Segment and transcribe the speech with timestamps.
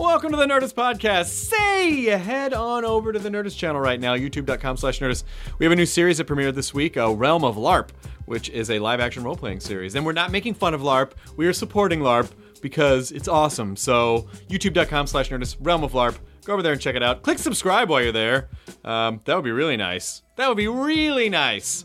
[0.00, 1.26] Welcome to the Nerdist Podcast.
[1.26, 5.24] Say, head on over to the Nerdist channel right now, youtube.com slash Nerdist.
[5.58, 7.90] We have a new series that premiered this week, uh, Realm of LARP,
[8.24, 9.96] which is a live action role playing series.
[9.96, 12.30] And we're not making fun of LARP, we are supporting LARP
[12.62, 13.76] because it's awesome.
[13.76, 16.16] So, youtube.com slash Nerdist, Realm of LARP.
[16.46, 17.20] Go over there and check it out.
[17.20, 18.48] Click subscribe while you're there.
[18.82, 20.22] Um, that would be really nice.
[20.36, 21.84] That would be really nice.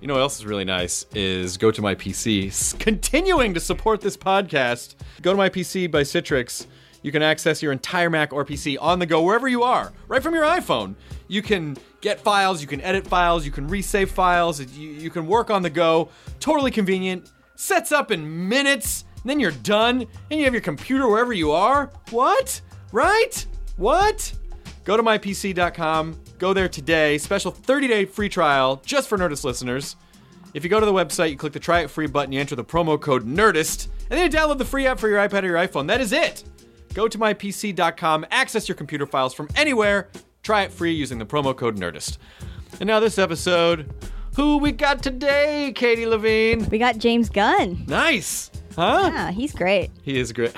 [0.00, 2.78] You know what else is really nice is go to my PC.
[2.78, 6.64] Continuing to support this podcast, go to my PC by Citrix.
[7.02, 10.22] You can access your entire Mac or PC on the go wherever you are, right
[10.22, 10.94] from your iPhone.
[11.28, 15.26] You can get files, you can edit files, you can resave files, you, you can
[15.26, 16.10] work on the go.
[16.40, 17.30] Totally convenient.
[17.56, 21.52] Sets up in minutes, and then you're done, and you have your computer wherever you
[21.52, 21.90] are.
[22.10, 22.60] What?
[22.92, 23.46] Right?
[23.76, 24.32] What?
[24.84, 26.20] Go to mypc.com.
[26.38, 27.18] Go there today.
[27.18, 29.96] Special 30 day free trial just for Nerdist listeners.
[30.52, 32.56] If you go to the website, you click the try it free button, you enter
[32.56, 35.46] the promo code NERDIST, and then you download the free app for your iPad or
[35.46, 35.86] your iPhone.
[35.86, 36.42] That is it.
[36.94, 40.08] Go to mypc.com, access your computer files from anywhere,
[40.42, 42.18] try it free using the promo code NERDIST.
[42.80, 43.92] And now, this episode,
[44.36, 46.68] who we got today, Katie Levine?
[46.68, 47.84] We got James Gunn.
[47.86, 48.50] Nice.
[48.74, 49.10] Huh?
[49.12, 49.90] Yeah, he's great.
[50.02, 50.54] He is great.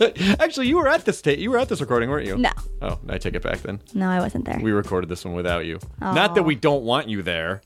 [0.40, 2.36] Actually, you were at this ta- you were at this recording, weren't you?
[2.36, 2.50] No.
[2.80, 3.80] Oh, I take it back then.
[3.94, 4.58] No, I wasn't there.
[4.60, 5.78] We recorded this one without you.
[6.00, 7.60] Not that we don't want you there.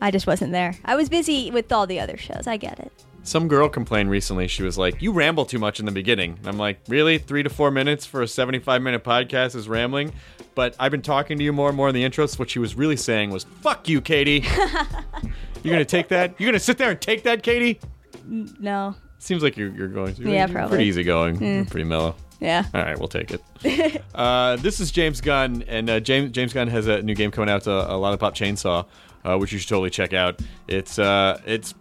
[0.00, 0.74] I just wasn't there.
[0.84, 2.46] I was busy with all the other shows.
[2.46, 2.92] I get it.
[3.28, 4.48] Some girl complained recently.
[4.48, 7.18] She was like, "You ramble too much in the beginning." And I'm like, "Really?
[7.18, 10.12] Three to four minutes for a 75 minute podcast is rambling?"
[10.54, 12.38] But I've been talking to you more and more in the intros.
[12.38, 14.46] What she was really saying was, "Fuck you, Katie."
[15.62, 16.40] You're gonna take that?
[16.40, 17.80] You're gonna sit there and take that, Katie?
[18.26, 18.94] No.
[19.18, 20.14] Seems like you're, you're going.
[20.16, 20.76] Yeah, you're probably.
[20.76, 21.42] Pretty easy going.
[21.42, 22.14] You're pretty mellow.
[22.40, 22.64] Yeah.
[22.72, 24.02] All right, we'll take it.
[24.14, 27.50] uh, this is James Gunn, and uh, James James Gunn has a new game coming
[27.50, 28.86] out, uh, a Lollipop Chainsaw,
[29.24, 30.40] uh, which you should totally check out.
[30.68, 31.74] It's uh, it's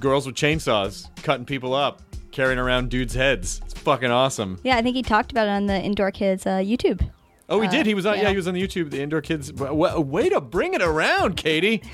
[0.00, 3.60] girls with chainsaws cutting people up, carrying around dudes' heads.
[3.64, 4.58] It's fucking awesome.
[4.64, 7.08] Yeah, I think he talked about it on the Indoor Kids uh, YouTube.
[7.48, 7.84] Oh, he did.
[7.86, 8.16] He was on.
[8.16, 8.30] Yeah, yeah.
[8.30, 9.50] he was on the YouTube, the Indoor Kids.
[9.52, 11.82] w- Way to bring it around, Katie.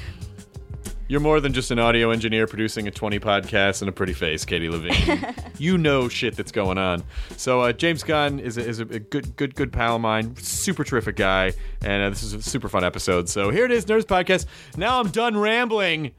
[1.11, 4.45] You're more than just an audio engineer producing a 20 podcast and a pretty face,
[4.45, 5.35] Katie Levine.
[5.59, 7.03] you know shit that's going on.
[7.36, 10.36] So uh, James Gunn is a, is a good, good, good pal of mine.
[10.36, 13.29] Super terrific guy, and uh, this is a super fun episode.
[13.29, 14.47] So here it is, Nerdist Podcast.
[14.77, 16.13] Now I'm done rambling.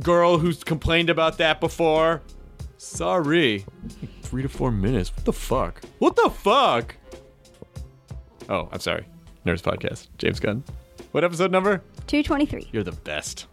[0.00, 2.22] Girl who's complained about that before.
[2.76, 3.64] Sorry.
[4.22, 5.14] Three to four minutes.
[5.14, 5.82] What the fuck?
[5.98, 6.96] What the fuck?
[8.48, 9.06] Oh, I'm sorry.
[9.46, 10.08] Nerdist Podcast.
[10.18, 10.64] James Gunn.
[11.12, 11.78] What episode number?
[12.06, 12.70] 223.
[12.72, 13.46] You're the best.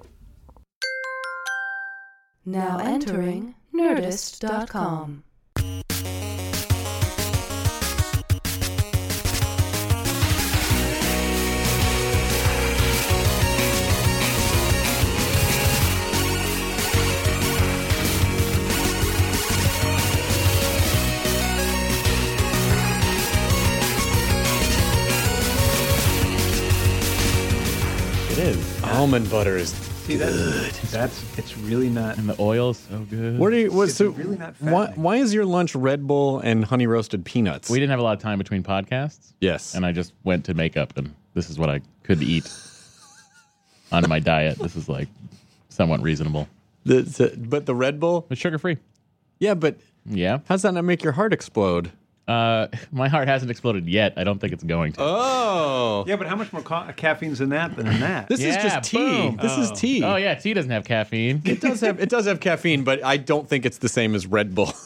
[2.45, 5.23] Now entering Nerdist.com.
[29.01, 29.71] Almond butter is
[30.05, 32.19] See, that's, that's it's really not.
[32.19, 33.39] And the oil's so good.
[33.39, 33.71] What are you?
[33.71, 37.67] What, so really not why, why is your lunch Red Bull and honey roasted peanuts?
[37.67, 39.73] we didn't have a lot of time between podcasts, yes.
[39.73, 42.47] and I just went to makeup, and this is what I could eat
[43.91, 44.59] on my diet.
[44.59, 45.07] This is like
[45.69, 46.47] somewhat reasonable.
[46.85, 48.27] The- the- but the Red Bull.
[48.29, 48.77] It's sugar free.
[49.39, 50.41] Yeah, but Yeah.
[50.47, 51.91] how's that not make your heart explode?
[52.27, 54.13] Uh, my heart hasn't exploded yet.
[54.17, 55.01] I don't think it's going to.
[55.01, 58.27] Oh, Yeah, but how much more ca- caffeine's in that than in that?
[58.29, 58.97] this is Yeah, just tea.
[58.97, 59.37] boom.
[59.41, 60.03] This is tea.
[60.03, 61.41] oh yeah, tea doesn't have caffeine.
[61.45, 64.25] It does have it does have caffeine, but I don't think it's the same as
[64.27, 64.71] Red Bull.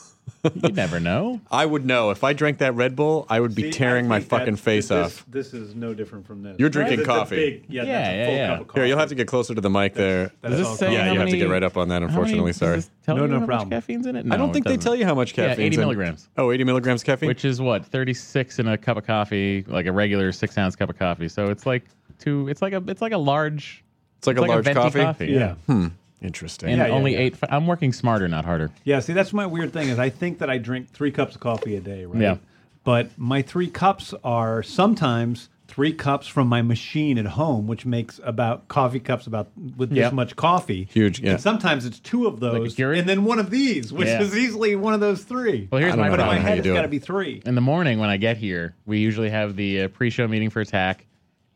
[0.55, 1.39] you never know.
[1.51, 4.19] I would know if I drank that Red Bull, I would be See, tearing my
[4.19, 5.25] fucking face this, off.
[5.27, 6.55] This is no different from this.
[6.59, 7.35] You're drinking It's a coffee.
[7.35, 8.47] big- yeah, Yeah, that's a yeah, full yeah.
[8.47, 8.79] cup of coffee.
[8.79, 10.31] Here, you'll have to get closer to the mic there.
[10.41, 10.95] That's Does this say coffee.
[10.97, 12.01] Yeah, how you have to get right up on that.
[12.01, 12.75] how Unfortunately, many- sorry.
[12.77, 13.69] Does tell No, you no how problem.
[13.69, 14.25] much caffeine's in it?
[14.31, 15.59] I don't think they tell you how much caffeine.
[15.59, 16.29] Yeah, 80 milligrams.
[16.37, 17.27] Oh, 80 milligrams caffeine.
[17.27, 20.89] which is what 36 in a cup of coffee, like a regular six ounce cup
[20.89, 21.27] of coffee.
[21.27, 21.83] So it's like
[22.19, 22.47] two.
[22.49, 22.83] It's like a.
[22.87, 23.83] It's like a large.
[24.17, 25.27] it's like a large venti coffee.
[25.27, 25.55] Yeah.
[25.67, 25.87] Hmm.
[26.21, 26.69] Interesting.
[26.69, 27.19] And Yeah, yeah, only yeah.
[27.19, 27.35] eight.
[27.49, 28.71] I'm working smarter, not harder.
[28.83, 31.41] Yeah, see, that's my weird thing is I think that I drink three cups of
[31.41, 32.21] coffee a day, right?
[32.21, 32.37] Yeah.
[32.83, 38.19] But my three cups are sometimes three cups from my machine at home, which makes
[38.23, 40.87] about coffee cups about with this much coffee.
[40.91, 41.31] Huge, yeah.
[41.31, 42.99] And sometimes it's two of those, Keurig?
[42.99, 44.21] and then one of these, which Yeah.
[44.21, 45.67] is easily one of those three.
[45.71, 46.43] Well, here's I don't my know but in my problem.
[46.47, 47.41] head, you it's do got to be three.
[47.45, 50.61] In the morning when I get here, we usually have the uh, pre-show meeting for
[50.61, 51.07] Attack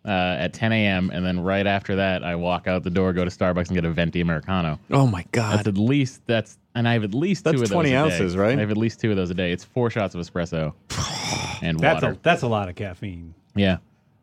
[0.09, 1.11] uh, at 10 a.m.
[1.13, 3.85] and then right after that, I walk out the door, go to Starbucks, and get
[3.85, 4.79] a venti americano.
[4.91, 5.59] Oh my god.
[5.59, 7.99] That's at least that's, and I have at least That's two of 20 those a
[8.15, 8.39] ounces, day.
[8.39, 8.57] right?
[8.57, 9.51] I have at least two of those a day.
[9.51, 10.73] It's four shots of espresso
[11.61, 12.13] and That's water.
[12.15, 13.33] a, that's a lot of caffeine.
[13.55, 13.77] yeah.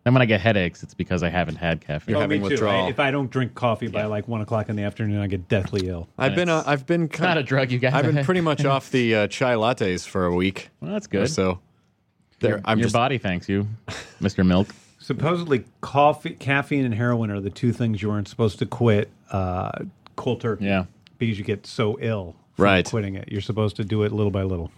[0.04, 2.12] And when I get headaches, it's because I haven't had caffeine.
[2.12, 2.52] You're Oh, having me too.
[2.54, 2.86] withdrawal.
[2.86, 5.48] I- if I don't drink coffee by like one o'clock in the afternoon, I get
[5.48, 6.08] deathly ill.
[6.16, 7.92] I've been uh, I've been It's not a drug you got.
[7.92, 11.10] I've been pretty much off the uh, chai lattes for a week Well, that's or
[11.10, 11.30] good.
[11.30, 11.58] so.
[12.38, 13.66] There, I'm Your just body thanks you,
[14.20, 14.46] Mr.
[14.46, 14.68] Milk.
[15.06, 19.70] Supposedly, coffee, caffeine, and heroin are the two things you aren't supposed to quit uh,
[20.16, 20.64] cold turkey.
[20.64, 20.86] Yeah.
[21.18, 22.84] because you get so ill from Right.
[22.84, 23.28] quitting it.
[23.30, 24.72] You're supposed to do it little by little.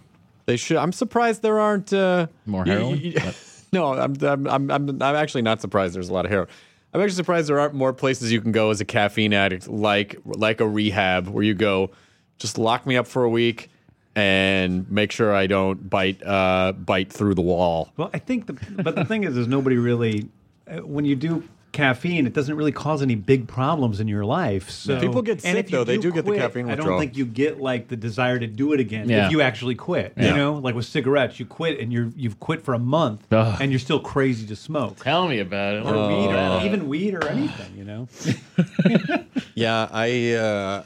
[0.44, 0.76] they should.
[0.76, 2.98] I'm surprised there aren't uh, More you- heroin?
[3.00, 3.14] you-
[3.72, 5.94] no, I'm, I'm I'm I'm I'm actually not surprised.
[5.94, 6.48] There's a lot of heroin.
[6.92, 10.16] I'm actually surprised there aren't more places you can go as a caffeine addict, like
[10.26, 11.90] like a rehab, where you go,
[12.38, 13.70] just lock me up for a week
[14.19, 17.93] and make sure I don't bite uh, bite through the wall.
[17.97, 20.29] Well, I think, the, but the thing is, is nobody really,
[20.67, 24.70] uh, when you do caffeine, it doesn't really cause any big problems in your life.
[24.70, 25.85] So People get and sick, if you though.
[25.85, 28.47] They do get the quit, caffeine I don't think you get like the desire to
[28.49, 29.26] do it again Yeah.
[29.26, 30.15] if you actually quit.
[30.17, 30.31] Yeah.
[30.31, 33.56] You know, like with cigarettes, you quit and you're you've quit for a month Ugh.
[33.61, 34.97] and you're still crazy to smoke.
[34.97, 35.85] Tell me about it.
[35.87, 37.76] Or weed, Uh, or even weed or anything.
[37.76, 38.09] You know,
[39.55, 40.32] Yeah, I.
[40.32, 40.82] Uh,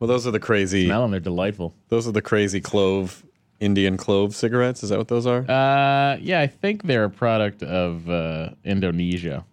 [0.00, 0.86] well, those are the crazy.
[0.86, 1.10] Smell them.
[1.10, 1.74] They're delightful.
[1.88, 3.24] Those are the crazy clove,
[3.60, 4.82] Indian clove cigarettes.
[4.82, 5.40] Is that what those are?
[5.50, 9.44] Uh, yeah, I think they're a product of uh, Indonesia,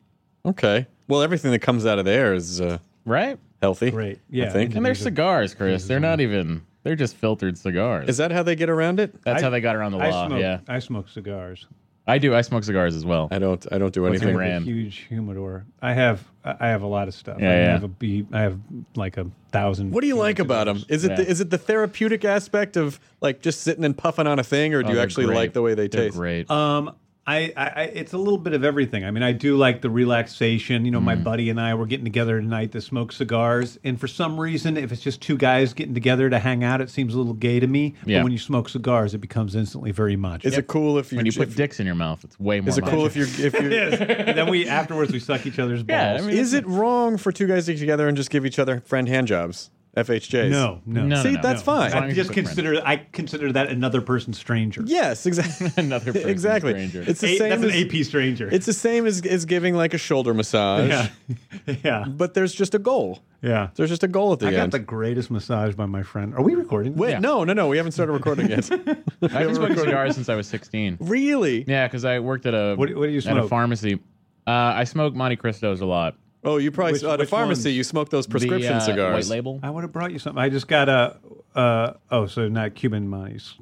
[0.46, 0.86] Okay.
[1.08, 3.38] Well, everything that comes out of there is uh, right?
[3.62, 3.92] healthy.
[3.92, 4.18] Great.
[4.18, 4.76] I Yeah, think.
[4.76, 5.88] And they're cigars, Chris.
[5.88, 6.62] They're not even.
[6.84, 8.08] They're just filtered cigars.
[8.10, 9.20] Is that how they get around it?
[9.24, 10.28] That's I- how they got around the I law.
[10.28, 10.40] smoke.
[10.40, 11.66] Yeah, I smoke cigars.
[12.08, 12.36] I do.
[12.36, 13.28] I smoke cigars as well.
[13.32, 13.66] I don't.
[13.72, 14.30] I don't do What's anything.
[14.36, 14.68] your I have brand?
[14.68, 15.66] a huge humidor.
[15.82, 16.24] I have.
[16.44, 17.38] I have a lot of stuff.
[17.40, 17.72] Yeah, I yeah.
[17.72, 18.28] have a bee.
[18.32, 18.60] I have
[18.96, 19.92] like a thousand.
[19.92, 20.84] What do you like about them?
[20.88, 21.16] Is it Yeah.
[21.18, 24.76] the, is it the therapeutic aspect of like just sitting and puffing on a thing,
[24.76, 25.36] or do Oh, you they're actually great.
[25.36, 26.16] like the way they They're taste?
[26.18, 26.52] Great.
[26.52, 26.96] Um,
[27.28, 29.04] I, I, I, it's a little bit of everything.
[29.04, 30.86] I mean, I do like the relaxation.
[30.86, 31.04] You know, Mm.
[31.06, 34.78] my buddy and I were getting together tonight to smoke cigars, and for some reason,
[34.78, 37.60] if it's just two guys getting together to hang out, it seems a little gay
[37.60, 37.96] to me.
[38.06, 38.20] Yeah.
[38.20, 40.46] But when you smoke cigars, it becomes instantly very much.
[40.46, 41.18] Is it cool if you?
[41.18, 42.70] when you put if- dicks in your mouth, it's way more.
[42.70, 43.70] is it cool if you're if you're?
[43.98, 45.90] then we afterwards we suck each other's balls.
[45.98, 48.46] Yeah, I mean- is it wrong for two guys to get together and just give
[48.46, 49.72] each other friend hand jobs?
[49.96, 50.50] FHJs.
[50.50, 51.42] no, no, No, See, no, no.
[51.42, 51.94] that's fine.
[51.94, 54.84] I just consider I consider that another person stranger.
[54.86, 55.72] Yes, exactly.
[55.84, 56.72] Another person exactly.
[56.74, 57.04] stranger.
[57.10, 58.50] It's the A- same that's as an AP stranger.
[58.52, 62.76] it's the same as, as giving like a shoulder massage, yeah, yeah, but there's just
[62.76, 63.20] a goal.
[63.42, 63.70] yeah.
[63.76, 64.56] There's just a goal at the end.
[64.58, 66.34] I got the greatest massage by my friend.
[66.36, 66.96] Are we recording?
[66.96, 67.20] Wait, Yeah.
[67.20, 67.68] no, no, no.
[67.70, 68.70] We haven't started recording yet.
[68.72, 68.86] I've
[69.22, 70.98] been smoking cigars since I was 16.
[71.00, 71.64] really?
[71.68, 74.00] Yeah, because I worked at a What do- what do you at a pharmacy.
[74.48, 76.16] Uh, I smoke Montecristos a lot.
[76.46, 77.70] Oh, you probably Which- at a pharmacy.
[77.70, 77.78] ones?
[77.78, 79.28] You smoke those prescription the, uh, cigars.
[79.30, 79.60] White label.
[79.64, 80.42] I would have brought you something.
[80.42, 81.18] I just got a.
[81.56, 83.56] Uh, oh, so not Cuban monies.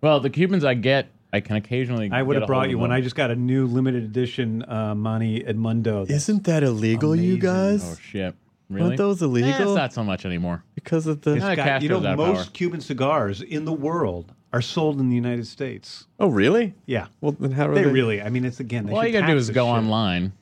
[0.00, 2.10] Well, the Cubans I get, I can occasionally.
[2.12, 2.92] I would get have brought you one.
[2.92, 6.08] I just got a new limited edition uh, Monty Edmundo.
[6.08, 7.82] Isn't that illegal, you guys?
[7.84, 8.34] Oh shit!
[8.70, 8.86] Really?
[8.86, 9.50] Aren't those Eh, illegal?
[9.72, 10.62] it's not so much anymore.
[10.74, 11.36] because of the.
[11.38, 12.52] Got- you know, most power.
[12.52, 16.06] Cuban cigars in the world are sold in the United States.
[16.20, 16.74] Oh, really?
[16.86, 17.90] Yeah, Well, then how are they they?
[17.90, 18.22] really.
[18.22, 18.86] I mean, it's again.
[18.86, 19.74] They All you gotta do is go shit.
[19.74, 20.32] online,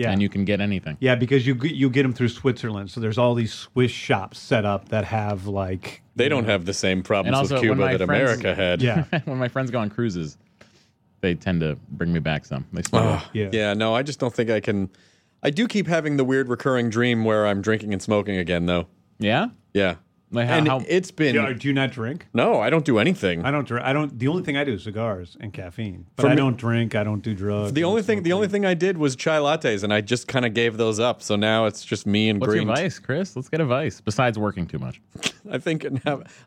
[0.00, 0.96] Yeah, and you can get anything.
[1.00, 2.90] Yeah, because you get- you get them through Switzerland.
[2.90, 6.72] So there's all these Swiss shops set up that have like They don't have the
[6.74, 8.80] same problems also, with Cuba that friends- America had.
[8.82, 10.38] yeah when my friends go on cruises,
[11.20, 12.64] they tend to bring me back some.
[12.72, 13.20] They smoke.
[13.20, 13.28] Ugh.
[13.34, 13.48] Yeah.
[13.52, 13.74] yeah.
[13.74, 14.88] No, I just don't think I can.
[15.42, 18.86] I do keep having the weird recurring dream where I'm drinking and smoking again, though.
[19.18, 19.48] Yeah.
[19.74, 19.96] Yeah.
[20.32, 21.34] Like how, and how it's been.
[21.34, 22.26] Yeah, do you not drink?
[22.32, 23.44] no, I don't do anything.
[23.44, 23.84] I don't drink.
[23.84, 24.16] I don't.
[24.16, 26.06] The only thing I do is cigars and caffeine.
[26.14, 26.94] But For I me- don't drink.
[26.94, 27.72] I don't do drugs.
[27.72, 30.28] the only thing, smoke the only thing I did was chai lattes, and I just
[30.28, 31.20] kind of gave those up.
[31.20, 32.68] So now it's just me and green.
[32.68, 32.84] what's green.
[32.84, 33.34] your vice, Chris?
[33.34, 34.00] Let's get a vice.
[34.00, 35.00] Besides working too much.
[35.50, 35.84] I think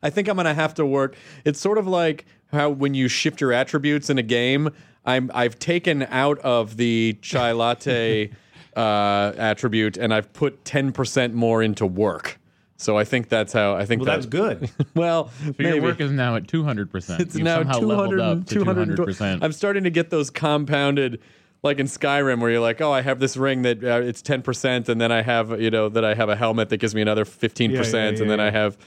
[0.02, 1.18] I think I'm gonna have to work.
[1.44, 4.70] It's sort of like how when you shift your attributes in a game.
[5.06, 8.32] I'm I've taken out of the chai latte
[8.78, 12.40] uh, attribute, and I've put ten percent more into work.
[12.78, 14.70] So I think that's how I think Well, that's good.
[14.96, 15.76] Well, So maybe.
[15.76, 17.20] your work is now at 200%.
[17.20, 19.40] it's You've now somehow 200, leveled up to 200 200%.
[19.44, 21.20] I'm starting to get those compounded,
[21.62, 24.90] like in Skyrim, where you're like, oh, I have this ring that uh, it's 10%,
[24.90, 27.26] and then I have, you know, that I have a helmet that gives me another
[27.26, 28.78] 15%, Yeah, yeah, and yeah, then I have,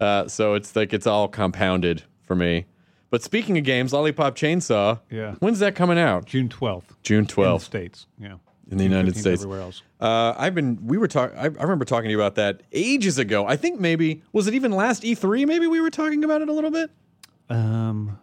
[0.00, 2.66] uh, so it's like it's all compounded for me.
[3.10, 5.36] But speaking of games, Lollipop Chainsaw, Yeah.
[5.38, 6.26] when's that coming out?
[6.26, 6.94] June twelfth.
[7.02, 8.06] June In the 12th states.
[8.20, 8.34] Yeah.
[8.70, 9.42] In the United States.
[9.42, 9.82] Everywhere else.
[10.00, 13.46] Uh, I've been, we were talking, I, remember talking to you about that ages ago.
[13.46, 15.46] I think maybe, was it even last E3?
[15.46, 16.90] Maybe we were talking about it a little bit?
[17.50, 18.18] Um.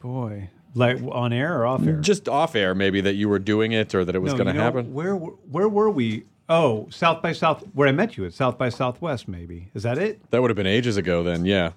[0.00, 2.00] Boy, like on air or off air?
[2.00, 4.46] Just off air, maybe that you were doing it or that it was No, going
[4.48, 4.92] to you know, happen.
[4.92, 6.24] Where where were we?
[6.48, 9.28] Oh, South by South, where I met you at South by Southwest.
[9.28, 10.20] Maybe is that it?
[10.30, 11.70] That would have been ages ago then, yeah.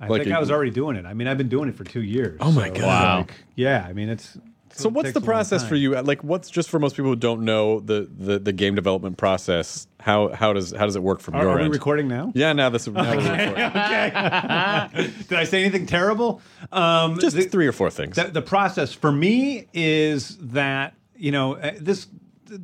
[0.00, 1.06] I Like think a- I was already doing it.
[1.06, 2.38] I mean, I've been doing it for two years.
[2.40, 2.82] Oh my so, God.
[2.82, 3.16] Wow.
[3.18, 4.36] like, yeah, I mean, it's
[4.72, 6.00] So what's the process for you?
[6.00, 9.86] Like, what's just for most people who don't know the, the, the game development process?
[9.98, 12.32] How how does how does it work from Are, your are we recording now?
[12.34, 12.86] Yeah, now this.
[12.86, 13.54] Now is recording.
[15.28, 16.40] Did I say anything terrible?
[16.72, 18.16] Um, Just the, three or four things.
[18.16, 22.06] the, the process for me is that you know uh, this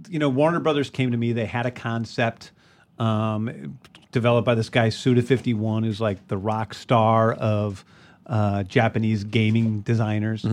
[0.09, 1.33] you know Warner Brothers came to me.
[1.33, 2.53] They had a concept
[2.99, 3.79] um,
[4.13, 7.85] developed by this guy Suda Fifty One, who's like the rock star of
[8.27, 10.47] uh, Japanese gaming designers,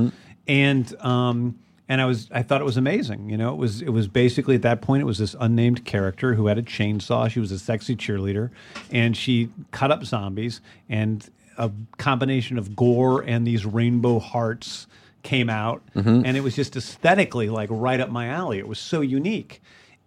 [0.48, 1.60] and um,
[1.90, 3.30] and I was I thought it was amazing.
[3.30, 6.34] You know, it was it was basically at that point it was this unnamed character
[6.34, 7.30] who had a chainsaw.
[7.30, 8.50] She was a sexy cheerleader,
[8.92, 14.88] and she cut up zombies and a combination of gore and these rainbow hearts
[15.22, 15.84] came out,
[16.26, 18.58] and it was just aesthetically like right up my alley.
[18.60, 19.62] It was so unique,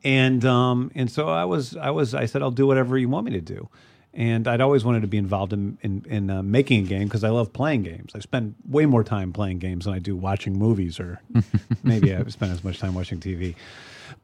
[0.05, 3.27] and um, and so I was I was I said I'll do whatever you want
[3.27, 3.69] me to do.
[4.17, 7.23] And I'd always wanted to be involved in in, in uh, making a game because
[7.23, 8.13] I love playing games.
[8.15, 11.21] I spend way more time playing games than I do watching movies, or
[11.85, 13.55] maybe I spend as much time watching TV.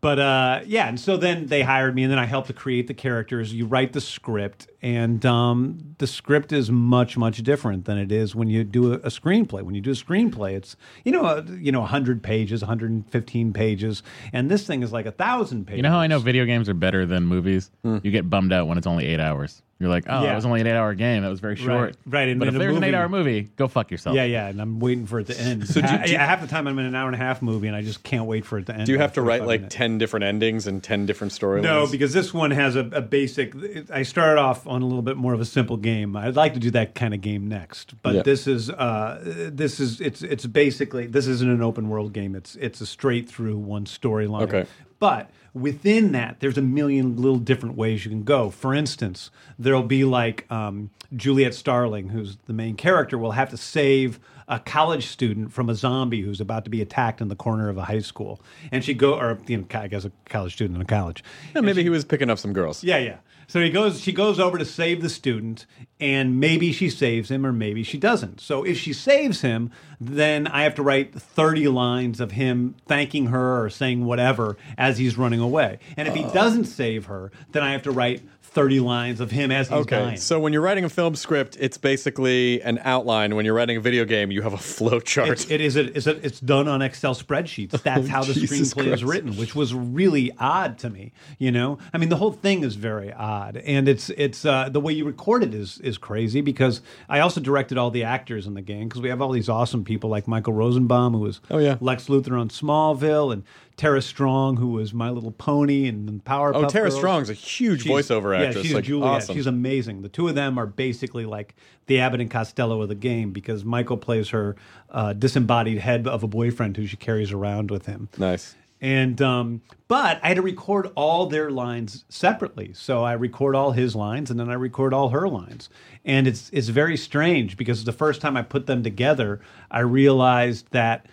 [0.00, 2.86] But uh, yeah, and so then they hired me, and then I helped to create
[2.86, 3.52] the characters.
[3.52, 8.34] You write the script, and um, the script is much much different than it is
[8.34, 9.62] when you do a, a screenplay.
[9.62, 12.90] When you do a screenplay, it's you know uh, you know hundred pages, one hundred
[12.90, 15.76] and fifteen pages, and this thing is like a thousand pages.
[15.78, 17.70] You know how I know video games are better than movies?
[17.84, 19.62] You get bummed out when it's only eight hours.
[19.82, 20.32] You're like, oh, Yeah.
[20.32, 21.22] it was only an eight-hour game.
[21.22, 21.96] That was very short.
[22.06, 24.14] right, and but if there's movie- an eight-hour movie, go fuck yourself.
[24.16, 25.66] Yeah, yeah, and I'm waiting for it to end.
[25.68, 27.18] So do you- do you- yeah, half the time I'm in an hour and a
[27.18, 28.86] half movie, and I just can't wait for it to end.
[28.86, 29.74] Do you have to write like minutes.
[29.74, 31.62] ten different endings and ten different storylines?
[31.64, 33.54] No, because this one has a, a basic.
[33.90, 36.16] I started off on a little bit more of a simple game.
[36.16, 38.22] I'd like to do that kind of game next, but Yeah.
[38.22, 39.20] this is uh,
[39.52, 42.36] this is it's it's basically this isn't an open world game.
[42.36, 44.42] It's it's a straight through one storyline.
[44.42, 44.66] Okay.
[45.00, 48.50] But within that, there's a million little different ways you can go.
[48.50, 53.56] For instance, there'll be like um, Juliet Starling, who's the main character, will have to
[53.56, 54.18] save
[54.48, 57.78] a college student from a zombie who's about to be attacked in the corner of
[57.78, 58.40] a high school,
[58.70, 61.22] and she go or you know I guess a college student in a college.
[61.54, 62.82] Yeah, maybe he was picking up some girls.
[62.82, 63.16] Yeah, yeah.
[63.52, 64.00] So he goes.
[64.00, 65.66] She goes over to save the student,
[66.00, 68.40] and maybe she saves him, or maybe she doesn't.
[68.40, 73.26] So if she saves him, then I have to write thirty lines of him thanking
[73.26, 75.80] her or saying whatever as he's running away.
[75.98, 76.32] And if he uh.
[76.32, 78.22] doesn't save her, then I have to write
[78.54, 80.16] thirty lines of him as he's Okay, dying.
[80.16, 83.34] so when you're writing a film script, it's basically an outline.
[83.34, 85.28] When you're writing a video game, you have a flow chart.
[85.30, 85.76] It's, it is.
[85.76, 87.70] It's, a, it's done on Excel spreadsheets.
[87.82, 91.12] That's how the Jesus screenplay is written, which was really odd to me.
[91.38, 94.80] You know, I mean, the whole thing is very odd, and it's it's uh, the
[94.80, 98.54] way you record it is is crazy because I also directed all the actors in
[98.54, 101.58] the game because we have all these awesome people like Michael Rosenbaum who was Oh,
[101.58, 101.76] yeah.
[101.80, 103.44] Lex Luthor on Smallville and
[103.76, 106.96] Tara Strong who was My Little Pony and, Powerpuff oh, Tara Girls.
[106.96, 108.56] Strong's a huge She's- voiceover actress.
[108.56, 109.08] Yeah, she's like, Juliet.
[109.08, 109.34] awesome.
[109.34, 110.02] She's amazing.
[110.02, 111.54] The two of them are basically like
[111.86, 114.56] the Abbott and Costello of the game because Michael plays her
[114.90, 118.08] uh, disembodied head of a boyfriend who she carries around with him.
[118.18, 118.54] nice.
[118.84, 122.72] And um, but I had to record all their lines separately.
[122.74, 125.70] So I record all his lines and then I record all her lines.
[126.04, 130.66] And it's it's very strange because the first time I put them together, I realized
[130.72, 131.06] that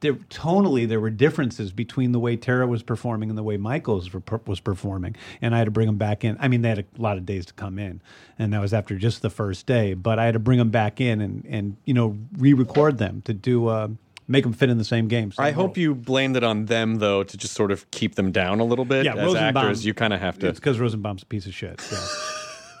[0.00, 4.12] there, tonally there were differences between the way Tara was performing and the way Michael's
[4.12, 6.36] was, was performing, and I had to bring them back in.
[6.40, 8.00] I mean, they had a lot of days to come in,
[8.38, 9.94] and that was after just the first day.
[9.94, 13.32] But I had to bring them back in and and you know re-record them to
[13.34, 13.88] do uh,
[14.28, 15.32] make them fit in the same game.
[15.38, 18.60] I hope you blamed it on them though to just sort of keep them down
[18.60, 19.04] a little bit.
[19.06, 20.48] Yeah, As Rosenbaum- actors, you kind of have to.
[20.48, 21.80] It's because Rosenbaum's a piece of shit.
[21.90, 21.98] Yeah.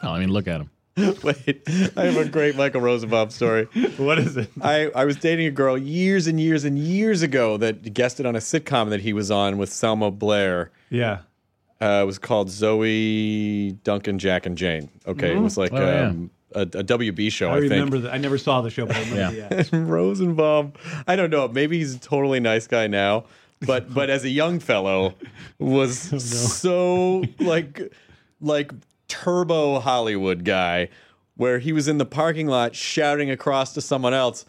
[0.02, 0.70] Oh, I mean, look at him.
[1.22, 1.62] Wait,
[1.96, 3.66] I have a great Michael Rosenbaum story.
[3.98, 4.50] what is it?
[4.62, 8.34] I, I was dating a girl years and years and years ago that guested on
[8.34, 10.70] a sitcom that he was on with Selma Blair.
[10.88, 11.18] Yeah.
[11.82, 14.88] Uh, it was called Zoe, Duncan, Jack, and Jane.
[15.06, 16.08] Okay, it was like Oh, yeah.
[16.08, 17.50] um, a, a WB show.
[17.50, 17.72] I, I, think.
[17.72, 18.14] remember that.
[18.14, 19.48] I never saw the show, but I remember Yeah.
[19.48, 19.72] the ads.
[19.74, 20.72] Rosenbaum.
[21.06, 21.46] I don't know.
[21.48, 23.24] Maybe he's a totally nice guy now,
[23.66, 25.14] but but as a young fellow,
[25.58, 27.82] was so like
[28.40, 28.72] like
[29.08, 30.88] turbo Hollywood guy,
[31.36, 34.44] where he was in the parking lot shouting across to someone else.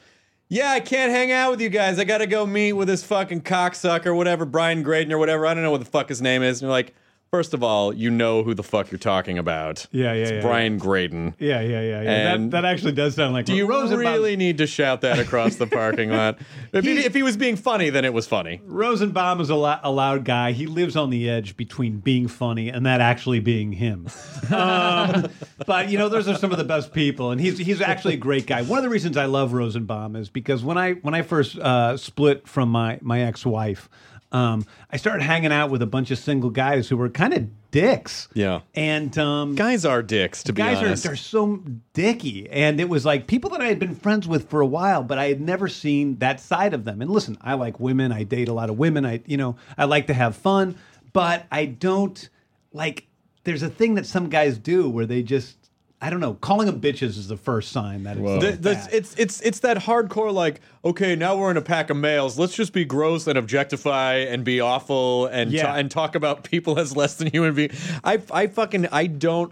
[0.50, 2.00] Yeah, I can't hang out with you guys.
[2.00, 5.46] I got to go meet with this fucking cocksucker, whatever, Brian Graydon or whatever.
[5.46, 6.58] I don't know what the fuck his name is.
[6.58, 6.94] And you're like,
[7.32, 9.86] first of all, you know who the fuck you're talking about.
[9.92, 11.36] Yeah, yeah, It's yeah, Brian Graydon.
[11.40, 12.10] Yeah, yeah, yeah, yeah.
[12.34, 14.00] And- that, that actually does sound like Do you Rosenbaum.
[14.00, 16.38] really need to shout that across the parking lot?
[16.74, 18.62] If he, if he was being funny, then it was funny.
[18.66, 20.52] Rosenbaum is a, lo- a loud guy.
[20.52, 24.08] He lives on the edge between being funny and that actually being him.
[24.50, 25.30] Um,
[25.66, 28.18] but you know, those are some of the best people, and he's he's actually a
[28.18, 28.62] great guy.
[28.62, 31.98] One of the reasons I love Rosenbaum is because when I when I first uh,
[31.98, 33.90] split from my my ex wife.
[34.32, 37.48] Um, I started hanging out with a bunch of single guys who were kind of
[37.72, 38.28] dicks.
[38.34, 38.62] Yeah.
[38.76, 40.82] and um, Guys are dicks, to be honest.
[40.82, 41.62] guys are so
[41.94, 45.04] dicky and it was like people that i had been friends with for a while
[45.04, 48.24] but i had never seen that side of them and listen i like women i
[48.24, 50.76] date a lot of women i you know i like to have fun
[51.14, 52.30] but i don't
[52.72, 53.06] like
[53.44, 55.57] there's a thing that some guys do where they just
[56.02, 59.16] i don't know calling them bitches is the first sign that it's The- the- it's
[59.16, 62.72] it's it's that hardcore like okay now we're in a pack of males let's just
[62.74, 65.64] be gross and objectify and be awful and Yeah.
[65.68, 67.74] ta- and talk about people as less than human beings.
[68.04, 69.52] I I fucking I don't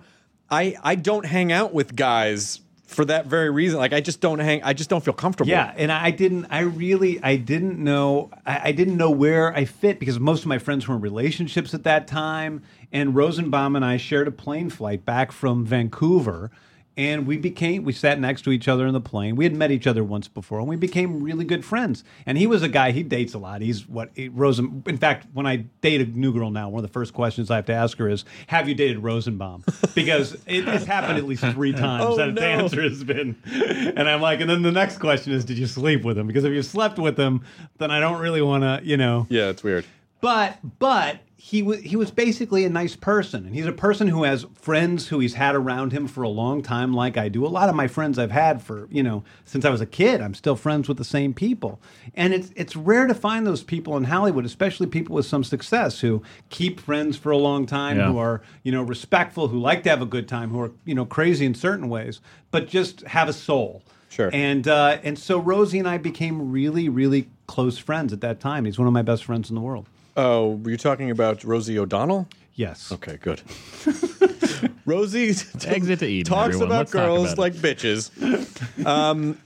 [0.50, 3.80] I I don't hang out with guys for that very reason.
[3.80, 4.64] Like I just don't hang.
[4.64, 5.50] I just don't feel comfortable.
[5.50, 6.46] Yeah, and I didn't.
[6.50, 8.32] I really, I didn't know.
[8.46, 11.74] I, I didn't know where I fit because most of my friends were in relationships
[11.74, 12.64] at that time.
[12.92, 16.52] And Rosenbaum and I shared a plane flight back from Vancouver,
[16.98, 17.84] and we became.
[17.84, 19.36] We sat next to each other in the plane.
[19.36, 22.04] We had met each other once before, and we became really good friends.
[22.26, 22.92] And he was a guy.
[22.92, 23.62] He dates a lot.
[23.62, 24.84] He's what he, Rosen.
[24.86, 27.58] In fact, when I date a new girl now, one of the first questions I
[27.58, 31.44] have to ask her is, "Have you dated Rosenbaum?" Because it, it's happened at least
[31.44, 32.06] three oh, times.
[32.06, 32.42] Oh, that no.
[32.42, 33.36] the answer has been.
[33.46, 36.28] And I'm like, and then the next question is, did you sleep with him?
[36.28, 37.42] Because if you slept with him,
[37.78, 39.28] then I don't really want to, you know.
[39.30, 39.86] yeah, it's weird.
[40.22, 44.24] But but he was he was basically a nice person, and he's a person who
[44.24, 47.46] has friends who he's had around him for a long time, like I do.
[47.46, 50.22] A lot of my friends I've had for you know since I was a kid.
[50.22, 51.80] I'm still friends with the same people,
[52.16, 56.00] and it's it's rare to find those people in Hollywood, especially people with some success
[56.00, 58.12] who keep friends for a long time, Yeah.
[58.12, 60.96] who are you know respectful, who like to have a good time, who are you
[60.96, 63.84] know crazy in certain ways, but just have a soul.
[64.10, 64.30] Sure.
[64.32, 68.64] And uh, and so Rosie and I became really really close friends at that time.
[68.66, 69.88] He's one of my best friends in the world.
[70.16, 72.28] Oh, were you talking about Rosie O'Donnell?
[72.54, 72.92] Yes.
[72.92, 73.42] Okay, good.
[74.86, 76.68] Rosie t- Exit to Eden, talks everyone.
[76.68, 77.40] about Let's talk girls about it.
[77.42, 78.86] like bitches.
[78.86, 79.38] Um,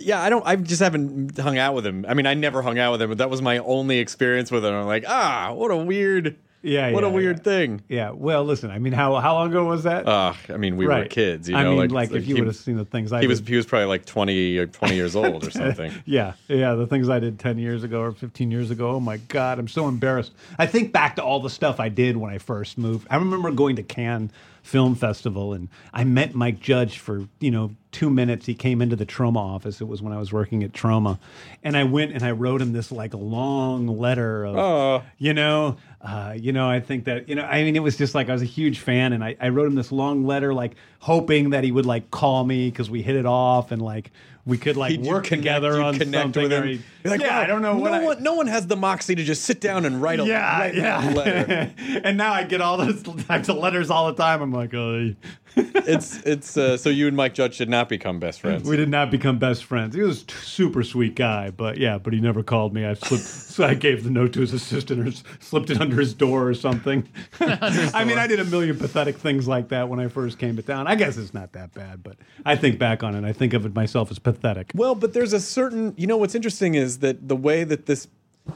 [0.00, 0.46] yeah, I don't.
[0.46, 2.06] I just haven't hung out with him.
[2.08, 4.64] I mean, I never hung out with him, but that was my only experience with
[4.64, 4.72] him.
[4.72, 6.36] I'm like, ah, what a weird,
[6.68, 7.42] Yeah, what a weird yeah.
[7.42, 7.82] thing.
[7.88, 8.10] Yeah.
[8.10, 8.70] Well, listen.
[8.70, 10.06] I mean, how how long ago was that?
[10.06, 11.48] Uh, I mean, we were kids.
[11.48, 13.26] You know, I mean, like, like, if you would have seen the things I he
[13.26, 15.92] was he was probably like 20 or 20 years old or something.
[16.04, 18.90] yeah, yeah, the things I did 10 years ago or 15 years ago.
[18.90, 20.32] Oh my God, I'm so embarrassed.
[20.58, 23.06] I think back to all the stuff I did when I first moved.
[23.10, 24.30] I remember going to Cannes
[24.68, 28.44] Film Festival and I met Mike Judge for, you know, two minutes.
[28.44, 29.80] He came into the Troma office.
[29.80, 31.18] It was when I was working at Troma.
[31.64, 35.02] And I went and I wrote him this like long letter of, Oh.
[35.16, 38.14] you know, uh, you know, I think that, you know, I mean, it was just
[38.14, 40.74] like I was a huge fan and I, I wrote him this long letter, like
[40.98, 44.10] hoping that he would like call me because we hit it off and like
[44.48, 46.42] we could like He'd- work connect- together on connect something.
[46.44, 46.82] with him.
[47.04, 48.76] You're like, yeah, wow, I don't know what no I- one, no one has the
[48.76, 51.08] moxie to just sit down and write a yeah, write yeah.
[51.08, 51.70] a letter.
[52.04, 54.40] and now I get all those types of letters all the time.
[54.42, 55.14] I'm like, oh,
[55.56, 58.68] it's it's uh, so you and Mike Judge should not become best friends.
[58.68, 59.94] we did not become best friends.
[59.94, 62.84] He was a super sweet guy, but yeah, but he never called me.
[62.84, 65.96] I slipped, so I gave the note to his assistant or s- slipped it under
[65.98, 67.08] his door or something.
[67.40, 70.62] I mean, I did a million pathetic things like that when I first came to
[70.62, 70.86] town.
[70.86, 73.66] I guess it's not that bad, but I think back on it, I think of
[73.66, 74.70] it myself as pathetic.
[74.74, 78.08] Well, but there's a certain, you know, what's interesting is that the way that this,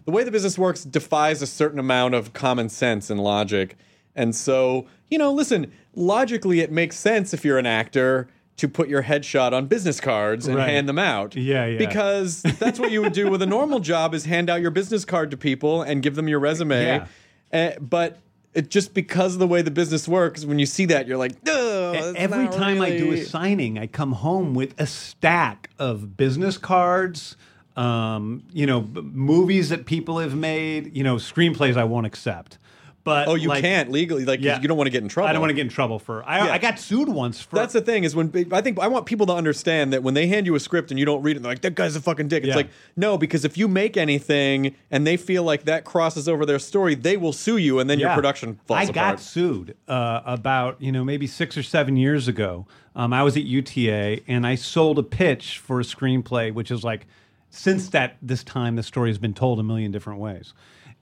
[0.05, 3.77] the way the business works defies a certain amount of common sense and logic.
[4.15, 8.89] And so, you know, listen, logically, it makes sense if you're an actor to put
[8.89, 10.69] your headshot on business cards and Right.
[10.69, 11.35] hand them out.
[11.35, 11.79] Yeah, yeah.
[11.79, 15.05] Because that's what you would do with a normal job is hand out your business
[15.05, 16.85] card to people and give them your resume.
[16.85, 17.07] Yeah.
[17.53, 18.19] Eh, but
[18.55, 21.33] it just because of the way the business works, when you see that, you're like,
[21.49, 27.37] Every time I do a signing, I come home with a stack of business cards,
[27.77, 32.59] um, you know, movies that people have made, you know, screenplays I won't accept.
[33.05, 34.61] But Oh, you like, can't legally, Like Yeah.
[34.61, 35.29] you don't want to get in trouble.
[35.29, 36.23] I don't want to get in trouble for.
[36.25, 36.53] I, Yeah.
[36.53, 37.57] I got sued once for.
[37.57, 40.29] That's the thing is when I think I want people to understand that when they
[40.29, 42.29] hand you a script and you don't read it, they're like that guy's a fucking
[42.29, 42.45] dick.
[42.45, 42.57] It's Yeah.
[42.57, 46.61] like no, because if you make anything and they feel like that crosses over their
[46.61, 48.97] story, they will sue you, and then your production falls apart.
[48.97, 49.17] I apart.
[49.17, 52.67] got sued uh, about you know maybe six or seven years ago.
[52.95, 56.85] Um, I was at UTA and I sold a pitch for a screenplay, which is
[56.85, 57.07] like
[57.51, 60.55] since that this time the story has been told a million different ways.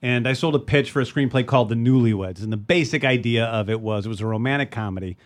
[0.03, 3.45] And I sold a pitch for a screenplay called The Newlyweds, and the basic idea
[3.45, 5.17] of it was it was a romantic comedy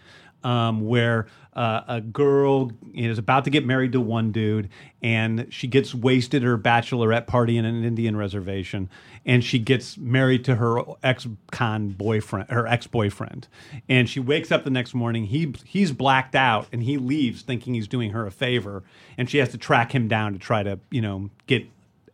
[0.45, 4.69] um, where uh, a girl is about to get married to one dude,
[5.03, 8.91] and she gets wasted at her bachelorette party in an Indian reservation,
[9.25, 13.49] and she gets married to her ex-con boyfriend, her ex-boyfriend,
[13.89, 15.27] and she wakes up the next morning.
[15.27, 18.83] He he's blacked out, and he leaves thinking he's doing her a favor,
[19.17, 21.67] and she has to track him down to try to you know get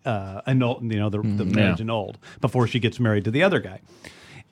[0.04, 1.84] uh, annul, you know, the, the marriage yeah.
[1.84, 3.80] annulled before she gets married to the other guy.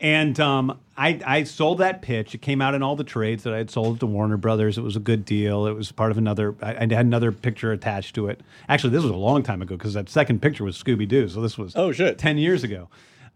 [0.00, 2.32] And um, I, I sold that pitch.
[2.32, 4.78] It came out in all the trades that I had sold to Warner Brothers.
[4.78, 5.66] It was a good deal.
[5.66, 6.54] It was part of another.
[6.62, 8.40] I, I had another picture attached to it.
[8.68, 11.28] Actually, this was a long time ago because that second picture was Scooby Doo.
[11.28, 12.16] So this was Oh, shit.
[12.16, 12.88] ten years ago.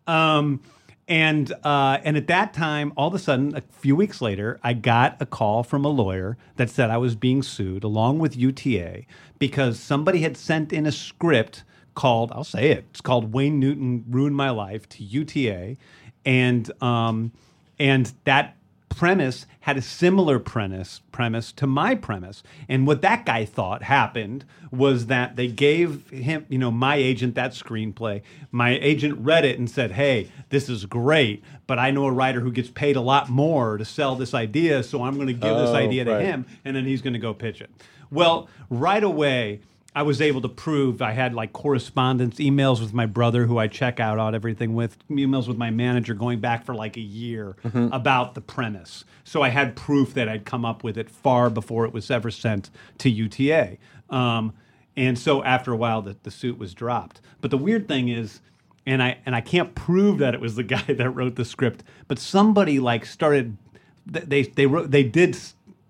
[0.07, 0.61] Um,
[1.09, 4.72] and uh, and at that time, all of a sudden, a few weeks later, I
[4.72, 9.03] got a call from a lawyer that said I was being sued along with UTA
[9.40, 12.85] because somebody had sent in a script called I'll say it.
[12.90, 15.76] It's called Wayne Newton Ruined My Life to UTA,
[16.24, 17.33] and um,
[17.78, 18.57] and that
[18.88, 22.42] premise had a similar premise premise to my premise.
[22.68, 27.35] And what that guy thought happened was that they gave him you know my agent
[27.37, 28.20] that screenplay.
[28.50, 32.40] My agent read it and said hey this is great but i know a writer
[32.40, 35.57] who gets paid a lot more to sell this idea so i'm going to give
[35.57, 37.70] this Oh, idea to him and then he's going to go pitch it.
[38.11, 39.61] Well right away
[39.94, 43.68] I was able to prove I had like correspondence, emails with my brother, who I
[43.68, 47.57] check out on everything with, emails with my manager going back for like a year
[47.92, 49.05] about the premise.
[49.24, 52.31] So I had proof that I'd come up with it far before it was ever
[52.31, 53.76] sent to UTA.
[54.09, 54.55] Um,
[54.96, 57.20] and so after a while, the, the suit was dropped.
[57.40, 58.40] But the weird thing is,
[58.85, 61.85] and I and I can't prove that it was the guy that wrote the script,
[62.09, 63.57] but somebody like started.
[64.05, 65.38] They they wrote they did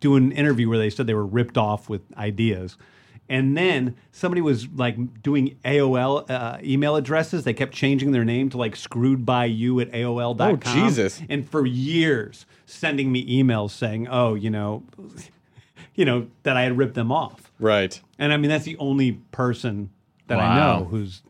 [0.00, 2.76] do an interview where they said they were ripped off with ideas.
[3.28, 7.44] And then somebody was like doing AOL uh, email addresses.
[7.44, 10.50] They kept changing their name to like screwed by you at AOL.com.
[10.50, 11.22] Oh, Jesus.
[11.28, 14.82] And for years, sending me emails saying, oh, you know,
[15.94, 17.50] you know, that I had ripped them off.
[17.58, 17.98] Right.
[18.18, 19.90] And I mean, that's the only person
[20.26, 21.22] that I know who's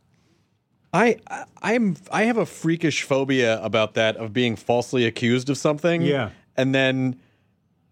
[0.92, 5.56] I I- I'm I have a freakish phobia about that of being falsely accused of
[5.56, 6.02] something.
[6.02, 6.30] Yeah.
[6.56, 7.20] And then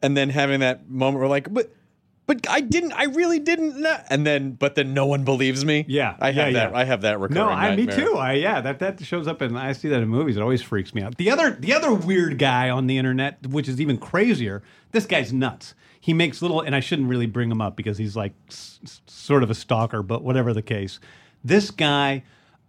[0.03, 1.73] and then having that moment where like, but
[2.31, 3.97] but I didn't I really didn't know.
[4.09, 5.85] and then but then no one believes me.
[5.89, 6.79] Yeah, I have yeah, that yeah.
[6.79, 8.15] I have that recurring No, I, me too.
[8.15, 10.37] I yeah, that that shows up and I see that in movies.
[10.37, 11.17] It always freaks me out.
[11.17, 14.63] The other the other weird guy on the internet, which is even crazier,
[14.93, 15.75] this guy's nuts.
[16.01, 19.01] He makes little, and I shouldn't really bring him up because he's like s- s-
[19.09, 21.01] sort of a stalker, but whatever the case,
[21.45, 22.23] this guy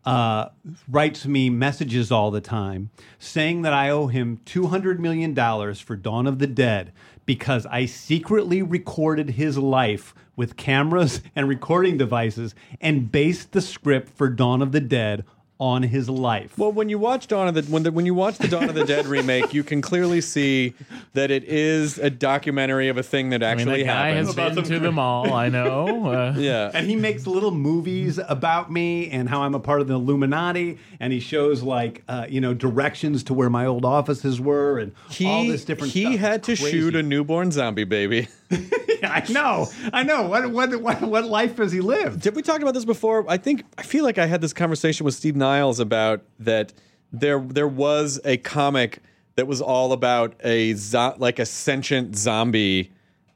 [0.06, 0.50] uh,
[0.90, 5.80] writes me messages all the time saying that I owe him two hundred million dollars
[5.80, 6.92] for Dawn of the Dead
[7.32, 14.10] because I secretly recorded his life with cameras and recording devices and based the script
[14.18, 15.24] for Dawn of the Dead
[15.62, 16.58] on his life.
[16.58, 18.74] Well, when you watch Dawn of the when the, when you watch the Dawn of
[18.74, 20.74] the Dead remake, you can clearly see
[21.14, 24.28] that it is a documentary of a thing that I mean, actually the guy happened.
[24.38, 25.32] has been to the mall.
[25.32, 26.02] I know.
[26.12, 26.72] Uh, yeah.
[26.74, 30.80] and he makes little movies about me and how I'm a part of the Illuminati,
[31.00, 34.92] and he shows like uh, you know directions to where my old offices were and
[35.10, 35.94] he, all this different.
[35.94, 36.16] he stuff.
[36.20, 36.72] had It's to crazy.
[36.80, 38.28] shoot a newborn zombie baby.
[39.04, 40.24] I know, I know.
[40.24, 42.22] What what what what life has he lived?
[42.22, 43.26] Did we talk about this before?
[43.28, 46.74] I think I feel like I had this conversation with Steve Niles about that.
[47.14, 49.00] There, there was a comic
[49.36, 52.92] that was all about a zo- like a sentient zombie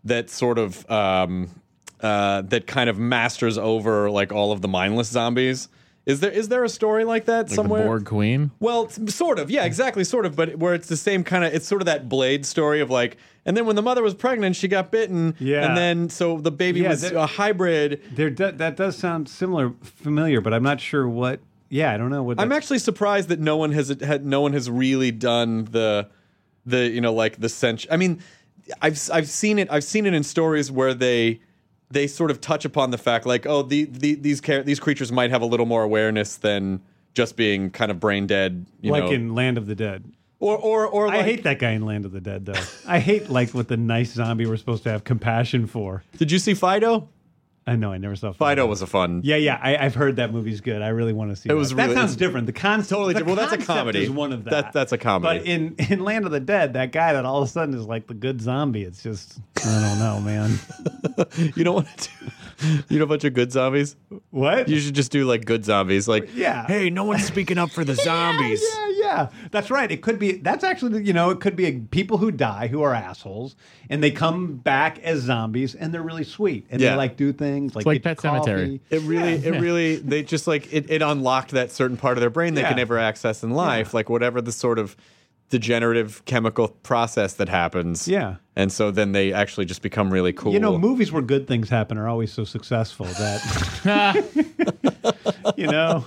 [0.05, 1.49] that sort of um,
[1.99, 5.67] uh, that kind of masters over like all of the mindless zombies.
[6.05, 7.81] Is there is there a story like that like somewhere?
[7.81, 8.51] the Borg Queen.
[8.59, 11.67] Well, sort of, yeah, exactly, sort of, but where it's the same kind of, it's
[11.67, 14.67] sort of that Blade story of like, and then when the mother was pregnant, she
[14.67, 15.65] got bitten, Yeah.
[15.67, 18.01] and then so the baby Yeah, was that- a hybrid.
[18.13, 21.39] There, do, that does sound similar, familiar, but I'm not sure what.
[21.69, 22.39] Yeah, I don't know what.
[22.39, 26.07] I'm actually surprised that no one has had no one has really done the
[26.67, 27.87] the you know like the sense.
[27.89, 28.21] I mean,
[28.79, 29.67] I've I've seen it.
[29.71, 31.41] I've seen it in stories where they
[31.91, 35.11] they sort of touch upon the fact like oh the, the these char- these creatures
[35.11, 36.81] might have a little more awareness than
[37.15, 38.65] just being kind of brain dead.
[38.81, 38.99] You know.
[38.99, 40.03] like know, in Land of the Dead.
[40.39, 42.61] or or or I hate that guy in Land of the Dead, though.
[42.85, 46.03] I hate like what the nice zombie we're supposed to have compassion for.
[46.17, 47.09] Did you see Fido?
[47.67, 49.21] I know I never saw Fido was a fun.
[49.23, 50.83] Yeah, yeah, I, I've heard that movie's good.
[50.83, 51.47] I really want to see.
[51.47, 51.55] It that.
[51.55, 52.45] was that sounds different.
[52.45, 53.39] The concept totally the different.
[53.39, 54.03] Well, that's a comedy.
[54.03, 54.51] Is one of that.
[54.51, 55.39] That- that's a comedy.
[55.39, 57.85] But in in Land of the Dead, that guy that all of a sudden is
[57.87, 58.83] like the good zombie.
[58.83, 60.59] It's just I don't know, man.
[61.55, 62.83] You don't want to do.
[62.89, 63.95] You know a bunch of good zombies.
[64.31, 64.67] What?
[64.67, 66.07] You should just do like good zombies.
[66.09, 66.65] Like Yeah.
[66.67, 68.61] Hey, no one's speaking up for the zombies.
[68.75, 69.89] Yeah, yeah, that's right.
[69.91, 70.33] It could be.
[70.33, 73.55] That's actually, you know, it could be a, people who die who are assholes,
[73.89, 76.91] and they come back as zombies, and they're really sweet, and Yeah.
[76.91, 78.41] they like do things like like get Pet Sematary.
[78.43, 78.81] coffee.
[78.89, 82.29] It really, it really, they just like it, it unlocked that certain part of their
[82.29, 82.69] brain they Yeah.
[82.69, 84.97] can never access in life, like whatever the sort of
[85.49, 88.07] degenerative chemical process that happens.
[88.07, 88.35] Yeah.
[88.55, 90.53] And so then they actually just become really cool.
[90.53, 94.23] You know, movies where good things happen are always so successful that
[95.57, 96.05] you know.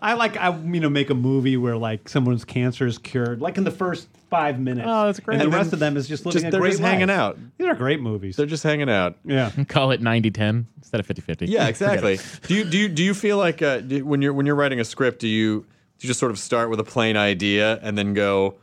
[0.00, 3.56] I like I you know make a movie where like someone's cancer is cured, like
[3.58, 4.86] in the first five minutes.
[4.90, 5.40] Oh, that's great.
[5.40, 7.38] And the rest of them is just living just- a they're great just hanging out.
[7.58, 8.36] These are great movies.
[8.36, 9.16] They're just hanging out.
[9.24, 9.50] yeah.
[9.68, 11.48] Call it 90-10 instead of 50-50.
[11.48, 12.18] Yeah, exactly.
[12.46, 14.80] do you do you do you feel like uh, do, when you're when you're writing
[14.80, 17.96] a script, do you do you just sort of start with a plain idea and
[17.96, 18.56] then go,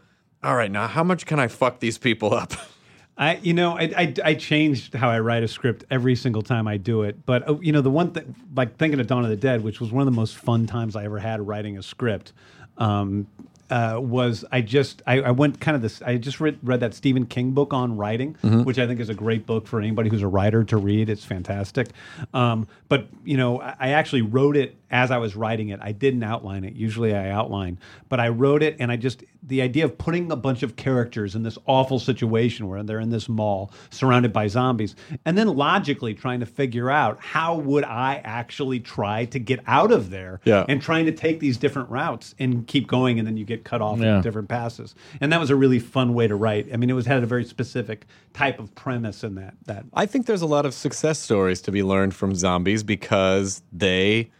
[0.44, 2.54] all right, now how much can I fuck these people up?
[3.18, 6.70] I, you know, I, I, I changed how I write a script every single time
[6.70, 7.26] I do it.
[7.26, 9.82] But uh, you know, the one thing, like thinking of Dawn of the Dead, which
[9.82, 12.32] was one of the most fun times I ever had writing a script,
[12.78, 13.28] um,
[13.70, 16.02] uh, was I just I, I went kind of this.
[16.02, 19.14] I just read, read that Stephen King book on writing, which I think is a
[19.14, 21.10] great book for anybody who's a writer to read.
[21.10, 21.88] It's fantastic.
[22.34, 25.80] Um, but you know, I, I actually wrote it as I was writing it.
[25.84, 26.74] I didn't outline it.
[26.74, 27.78] Usually I outline,
[28.10, 31.34] but I wrote it, and I just the idea of putting a bunch of characters
[31.34, 36.14] in this awful situation where they're in this mall surrounded by zombies, and then logically
[36.14, 40.66] trying to figure out how would I actually try to get out of there, Yeah.
[40.68, 43.82] and trying to take these different routes and keep going, and then you get cut
[43.82, 44.18] off Yeah.
[44.18, 46.68] in different passes, and that was a really fun way to write.
[46.74, 50.06] I mean, it was had a very specific type of premise in that that I
[50.06, 54.32] think there's a lot of success stories to be learned from zombies because they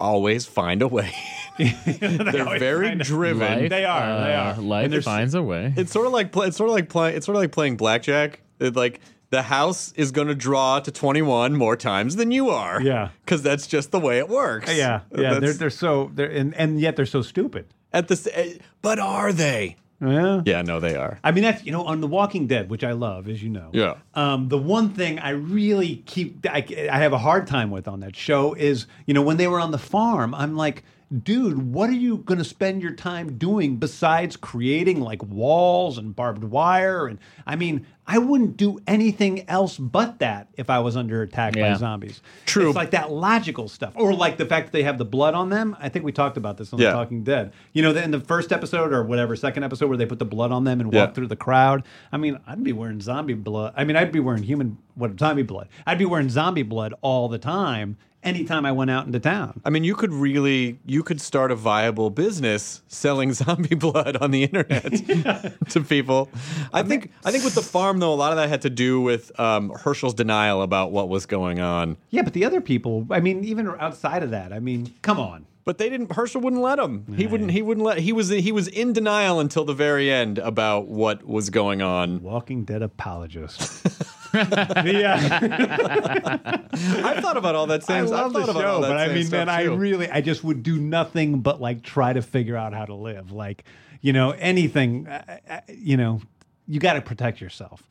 [0.00, 1.12] always find a way.
[1.58, 3.38] They're always very driven.
[3.60, 4.60] Life, They are, they uh, are.
[4.60, 5.72] Life And there's- finds a way.
[5.76, 7.76] It's sort of like play, it's sort of like playing it's sort of like playing
[7.76, 8.40] blackjack.
[8.58, 12.80] It, like the house is going to draw to 21 more times than you are.
[12.82, 13.10] Yeah.
[13.26, 14.74] Cuz that's just the way it works.
[14.74, 17.66] yeah, yeah, they're they're so they're and, and yet they're so stupid.
[17.92, 19.76] At the eh, but are they?
[20.00, 20.42] Yeah.
[20.44, 21.20] Yeah, no they are.
[21.22, 23.70] I mean, that's you know, on The Walking Dead, which I love, as you know.
[23.72, 23.94] Yeah.
[24.14, 28.00] Um, the one thing I really keep, I, I have a hard time with on
[28.00, 31.90] that show is, you know, when they were on the farm, I'm like, dude, what
[31.90, 37.06] are you going to spend your time doing besides creating like walls and barbed wire?
[37.06, 41.54] And I mean, I wouldn't do anything else but that if I was under attack
[41.54, 42.20] by zombies.
[42.46, 42.68] True.
[42.68, 45.50] It's like that logical stuff, or like the fact that they have the blood on
[45.50, 45.76] them.
[45.78, 46.88] I think we talked about this on Yeah.
[46.88, 47.52] The Talking Dead.
[47.72, 50.50] You know, in the first episode or whatever, second episode where they put the blood
[50.50, 51.04] on them and Yeah.
[51.04, 51.84] walk through the crowd.
[52.10, 53.72] I mean, I'd be wearing zombie blood.
[53.76, 55.68] I mean, I'd be wearing human what zombie blood.
[55.86, 57.96] I'd be wearing zombie blood all the time.
[58.24, 59.60] Anytime I went out into town.
[59.64, 64.30] I mean, you could really you could start a viable business selling zombie blood on
[64.30, 66.28] the internet to people.
[66.72, 69.00] I think I think with the farm though, a lot of that had to do
[69.00, 71.96] with um, Hershel's denial about what was going on.
[72.10, 73.06] Yeah, but the other people.
[73.10, 74.52] I mean, even outside of that.
[74.52, 75.46] I mean, come on.
[75.64, 76.12] But they didn't.
[76.12, 77.04] Herschel wouldn't let him.
[77.16, 77.52] He wouldn't.
[77.52, 77.98] He wouldn't let.
[77.98, 78.28] He was.
[78.28, 82.20] He was in denial until the very end about what was going on.
[82.22, 83.86] Walking Dead apologist.
[84.34, 85.38] yeah,
[86.72, 88.04] I thought about all that same.
[88.04, 89.76] I love I've the thought about all show, but I mean, man, I too.
[89.76, 93.30] really, I just would do nothing but like try to figure out how to live.
[93.32, 93.64] Like,
[94.00, 95.06] you know, anything.
[95.06, 96.22] uh, uh, You know,
[96.66, 97.82] you got to protect yourself.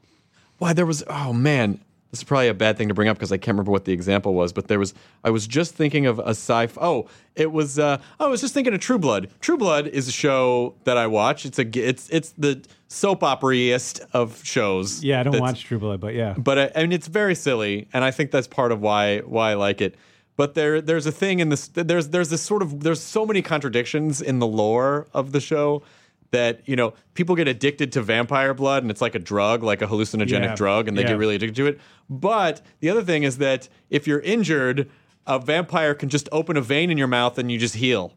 [0.58, 1.80] Why there was oh man,
[2.12, 3.94] this is probably a bad thing to bring up because I can't remember what the
[3.94, 4.94] example was, but there was
[5.24, 8.54] I was just thinking of a sci oh, it was uh oh, I was just
[8.54, 9.30] thinking of True Blood.
[9.40, 11.46] True Blood is a show that I watch.
[11.46, 15.02] It's a it's it's the soap opera-iest of shows.
[15.04, 16.36] Yeah, I don't watch True Blood, but yeah.
[16.38, 19.52] But uh, I mean it's very silly and I think that's part of why why
[19.52, 19.96] I like it.
[20.36, 23.42] But there there's a thing in this there's there's this sort of there's so many
[23.42, 25.82] contradictions in the lore of the show
[26.32, 29.82] that you know people get addicted to vampire blood and it's like a drug like
[29.82, 31.10] a hallucinogenic Yeah, drug and they yeah.
[31.10, 34.90] get really addicted to it but the other thing is that if you're injured
[35.28, 38.14] a vampire can just open a vein in your mouth and you just heal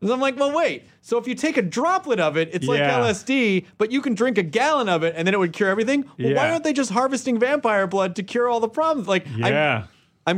[0.00, 0.84] and I'm like, well, wait.
[1.00, 3.00] So if you take a droplet of it, it's like Yeah.
[3.00, 6.04] LSD, but you can drink a gallon of it and then it would cure everything.
[6.16, 9.08] Well, why aren't they just harvesting vampire blood to cure all the problems?
[9.08, 9.78] Like, Yeah.
[9.78, 9.88] I'm,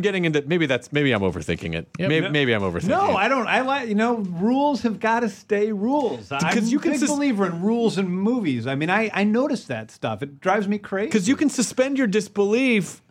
[0.00, 1.88] getting into maybe that's maybe I'm overthinking it.
[1.98, 2.08] Yep.
[2.08, 2.30] maybe, No.
[2.30, 2.88] maybe I'm overthinking.
[2.88, 3.14] No, it.
[3.16, 3.48] I don't.
[3.48, 6.28] I like you know rules have got to stay rules.
[6.28, 8.68] Because you can big sus- believer in rules in movies.
[8.68, 10.22] I mean, I I notice that stuff.
[10.22, 11.08] It drives me crazy.
[11.08, 13.02] because you can suspend your disbelief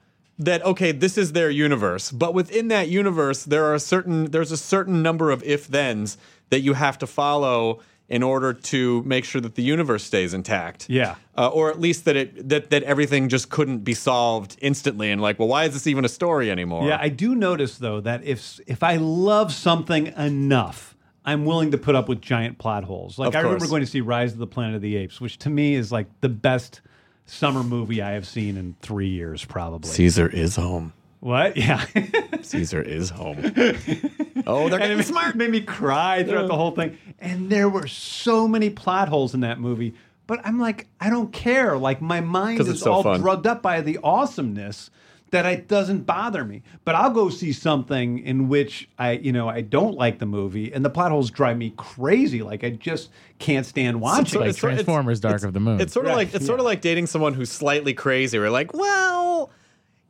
[0.41, 4.53] that okay this is their universe but within that universe there are a certain there's
[4.53, 6.17] a certain number of if thens
[6.49, 10.89] that you have to follow in order to make sure that the universe stays intact
[10.89, 11.15] Yeah.
[11.37, 15.21] uh, or at least that it that, that everything just couldn't be solved instantly and
[15.21, 18.23] like well why is this even a story anymore Yeah, I do notice though that
[18.23, 20.95] if if I love something enough,
[21.25, 23.19] I'm willing to put up with giant plot holes.
[23.19, 25.37] Like Of I remember going to see Rise of the Planet of the Apes, which
[25.39, 26.81] to me is like the best
[27.27, 29.91] summer movie I have seen in three years, probably.
[29.91, 31.55] caesar is home What?
[31.57, 31.85] Yeah.
[32.41, 33.37] caesar is home
[34.49, 36.97] oh they're and it getting made, smart made me cry throughout the whole thing.
[37.19, 39.93] And there were so many plot holes in that movie.
[40.27, 41.77] But I'm like, I don't care.
[41.77, 43.19] Like my mind 'Cause is so all fun.
[43.19, 44.91] drugged up by the awesomeness
[45.31, 46.63] that it doesn't bother me.
[46.85, 50.71] But I'll go see something in which I, you know, I don't like the movie,
[50.73, 52.41] and the plot holes drive me crazy.
[52.43, 53.09] Like I just
[53.39, 54.25] can't stand watching.
[54.25, 54.41] So it.
[54.41, 55.79] like it's sort- it's- Transformers: Dark it's- of the Moon.
[55.81, 58.37] It's sort of Right, like it's sort of like dating someone who's slightly crazy.
[58.39, 59.51] We're like, well,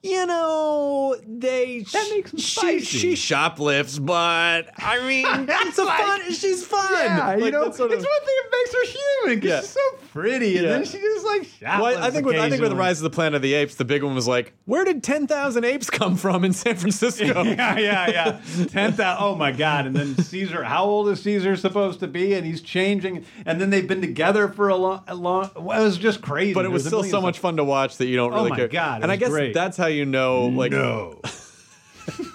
[0.01, 2.81] you know, they That makes she, spicy.
[2.97, 6.31] she shoplifts, but I mean, it's a fun.
[6.33, 6.85] She's fun.
[6.93, 9.59] Yeah, you Like, know, it's one thing that makes her human because Yeah.
[9.61, 9.79] she's so
[10.11, 10.71] pretty, and Yeah.
[10.73, 13.09] then she just like Well, I- think with I think with the Rise of the
[13.09, 16.15] Planet of the Apes, the big one was like, where did ten thousand apes come
[16.15, 17.25] from in San Francisco?
[17.43, 18.65] yeah, yeah, yeah.
[18.67, 19.23] Ten thousand.
[19.23, 19.85] Oh my God!
[19.85, 20.63] And then Caesar.
[20.63, 22.33] How old is Caesar supposed to be?
[22.33, 23.25] And he's changing.
[23.45, 25.49] And then they've been together for a long, a long.
[25.55, 26.53] Well, it was just crazy.
[26.53, 28.55] But it was still so much fun to watch that you don't Oh really my
[28.55, 28.67] care.
[28.67, 29.53] God, it and I was guess great.
[29.53, 31.19] that's how you know, like, No.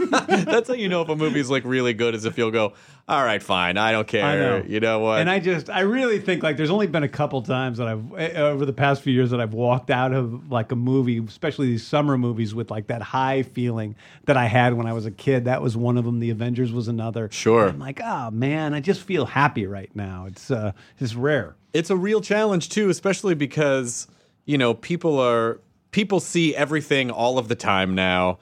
[0.08, 2.74] that's how you know if a movie's like really good, is if you'll go,
[3.08, 4.24] all right, fine, I don't care.
[4.24, 4.64] I know.
[4.66, 5.20] You know what?
[5.20, 8.04] And I just, I really think like there's only been a couple times that I've
[8.16, 11.66] eh, over the past few years that I've walked out of like a movie, especially
[11.66, 15.10] these summer movies, with like that high feeling that I had when I was a
[15.10, 15.46] kid.
[15.46, 16.20] That was one of them.
[16.20, 17.28] The Avengers was another.
[17.32, 17.68] Sure.
[17.68, 20.26] I'm like, oh man, I just feel happy right now.
[20.26, 21.56] It's uh, it's rare.
[21.72, 24.06] it's a real challenge too, especially because
[24.46, 25.60] you know people are
[25.94, 28.38] people see everything all of the time now.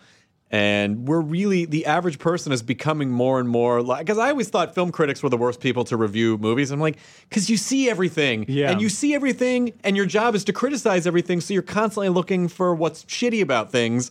[0.51, 4.49] And we're really the average person is becoming more and more like because I always
[4.49, 6.71] thought film critics were the worst people to review movies.
[6.71, 6.97] I'm like,
[7.29, 8.71] because you see everything, Yeah.
[8.71, 12.49] and you see everything, and your job is to criticize everything, so you're constantly looking
[12.49, 14.11] for what's shitty about things.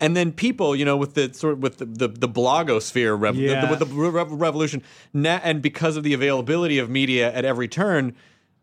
[0.00, 3.36] And then people, you know, with the sort of with the the, the blogosphere, rev-
[3.36, 3.70] the- Yeah.
[3.70, 8.14] with the re- revolution, na- and because of the availability of media at every turn,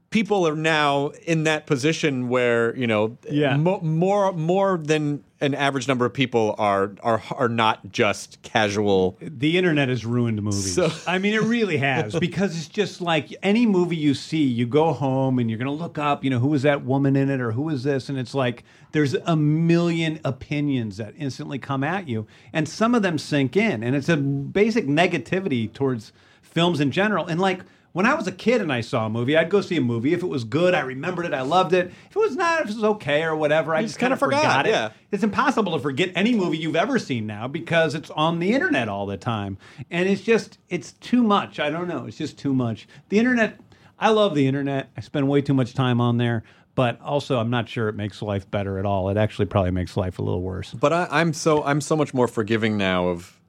[0.10, 3.58] people are now in that position where you know, Yeah.
[3.58, 9.17] mo- more more than an average number of people are are are not just casual.
[9.22, 10.74] the internet has ruined movies.
[10.74, 14.65] So- I mean, it really has because it's just like any movie you see, you
[14.65, 17.30] go home and you're going to look up, you know, who was that woman in
[17.30, 18.10] it or who is this?
[18.10, 23.02] And it's like there's a million opinions that instantly come at you, and some of
[23.04, 23.84] them sink in.
[23.84, 27.28] And it's a basic negativity towards films in general.
[27.28, 27.60] And like,
[27.93, 30.13] when I was a kid and I saw a movie, I'd go see a movie.
[30.13, 31.88] If it was good, I remembered it, I loved it.
[32.10, 34.19] If it was not, if it was okay or whatever, I You just kind of
[34.19, 34.69] forgot, forgot, it.
[34.69, 34.89] yeah.
[35.12, 38.88] It's impossible to forget any movie you've ever seen now because it's on the internet
[38.89, 39.58] all the time.
[39.89, 41.60] And it's just, it's too much.
[41.60, 42.06] I don't know.
[42.06, 42.88] It's just too much.
[43.10, 43.60] The internet,
[43.97, 44.89] I love the internet.
[44.95, 46.43] I spend way too much time on there.
[46.76, 49.10] But also, I'm not sure it makes life better at all.
[49.10, 50.76] It actually probably makes life a little worse.
[50.76, 53.39] But I, I'm so I'm so much more forgiving now of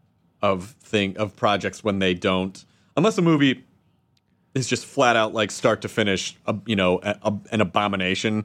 [0.40, 2.64] of thing of projects when they don't
[2.96, 3.66] unless a movie
[4.58, 8.44] is just flat out like start to finish, a, you know, a, a- an abomination.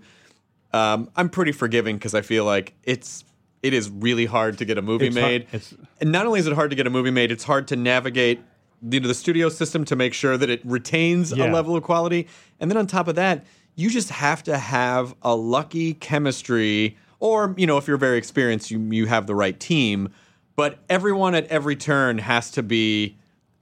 [0.72, 3.24] Um, I'm pretty forgiving because I feel like it's
[3.62, 5.42] it is really hard to get a movie It's hard- made.
[5.54, 7.76] it's- and not only is it hard to get a movie made, it's hard to
[7.76, 8.42] navigate
[8.82, 12.28] the, the studio system to make sure that it retains a level of quality.
[12.60, 13.46] And then on top of that,
[13.76, 18.70] you just have to have a lucky chemistry, or you know, if you're very experienced,
[18.72, 20.10] you you have the right team.
[20.58, 23.16] But everyone at every turn has to be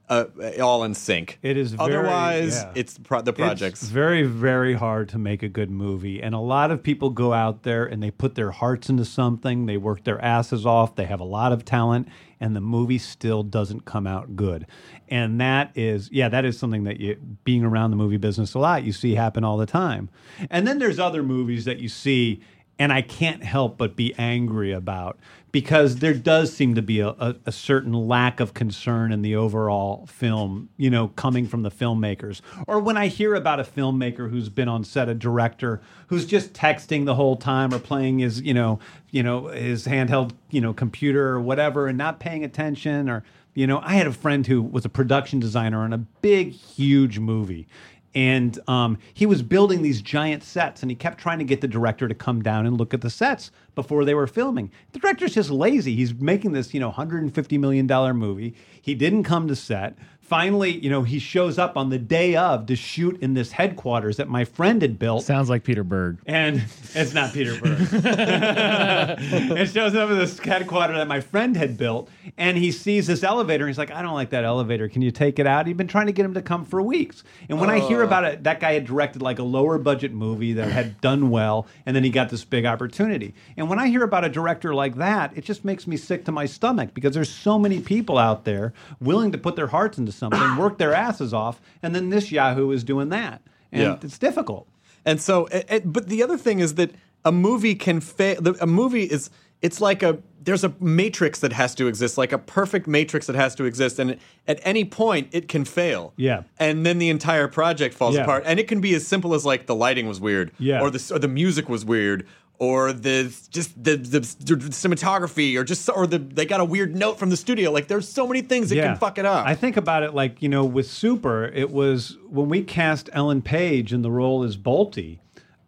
[0.08, 0.26] uh,
[0.60, 1.38] all in sync.
[1.42, 2.72] It is very- otherwise yeah.
[2.74, 3.82] it's pro- the projects.
[3.82, 6.22] It's very, very hard to make a good movie.
[6.22, 9.66] And a lot of people go out there and they put their hearts into something,
[9.66, 12.08] they work their asses off, they have a lot of talent,
[12.40, 14.66] and the movie still doesn't come out good.
[15.08, 18.58] And that is, yeah, that is something that you, being around the movie business a
[18.58, 20.10] lot, you see happen all the time.
[20.50, 22.40] And then there's other movies that you see
[22.78, 25.18] and I can't help but be angry about
[25.52, 29.36] because there does seem to be a, a, a certain lack of concern in the
[29.36, 32.40] overall film, you know, coming from the filmmakers.
[32.66, 36.54] Or when I hear about a filmmaker who's been on set, a director who's just
[36.54, 38.78] texting the whole time or playing his, you know,
[39.10, 43.22] you know, his handheld, you know, computer or whatever and not paying attention or
[43.54, 47.18] you know, I had a friend who was a production designer on a big, huge
[47.18, 47.68] movie
[48.14, 51.68] and um, he was building these giant sets and he kept trying to get the
[51.68, 54.70] director to come down and look at the sets before they were filming.
[54.92, 55.96] The director's just lazy.
[55.96, 58.54] He's making this you know 150 million dollar movie.
[58.80, 59.96] He didn't come to set
[60.32, 64.16] finally you know he shows up on the day of to shoot in this headquarters
[64.16, 66.20] that my friend had built Sounds like Peter Berg.
[66.24, 66.64] and
[66.94, 67.78] it's not Peter Berg.
[67.92, 73.22] it shows up at this headquarters that my friend had built, and he sees this
[73.22, 73.64] elevator.
[73.64, 74.88] And he's like, "I don't like that elevator.
[74.88, 77.24] Can you take it out?" He'd been trying to get him to come for weeks.
[77.48, 80.52] And when I hear about it, that guy had directed like a lower budget movie
[80.54, 83.34] that had done well, and then he got this big opportunity.
[83.56, 86.32] And when I hear about a director like that, it just makes me sick to
[86.32, 90.12] my stomach because there's so many people out there willing to put their hearts into
[90.30, 93.96] something, work their asses off, and then this Yahoo is doing that, and Yeah.
[94.02, 94.68] it's difficult.
[95.04, 96.90] And so, it, it- but the other thing is that
[97.24, 98.38] a movie can fail.
[98.60, 99.30] A movie is
[99.60, 103.36] it's like a there's a matrix that has to exist, like a perfect matrix that
[103.36, 106.12] has to exist, and at any point it can fail.
[106.16, 106.42] Yeah.
[106.58, 108.22] and then the entire project falls Yeah.
[108.22, 108.42] apart.
[108.44, 110.80] And it can be as simple as like the lighting was weird, Yeah.
[110.82, 112.26] or the or the music was weird.
[112.62, 117.18] Or the just the, the cinematography, or just or the they got a weird note
[117.18, 117.72] from the studio.
[117.72, 119.44] Like there's so many things that can fuck it up.
[119.44, 123.42] I think about it like, you know, with Super, it was when we cast Ellen
[123.42, 125.18] Page in the role as Boltie,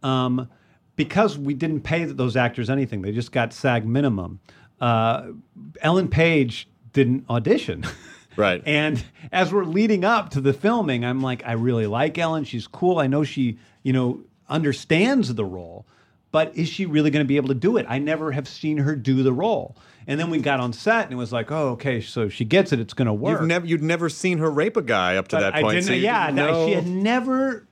[0.05, 0.49] um,
[0.95, 4.39] because we didn't pay those actors anything, they just got SAG minimum.
[4.81, 5.33] Uh,
[5.81, 7.85] Ellen Page didn't audition.
[8.37, 8.63] Right.
[8.67, 12.45] And as we're leading up to the filming, I'm like, I really like Ellen.
[12.45, 12.99] She's cool.
[12.99, 15.87] I know she, you know, understands the role,
[16.35, 17.87] but is she really going to be able to do it?
[17.89, 19.77] I never have seen her do the role.
[20.09, 22.73] And then we got on set and it was like, oh, okay, so she gets
[22.73, 22.81] it.
[22.81, 23.39] It's going to work.
[23.39, 25.75] You've never you'd never seen her rape a guy up to that I point.
[25.77, 27.69] didn't, so yeah, no, she had never.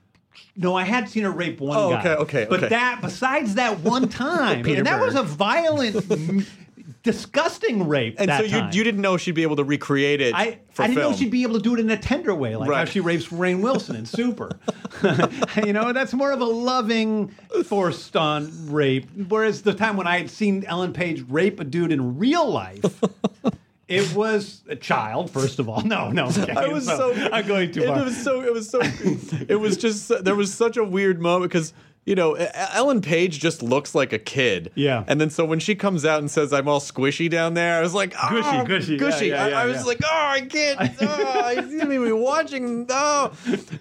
[0.55, 1.99] No, I had seen her rape one Oh, guy.
[1.99, 2.69] okay, okay, But okay.
[2.69, 5.95] that, besides that one time, and that was a violent,
[7.03, 8.15] disgusting rape.
[8.17, 8.71] and that so you time.
[8.73, 11.11] you didn't know she'd be able to recreate it I, I didn't film.
[11.11, 13.27] know she'd be able to do it in a tender way, like how she rapes
[13.27, 14.57] Rainn Wilson in Super.
[15.65, 17.27] you know, that's more of a loving,
[17.65, 19.07] forced on rape.
[19.27, 23.01] Whereas the time when I had seen Ellen Page rape a dude in real life,
[23.87, 25.81] it was a child, first of all.
[25.81, 26.27] No, no.
[26.27, 26.53] okay.
[26.53, 27.99] I was so, I'm going too far.
[27.99, 28.79] it was so it was so
[29.49, 31.73] it was just there was such a weird moment because
[32.05, 34.71] you know Ellen Page just looks like a kid.
[34.75, 35.03] Yeah.
[35.07, 37.81] And then so when she comes out and says I'm all squishy down there, I
[37.81, 39.27] was like, oh, Gushy, gushy, gushy.
[39.27, 39.83] yeah, I, yeah, I was yeah.
[39.83, 40.79] like, oh, I can't.
[41.03, 42.85] Oh, I didn't even be watching.
[42.89, 43.33] Oh,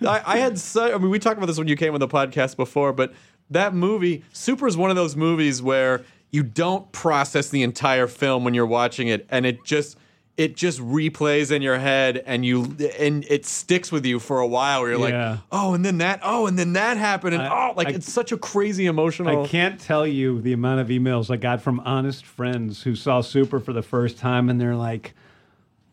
[0.02, 0.94] I, I had so.
[0.94, 3.12] I mean, we talked about this when you came on the podcast before, but
[3.50, 8.44] that movie, Super, is one of those movies where you don't process the entire film
[8.44, 9.96] when you're watching it, and it just
[10.38, 14.46] it just replays in your head and you and it sticks with you for a
[14.46, 15.30] while where you're Yeah.
[15.32, 17.90] like oh and then that oh and then that happened and I- oh like I-
[17.92, 21.60] it's such a crazy emotional I can't tell you the amount of emails I got
[21.60, 25.14] from honest friends who saw Super for the first time, and they're like,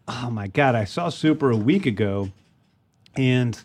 [0.07, 2.29] "Oh my god, I saw Super a week ago,
[3.15, 3.61] and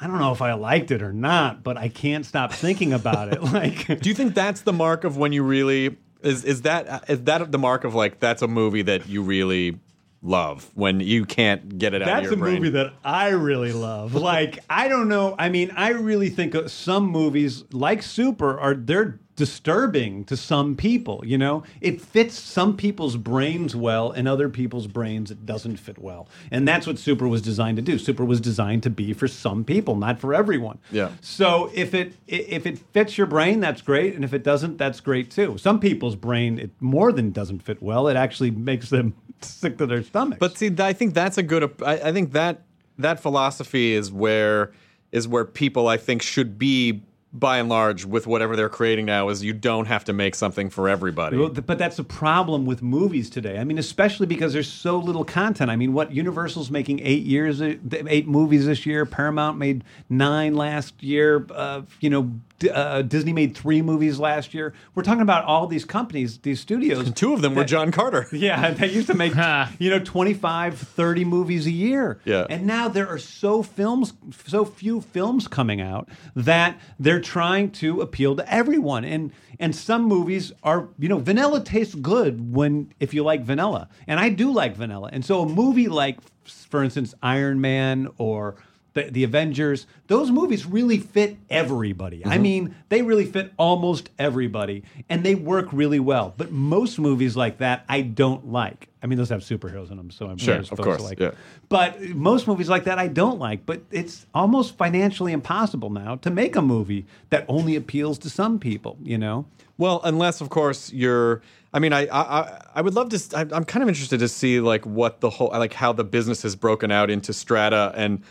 [0.00, 3.28] I don't know if I liked it or not, but I can't stop thinking about
[3.32, 7.04] it." Like, do you think that's the mark of when you really is is that
[7.08, 9.78] is that the mark of like that's a movie that you really
[10.24, 13.72] love when you can't get it out of That's a brain movie that I really
[13.72, 14.14] love.
[14.14, 15.36] Like, I don't know.
[15.38, 21.22] I mean, I really think some movies like Super are they're disturbing to some people,
[21.24, 21.64] you know?
[21.80, 26.28] It fits some people's brains well and other people's brains it doesn't fit well.
[26.50, 27.98] And that's what Super was designed to do.
[27.98, 30.78] Super was designed to be for some people, not for everyone.
[30.90, 31.10] Yeah.
[31.20, 35.00] So if it if it fits your brain, that's great, and if it doesn't, that's
[35.00, 35.58] great too.
[35.58, 38.08] Some people's brain it more than doesn't fit well.
[38.08, 41.64] It actually makes them sick to their stomach But see, I think that's a good.
[41.84, 42.62] I, I think that
[42.98, 44.72] that philosophy is where
[45.10, 47.02] is where people I think should be
[47.34, 49.28] by and large with whatever they're creating now.
[49.28, 51.36] Is you don't have to make something for everybody.
[51.48, 53.58] But that's a problem with movies today.
[53.58, 55.70] I mean, especially because there's so little content.
[55.70, 59.04] I mean, what Universal's making eight years, uh, eight movies this year.
[59.04, 61.46] Paramount made nine last year.
[61.50, 62.30] Uh, you know,
[62.72, 64.74] uh, Disney made three movies last year.
[64.94, 67.12] We're talking about all these companies, these studios.
[67.12, 68.28] Two of them were John Carter.
[68.44, 69.34] Yeah, they used to make,
[69.78, 72.20] you know, 25, 30 movies a year.
[72.24, 72.46] Yeah.
[72.50, 74.12] And now there are so films,
[74.46, 79.04] so few films coming out that they're trying to appeal to everyone.
[79.04, 83.88] And and some movies are, you know, vanilla tastes good when if you like vanilla.
[84.06, 85.10] And I do like vanilla.
[85.12, 88.56] And so a movie like for instance Iron Man or
[88.94, 92.24] the, the Avengers, those movies really fit everybody.
[92.24, 92.42] I mm-hmm.
[92.42, 96.32] mean, they really fit almost everybody, and they work really well.
[96.36, 98.88] But most movies like that, I don't like.
[99.02, 101.20] I mean, those have superheroes in them, so I'm Sure, of course, like.
[101.20, 101.32] yeah.
[101.68, 103.66] But most movies like that, I don't like.
[103.66, 108.58] But it's almost financially impossible now to make a movie that only appeals to some
[108.58, 108.96] people.
[109.02, 109.44] You know?
[109.76, 111.42] Well, unless of course you're.
[111.72, 113.38] I mean, I I, I- I would love to.
[113.52, 116.56] I'm kind of interested to see like what the whole like how the business is
[116.56, 118.22] broken out into strata and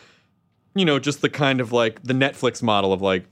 [0.75, 3.25] you know just the kind of like the Netflix model of like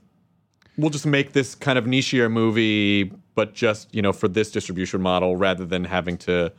[0.76, 5.00] we'll just make this kind of nichier movie, but just you know for this distribution
[5.02, 6.52] model rather than having to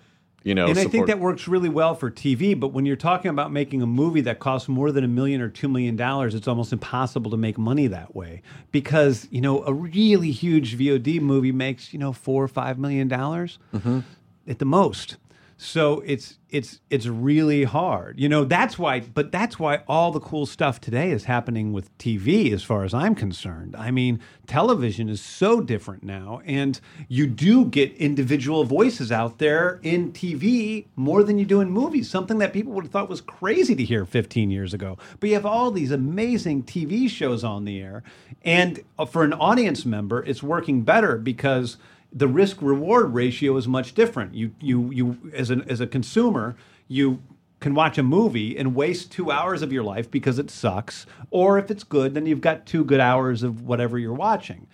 [0.44, 0.68] you know.
[0.68, 2.58] and I think that works really well for TV.
[2.60, 5.50] But when you're talking about making a movie that costs more than a million or
[5.50, 9.74] two million dollars, it's almost impossible to make money that way because you know a
[9.74, 14.00] really huge VOD movie makes you know four or five million dollars mm-hmm.
[14.48, 15.18] at the most.
[15.58, 18.20] So it's it's it's really hard.
[18.20, 21.96] You know, that's why but that's why all the cool stuff today is happening with
[21.98, 23.76] TV as far as I'm concerned.
[23.76, 29.80] I mean, television is so different now and you do get individual voices out there
[29.84, 33.22] in TV more than you do in movies, something that people would have thought was
[33.22, 34.98] crazy to hear 15 years ago.
[35.20, 38.04] But you have all these amazing TV shows on the air
[38.44, 41.78] and uh, for an audience member, it's working better because
[42.14, 44.36] the risk reward ratio is much different.
[44.36, 46.56] You you you as an as a consumer,
[46.88, 47.22] you
[47.60, 51.58] can watch a movie and waste two hours of your life because it sucks, or
[51.58, 54.68] if it's good, then you've got two good hours of whatever you're watching.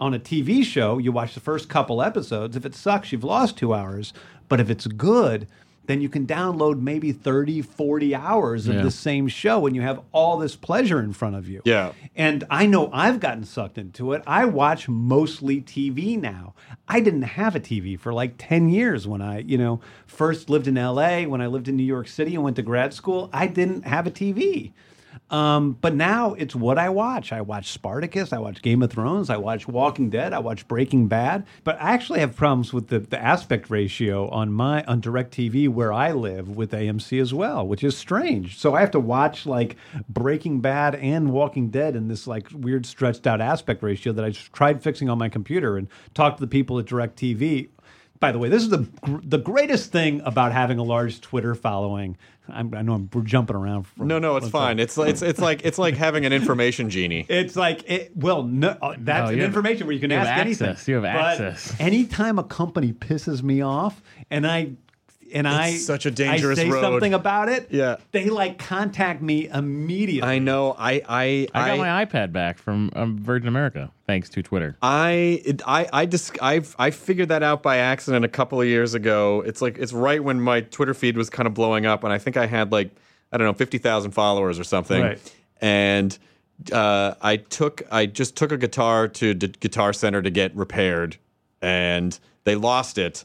[0.00, 2.56] On a TV show, you watch the first couple episodes.
[2.56, 4.12] If it sucks, you've lost two hours.
[4.48, 5.46] But if it's good,
[5.86, 8.82] then you can download maybe 30, 40 hours of Yeah.
[8.82, 11.60] the same show and you have all this pleasure in front of you.
[11.64, 11.92] Yeah.
[12.16, 14.22] And I know I've gotten sucked into it.
[14.26, 16.54] I watch mostly TV now.
[16.88, 20.66] I didn't have a TV for like 10 years when I, you know, first lived
[20.68, 23.46] in LA, when I lived in New York City and went to grad school, I
[23.46, 24.72] didn't have a TV.
[25.30, 27.32] Um, but now it's what I watch.
[27.32, 31.08] I watch Spartacus, I watch Game of Thrones, I watch Walking Dead, I watch Breaking
[31.08, 31.46] Bad.
[31.64, 35.92] But I actually have problems with the, the aspect ratio on my on DirecTV where
[35.92, 38.58] I live with AMC as well, which is strange.
[38.58, 39.76] So I have to watch like
[40.08, 44.30] Breaking Bad and Walking Dead in this like weird stretched out aspect ratio that I
[44.30, 47.70] tried fixing on my computer and talked to the people at DirecTV
[48.20, 51.54] by the way, this is the gr- the greatest thing about having a large Twitter
[51.54, 52.16] following.
[52.48, 53.84] I'm, I know I'm, we're jumping around.
[53.84, 54.76] From No, no, it's fine.
[54.76, 54.80] side.
[54.80, 57.24] It's it's it's like it's like having an information genie.
[57.30, 60.10] It's like it, well, no, uh, that's No, an you have- information where you can
[60.10, 60.68] you have ask anything.
[60.68, 60.88] access.
[60.88, 61.74] You have But access.
[61.80, 64.72] Anytime a company pisses me off, and I
[65.34, 66.80] and I such a dangerous I say road.
[66.80, 67.68] something about it.
[67.70, 67.96] Yeah.
[68.12, 70.30] they like contact me immediately.
[70.30, 70.74] I know.
[70.78, 74.76] I I I got my iPad back from um, Virgin America thanks to Twitter.
[74.80, 78.66] I it- I I just I've I figured that out by accident a couple of
[78.66, 79.42] years ago.
[79.44, 82.18] It's like it's right when my Twitter feed was kind of blowing up, and I
[82.18, 82.90] think I had like
[83.32, 85.02] I don't know fifty thousand followers or something.
[85.02, 85.34] Right.
[85.60, 86.16] And
[86.72, 91.16] uh, I took I just took a guitar to the Guitar Center to get repaired,
[91.60, 93.24] and they lost it.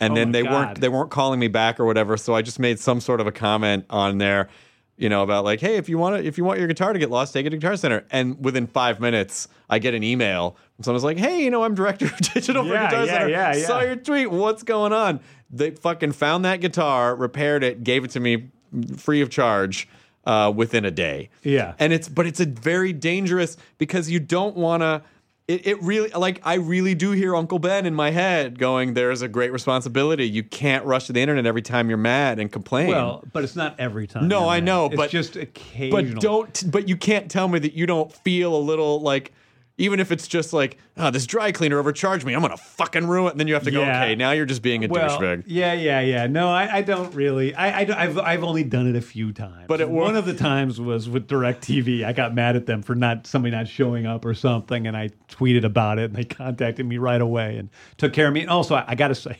[0.00, 0.52] And Oh then they God.
[0.52, 2.16] weren't they weren't calling me back or whatever.
[2.16, 4.48] So I just made some sort of a comment on there,
[4.96, 6.98] you know, about like, hey, if you want to, if you want your guitar to
[6.98, 8.04] get lost, take it to Guitar Center.
[8.10, 11.74] And within five minutes, I get an email from someone's like, hey, you know, I'm
[11.74, 13.28] director of digital Yeah, for Guitar yeah, Center.
[13.28, 13.66] yeah, yeah.
[13.66, 14.30] Saw your tweet.
[14.30, 15.20] What's going on?
[15.50, 18.48] They fucking found that guitar, repaired it, gave it to me
[18.96, 19.88] free of charge.
[20.26, 21.74] Uh, within a day, Yeah.
[21.78, 25.02] and it's but it's a very dangerous because you don't want to.
[25.46, 28.94] It, it really like I really do hear Uncle Ben in my head going.
[28.94, 30.26] There's a great responsibility.
[30.26, 32.88] You can't rush to the internet every time you're mad and complain.
[32.88, 34.26] well, but it's not every time.
[34.26, 34.64] No, I mad.
[34.64, 36.14] know, it's but- just occasional.
[36.14, 36.70] but don't.
[36.70, 39.32] But you can't tell me that you don't feel a little like.
[39.76, 43.26] Even if it's just like, oh, this dry cleaner overcharged me, I'm gonna fucking ruin
[43.26, 43.30] it.
[43.32, 44.04] And then you have to go, Yeah.
[44.04, 45.44] okay, now you're just being a well, douchebag.
[45.46, 46.26] yeah, yeah, yeah.
[46.28, 47.54] No, I, I don't really.
[47.56, 49.64] I, I, have I've only done it a few times.
[49.66, 52.04] But it one of the times was with DirecTV.
[52.04, 55.10] I got mad at them for not somebody not showing up or something, and I
[55.28, 58.42] tweeted about it, and they contacted me right away and took care of me.
[58.42, 59.38] And also, I, I got to say,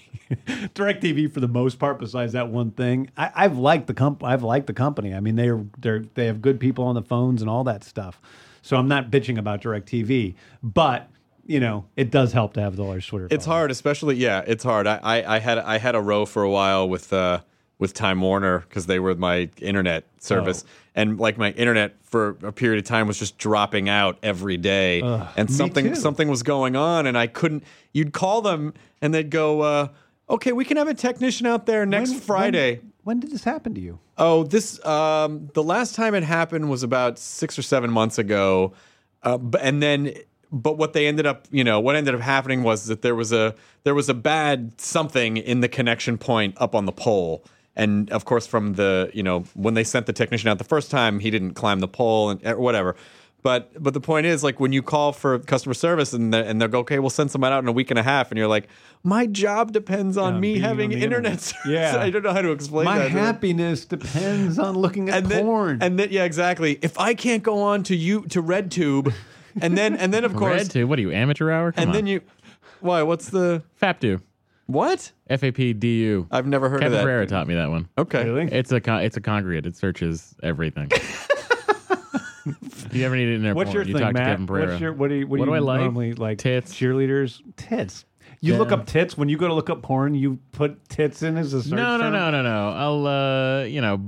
[0.48, 4.24] DirecTV for the most part, besides that one thing, I, I've liked the comp.
[4.24, 5.14] I've liked the company.
[5.14, 8.20] I mean, they're they're they have good people on the phones and all that stuff.
[8.64, 11.08] So I'm not bitching about DirecTV, but.
[11.46, 13.28] You know, it does help to have the large Twitter.
[13.30, 13.58] It's following.
[13.58, 14.86] hard, especially yeah, it's hard.
[14.86, 17.40] I, I, I had I had a row for a while with uh
[17.78, 20.70] with Time Warner because they were my internet service, Oh.
[20.94, 25.02] and like my internet for a period of time was just dropping out every day,
[25.36, 27.62] and something something was going on, and I couldn't.
[27.92, 29.88] You'd call them, and they'd go, uh,
[30.30, 33.44] "Okay, we can have a technician out there next When- Friday." When, when did this
[33.44, 33.98] happen to you?
[34.18, 38.72] Oh, this um, the last time it happened was about six or seven months ago,
[39.22, 40.14] uh, and then
[40.50, 43.32] but what they ended up, you know, what ended up happening was that there was
[43.32, 47.44] a there was a bad something in the connection point up on the pole.
[47.76, 50.90] And of course, from the you know when they sent the technician out the first
[50.90, 52.96] time, he didn't climb the pole and or whatever.
[53.44, 56.60] But but the point is, like when you call for customer service and they and
[56.60, 58.48] they'll go, okay, we'll send someone out in a week and a half, and you're
[58.48, 58.68] like,
[59.02, 61.40] my job depends on On me having on internet, internet.
[61.42, 61.70] service.
[61.70, 61.98] Yeah.
[62.00, 63.08] I don't know how to explain My that.
[63.08, 65.78] to them happiness depends on looking at and then, porn.
[65.82, 66.78] and then yeah, exactly.
[66.80, 69.12] If I can't go on to you to RedTube,
[69.60, 70.86] and then and then of course, Red too.
[70.86, 71.70] What are you, amateur hour?
[71.72, 71.94] Come and on.
[71.94, 72.22] then you,
[72.80, 73.02] why?
[73.02, 74.22] What's the FAPDU.
[74.68, 75.12] what?
[75.28, 76.26] F A P D U.
[76.30, 77.04] I've never heard Kevin of that.
[77.04, 77.90] Pereira taught me that one.
[77.98, 78.50] Okay, Really?
[78.50, 79.66] It's a con- it's a congregate.
[79.66, 80.90] It searches everything.
[82.46, 84.26] if you ever need it in there, What's your you thing, talk to Matt?
[84.32, 84.68] Kevin Pereira.
[84.70, 85.80] What's your what do you what, What do, do you I like?
[85.80, 86.38] normally like?
[86.38, 86.74] Tits.
[86.74, 88.04] cheerleaders, tits.
[88.40, 88.74] You look Yeah.
[88.76, 90.14] up tits when you go to look up porn.
[90.14, 92.12] You put tits in as a search no, no, term?
[92.12, 92.68] no, no, no.
[92.70, 93.98] I'll uh, you know,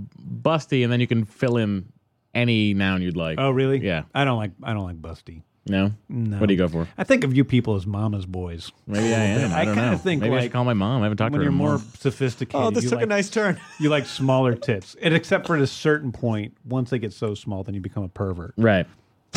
[0.43, 1.87] busty, and then you can fill in
[2.35, 3.39] any noun you'd like.
[3.41, 3.79] Oh, really?
[3.79, 4.03] Yeah.
[4.15, 5.43] I don't like I don't like busty.
[5.69, 5.93] No.
[6.09, 6.37] No.
[6.39, 6.87] What do you go for?
[6.97, 8.71] I think of you people as mama's boys.
[8.87, 9.53] Maybe I am.
[9.53, 9.97] I, I don't kinda know.
[9.99, 11.03] think, Maybe I like, should call my mom.
[11.03, 11.51] I haven't talked When to her.
[11.51, 11.85] you're in a more while.
[11.99, 13.61] sophisticated, Oh, this you took like, a nice turn.
[13.81, 17.35] You like smaller tits, and except for at a certain point, once they get so
[17.35, 18.55] small, then you become a pervert.
[18.57, 18.87] Right.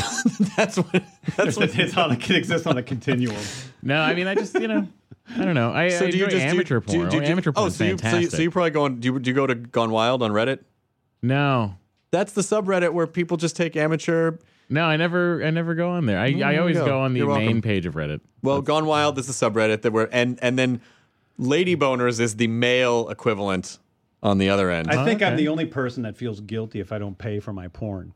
[0.56, 1.04] That's what.
[1.36, 1.70] That's what.
[1.80, 3.36] it's on it exists on a continuum.
[3.82, 4.88] No, I mean, I just you know,
[5.36, 5.72] I don't know.
[5.72, 7.10] I, So I do you enjoy just do- amateur do, porn.
[7.10, 8.22] do, oh, do, amateur porn oh, is so you, so, fantastic.
[8.22, 9.00] you, so you probably go on.
[9.00, 10.60] Do you, do you go to Gone Wild on Reddit?
[11.22, 11.76] no,
[12.12, 14.38] That's the subreddit where people just take amateur.
[14.70, 16.20] No, I never, I never go on there.
[16.20, 16.86] I, I always go.
[16.86, 17.62] go on the You're main welcome.
[17.62, 18.22] page of Reddit.
[18.42, 20.82] Well, Gone Wild is the subreddit that we're and and then
[21.38, 23.80] Lady Boners is the male equivalent
[24.22, 24.90] on the other end.
[24.92, 27.54] I oh, think I'm the only person that feels guilty if I don't pay for
[27.54, 28.14] my porn.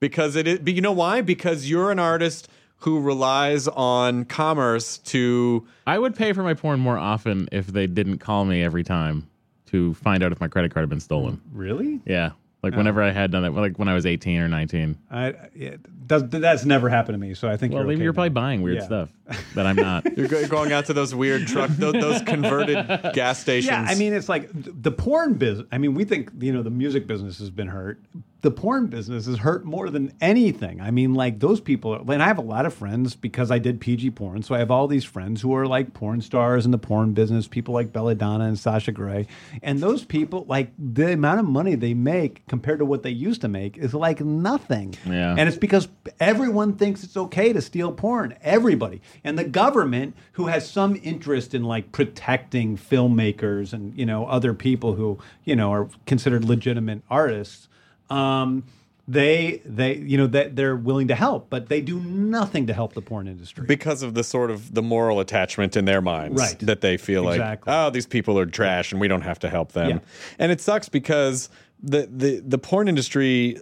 [0.00, 2.48] because it is but you know why because you're an artist
[2.78, 7.86] who relies on commerce to I would pay for my porn more often if they
[7.86, 9.28] didn't call me every time
[9.66, 11.40] to find out if my credit card had been stolen.
[11.52, 12.00] Really?
[12.04, 12.30] Yeah.
[12.62, 12.76] Like Oh.
[12.76, 14.98] whenever I had done that, like when I was 18 or 19.
[15.10, 17.32] I, it does, that's never happened to me.
[17.34, 18.34] So I think Well, you're, okay you're probably now.
[18.34, 18.84] buying weird Yeah.
[18.84, 19.08] stuff
[19.54, 20.04] that I'm not.
[20.18, 22.76] You're go- going out to those weird truck, those, those converted
[23.14, 23.70] gas stations.
[23.70, 25.66] Yeah, I mean, it's like th- the porn business.
[25.72, 27.98] I mean, we think you know the music business has been hurt.
[28.42, 30.80] The porn business is hurt more than anything.
[30.80, 31.94] I mean, like those people.
[31.94, 34.58] Are, and I have a lot of friends because I did PG porn, so I
[34.58, 37.46] have all these friends who are like porn stars in the porn business.
[37.46, 39.26] People like Belladonna and Sasha Grey,
[39.62, 43.40] and those people, like the amount of money they make compared to what they used
[43.42, 44.94] to make, is like nothing.
[45.06, 45.34] Yeah.
[45.36, 45.88] and it's because
[46.18, 48.34] everyone thinks it's okay to steal porn.
[48.42, 49.00] Everybody.
[49.24, 54.54] And the government, who has some interest in like protecting filmmakers and, you know, other
[54.54, 57.68] people who, you know, are considered legitimate artists,
[58.10, 58.64] um,
[59.08, 62.92] they they you know that they're willing to help, but they do nothing to help
[62.92, 63.64] the porn industry.
[63.66, 66.58] because of the sort of the moral attachment in their minds Right.
[66.60, 67.72] that they feel Exactly.
[67.72, 69.98] like oh these people are trash and we don't have to help them Yeah.
[70.38, 71.48] and it sucks because
[71.82, 73.56] the the, the porn industry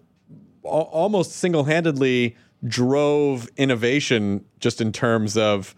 [0.64, 2.36] al- almost single-handedly
[2.66, 5.74] drove innovation just in terms of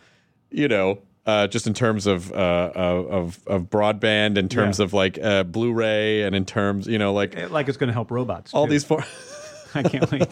[0.51, 4.85] you know uh, just in terms of, uh, of of broadband, in terms Yeah.
[4.87, 8.11] of like uh, Blu-ray, and in terms, you know, like like it's going to help
[8.11, 8.53] robots.
[8.55, 8.73] all too.
[8.73, 8.85] these.
[8.85, 9.05] four.
[9.75, 10.27] I can't wait.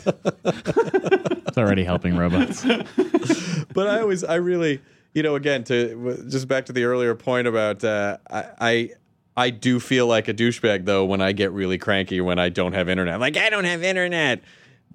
[1.48, 2.62] It's already helping robots.
[3.72, 4.80] but I always, I really,
[5.14, 8.90] you know, again, to just back to the earlier point about, uh, I, I,
[9.36, 12.74] I do feel like a douchebag though when I get really cranky when I don't
[12.74, 13.18] have internet.
[13.20, 14.42] Like I don't have internet,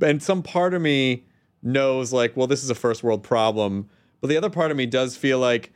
[0.01, 1.23] and some part of me
[1.63, 3.89] knows like, well, this is a first world problem,
[4.21, 5.71] but the other part of me does feel like,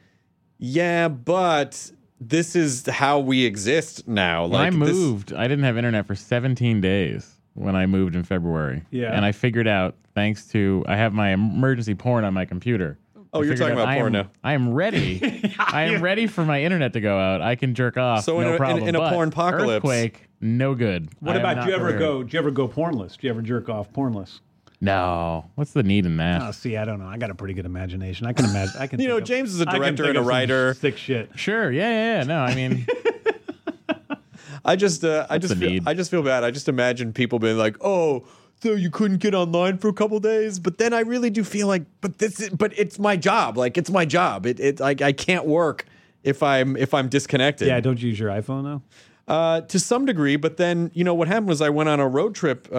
[0.60, 4.48] yeah, but this is how we exist now.
[4.48, 8.16] When I Like this- moved, I didn't have internet for 17 days when I moved
[8.16, 8.84] in February.
[8.92, 9.12] Yeah.
[9.16, 12.98] And I figured out, thanks to, I have my emergency porn on my computer.
[13.34, 14.32] Oh, I you're talking out about I porn am, now.
[14.44, 15.54] I am ready.
[15.60, 17.42] I am ready for my internet to go out.
[17.42, 18.24] I can jerk off.
[18.24, 18.88] So in no a- in- problem.
[18.88, 21.10] in a porn-pocalypse- Earthquake, no good.
[21.20, 22.00] What I about do you ever prepared.
[22.00, 22.24] go?
[22.24, 23.18] Do you ever go pornless?
[23.18, 24.40] Do you ever jerk off pornless?
[24.80, 25.50] No.
[25.56, 26.42] What's the need in that?
[26.42, 27.08] Oh, see, I don't know.
[27.08, 28.28] I got a pretty good imagination.
[28.28, 28.76] I can imagine.
[28.80, 29.00] I can.
[29.08, 30.74] You know, of- James is a director and a writer.
[30.76, 31.32] Sick shit.
[31.36, 31.72] Sure.
[31.72, 32.24] Yeah, yeah, yeah.
[32.24, 32.86] No, I mean,
[34.66, 35.84] I just, uh, I just, feel, need?
[35.88, 36.44] I just feel bad.
[36.44, 38.26] I just imagine people being like, "Oh,
[38.62, 41.68] so you couldn't get online for a couple days," but then I really do feel
[41.68, 43.58] like, but this, is, but it's my job.
[43.58, 44.46] Like it's my job.
[44.46, 45.86] It, it, like I can't work
[46.24, 47.68] if I'm if I'm disconnected.
[47.68, 48.82] Yeah, don't you use your iPhone though.
[49.28, 52.08] Uh, to some degree, but then you know what happened was I went on a
[52.08, 52.76] road trip uh,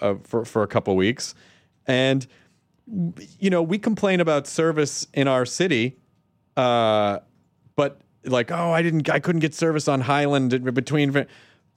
[0.00, 1.34] uh, for for a couple weeks,
[1.86, 2.26] and
[3.38, 5.96] you know we complain about service in our city,
[6.56, 7.20] uh,
[7.76, 11.26] but like oh I didn't I couldn't get service on Highland between,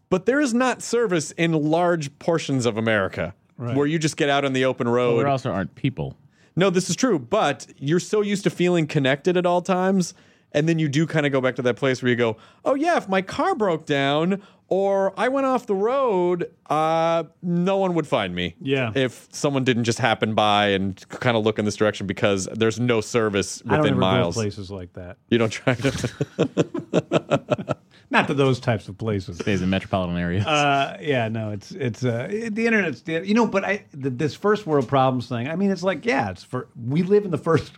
[0.10, 3.76] but there is not service in large portions of America Right.
[3.76, 5.20] where you just get out on the open road.
[5.20, 6.16] there also aren't people.
[6.56, 10.14] No, this is true, but you're so used to feeling connected at all times.
[10.52, 12.74] And then you do kind of go back to that place where you go, oh,
[12.74, 17.94] yeah, if my car broke down or I went off the road, uh, no one
[17.94, 18.56] would find me.
[18.62, 18.92] Yeah.
[18.96, 22.80] If someone didn't just happen by and kind of look in this direction because there's
[22.80, 24.36] no service I don't within ever miles.
[24.36, 25.18] go places like that.
[25.30, 27.76] You don't try to.
[28.12, 29.38] Not to those types of places.
[29.38, 30.46] Stays in metropolitan areas.
[30.46, 33.88] Uh, yeah, no, it's it's uh, it- the internet's the, you know, but I th
[34.18, 35.48] this first world problems thing.
[35.48, 37.72] I mean, it's like yeah, it's for we live in the first.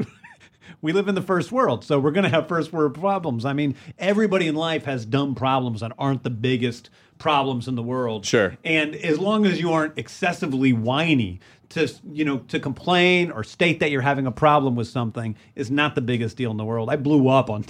[0.81, 3.45] We live in the first world, so we're going to have first world problems.
[3.45, 7.83] I mean, everybody in life has dumb problems that aren't the biggest problems in the
[7.83, 8.25] world.
[8.25, 8.57] Sure.
[8.63, 13.79] And as long as you aren't excessively whiny to, you know, to complain or state
[13.79, 16.89] that you're having a problem with something is not the biggest deal in the world.
[16.89, 17.65] I blew up on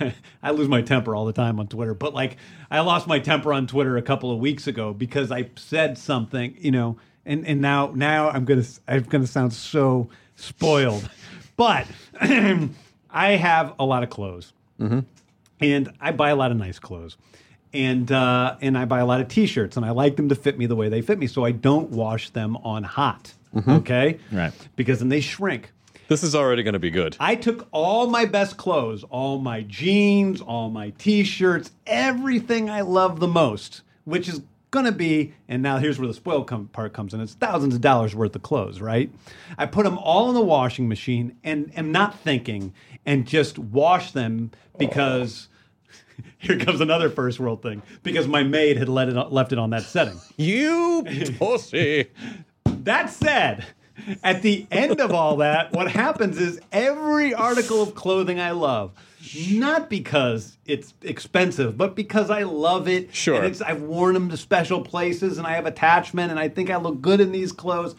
[0.42, 2.36] I lose my temper all the time on Twitter, but like
[2.70, 6.54] I lost my temper on Twitter a couple of weeks ago because I said something,
[6.58, 11.08] you know, and and now now I'm going to I'm going to sound so spoiled.
[11.56, 11.86] But
[12.20, 14.52] I have a lot of clothes
[15.60, 17.16] and I buy a lot of nice clothes,
[17.72, 20.58] and uh, and I buy a lot of T-shirts, and I like them to fit
[20.58, 23.32] me the way they fit me, so I don't wash them on hot.
[23.68, 24.52] Okay, Right.
[24.76, 25.70] Because then they shrink.
[26.08, 27.16] this is already going to be good.
[27.20, 33.20] I took all my best clothes, all my jeans, all my T-shirts, everything I love
[33.20, 34.40] the most, which is
[34.72, 35.34] gonna be.
[35.46, 37.20] And now here's where the spoil com- part comes in.
[37.20, 39.12] It's thousands of dollars worth of clothes, right?
[39.56, 42.74] I put them all in the washing machine and am not thinking,
[43.06, 45.48] and just wash them because.
[46.38, 49.70] Here comes another first world thing because my maid had let it left it on
[49.70, 50.20] that setting.
[50.36, 51.04] You
[51.38, 52.06] pussy.
[52.64, 53.64] That said,
[54.24, 58.90] at the end of all that, what happens is every article of clothing I love,
[59.50, 63.14] not because it's expensive, but because I love it.
[63.14, 63.36] Sure.
[63.36, 66.70] And it's, I've worn them to special places and I have attachment and I think
[66.70, 67.94] I look good in these clothes.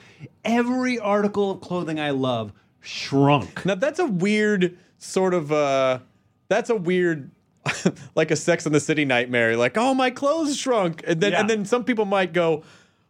[0.46, 3.66] Every article of clothing I love shrunk.
[3.66, 6.00] Now that's a weird sort of uh
[6.50, 7.32] that's a weird
[8.16, 9.56] like a Sex in the City nightmare.
[9.56, 11.40] Like, oh, my clothes shrunk, and then Yeah.
[11.40, 12.64] and then some people might go.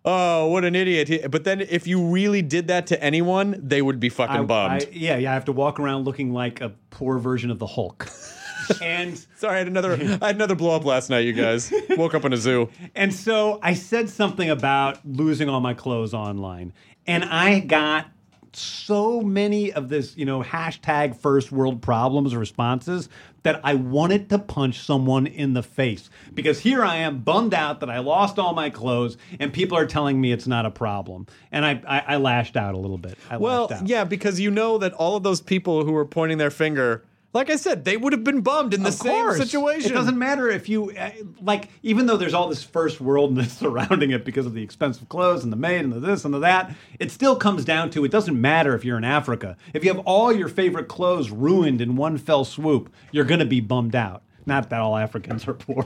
[0.05, 1.31] Oh, what an idiot!
[1.31, 4.83] But then, if you really did that to anyone, they would be fucking I- bummed.
[4.83, 5.31] I- yeah, yeah.
[5.31, 8.09] I have to walk around looking like a poor version of the Hulk.
[8.81, 9.93] and Sorry, I had another.
[10.21, 11.19] I had another blow up last night.
[11.19, 12.69] You guys woke up in a zoo.
[12.95, 16.73] And so I said something about losing all my clothes online.
[17.07, 18.07] And I got
[18.55, 23.09] so many of this, you know, hashtag first world problems responses
[23.43, 26.09] that I wanted to punch someone in the face.
[26.33, 29.85] Because here I am bummed out that I lost all my clothes and people are
[29.85, 31.27] telling me it's not a problem.
[31.51, 33.17] And I, I, I lashed out a little bit.
[33.29, 36.51] I Well, yeah, because you know that all of those people who were pointing their
[36.51, 39.37] finger, like I said, they would have been bummed in the Of same course.
[39.37, 39.91] situation.
[39.91, 41.09] It doesn't matter if you uh,
[41.41, 45.43] like, even though there's all this first worldness surrounding it because of the expensive clothes
[45.43, 46.73] and the maid and the this and the that.
[46.99, 49.57] It still comes down to it doesn't matter if you're in Africa.
[49.73, 53.45] If you have all your favorite clothes ruined in one fell swoop, you're going to
[53.45, 54.21] be bummed out.
[54.45, 55.85] Not that all Africans are poor.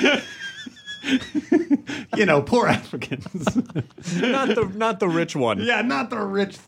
[2.16, 3.56] you know, poor Africans.
[4.20, 5.60] not the not the rich one.
[5.60, 6.58] yeah, not the rich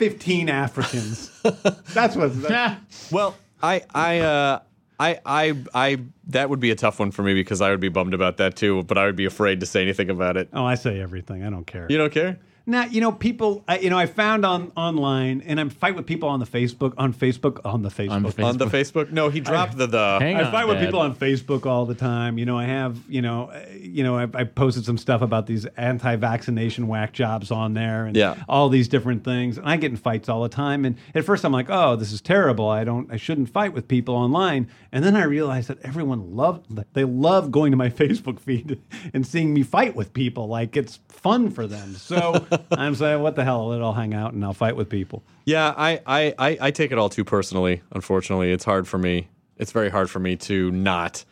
[0.00, 1.30] 15 Africans.
[1.92, 2.40] That's what.
[2.40, 4.60] That's, Well, I I uh
[4.98, 5.98] I I I
[6.28, 8.56] that would be a tough one for me because I would be bummed about that
[8.56, 10.48] too, but I would be afraid to say anything about it.
[10.54, 11.44] oh, I say everything.
[11.44, 11.86] I don't care.
[11.90, 12.38] You don't care?
[12.66, 16.06] Now, you know, people, I, you know, I found on online, and I'm fight with
[16.06, 18.10] people on the Facebook, on Facebook, on the Facebook.
[18.12, 19.10] On the On the Facebook?
[19.10, 20.18] No, he dropped the the.
[20.20, 22.38] Hang I on, fight with people on Facebook all the time.
[22.38, 25.46] You know, I have, you know, uh, you know, I, I posted some stuff about
[25.46, 28.36] these anti-vaccination whack jobs on there, and Yeah.
[28.48, 29.58] all these different things.
[29.58, 30.84] And I get in fights all the time.
[30.84, 32.68] And at first, I'm like, oh, this is terrible.
[32.68, 34.68] I don't, I shouldn't fight with people online.
[34.92, 38.80] And then I realized that everyone loved, they love going to my Facebook feed
[39.14, 40.46] and seeing me fight with people.
[40.48, 41.94] Like it's fun for them.
[41.94, 43.68] So I'm saying, what the hell?
[43.68, 45.22] Let I'll hang out and I'll fight with people.
[45.44, 48.52] Yeah, I, I, I, I take it all too personally, unfortunately.
[48.52, 49.28] It's hard for me.
[49.56, 51.24] It's very hard for me to not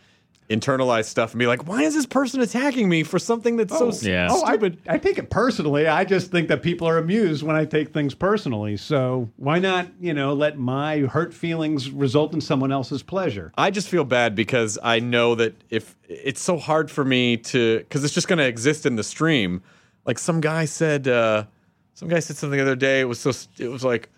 [0.51, 3.87] internalize stuff and be like, why is this person attacking me for something that's so
[3.87, 4.29] oh, s- Yeah.
[4.31, 4.81] Oh, I, stupid?
[4.89, 5.87] I take it personally.
[5.87, 8.77] I just think that people are amused when I take things personally.
[8.77, 13.53] So why not, you know, let my hurt feelings result in someone else's pleasure?
[13.59, 17.79] I just feel bad because I know that if it's so hard for me to,
[17.81, 19.63] because it's just going to exist in the stream.
[20.09, 21.45] Like some guy said, uh,
[21.93, 23.01] some guy said something the other day.
[23.01, 24.09] It was so, it was like,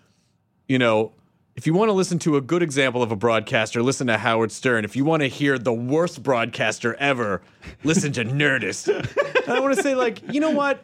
[0.69, 1.11] you know,
[1.57, 4.53] if you want to listen to a good example of a broadcaster, listen to Howard
[4.53, 4.85] Stern.
[4.85, 7.41] If you want to hear the worst broadcaster ever,
[7.83, 8.87] listen to Nerdist.
[9.43, 10.81] and I want to say, like, you know what?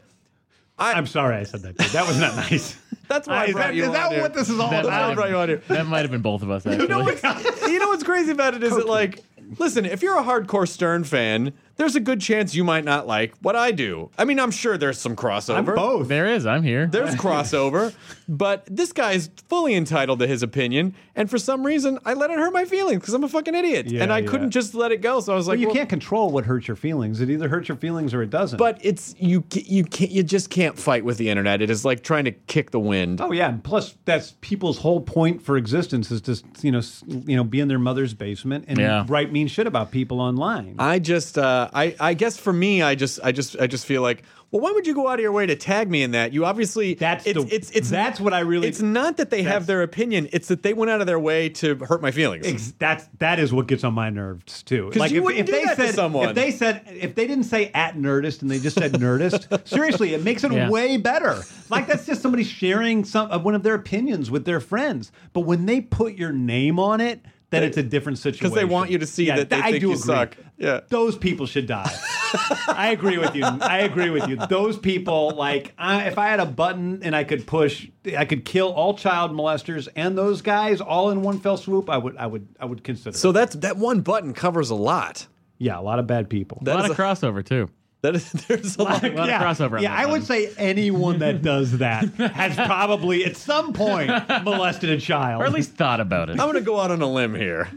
[0.77, 1.77] I'm sorry I said that.
[1.77, 1.91] Kid.
[1.91, 2.77] That was not nice.
[3.07, 4.21] That's why I is brought that, you is on that here.
[4.21, 5.15] what this is all That That's why I might about?
[5.15, 5.61] brought you on here.
[5.69, 6.81] That might have been both of us, actually.
[6.83, 9.23] You know what's, you know what's crazy about it is that like,
[9.57, 13.33] listen, if you're a hardcore Stern fan, there's a good chance you might not like
[13.41, 14.09] what I do.
[14.17, 15.57] I mean, I'm sure there's some crossover.
[15.57, 16.07] I'm both.
[16.07, 16.45] there is.
[16.45, 16.87] I'm here.
[16.87, 17.93] There's crossover,
[18.27, 22.37] but this guy's fully entitled to his opinion, and for some reason, I let it
[22.37, 24.27] hurt my feelings because I'm a fucking idiot, Yeah, and I yeah.
[24.29, 25.19] couldn't just let it go.
[25.19, 27.21] So I was like, But you well, can't control what hurts your feelings.
[27.21, 28.57] It either hurts your feelings or it doesn't.
[28.57, 29.43] But it's you.
[29.53, 30.11] You can't.
[30.11, 31.61] You just can't fight with the internet.
[31.61, 33.21] It is like trying to kick the wind.
[33.21, 37.35] Oh yeah, and plus that's people's whole point for existence is to you know you
[37.35, 39.05] know be in their mother's basement and Yeah.
[39.07, 40.75] write mean shit about people online.
[40.79, 44.01] I just, uh, I, I guess for me, I just, I just, I just feel
[44.01, 46.31] like, well, why would you go out of your way to tag me in that?
[46.31, 49.43] You obviously, That's it's, the- it's, it's, that's what I really- It's not that they
[49.43, 52.47] have their opinion; it's that they went out of their way to hurt my feelings.
[52.47, 54.89] Ex- that's that is what gets on my nerves too.
[54.93, 56.29] 'Cause you wouldn't do they that to said someone.
[56.29, 60.13] if they said if they didn't say at Nerdist and they just said Nerdist, seriously,
[60.13, 60.69] it makes it Yeah.
[60.69, 61.43] way better.
[61.69, 65.11] Like that's just somebody sharing some of one of their opinions with their friends.
[65.33, 67.19] But when they put your name on it,
[67.49, 68.39] then it's a different situation.
[68.39, 70.01] Because they want you to see that they I think do you agree.
[70.01, 70.37] suck.
[70.57, 70.81] Yeah.
[70.89, 71.91] those people should die.
[72.67, 73.43] I agree with you.
[73.45, 74.35] I agree with you.
[74.35, 77.87] Those people, like, I, if I had a button and I could push,
[78.17, 81.89] I could kill all child molesters and those guys all in one fell swoop.
[81.89, 83.17] I would, I would, I would consider.
[83.17, 83.33] So it.
[83.33, 85.27] that's that one button covers a lot.
[85.57, 86.61] yeah, a lot of bad people.
[86.65, 87.69] a lot is of crossover too.
[88.01, 89.01] That is, there's a lot.
[89.01, 93.25] lot of yeah, crossover Yeah, that I would say anyone that does that has probably
[93.25, 94.09] at some point
[94.43, 96.33] molested a child, Or at least thought about it.
[96.39, 97.69] I'm gonna go out on a limb here.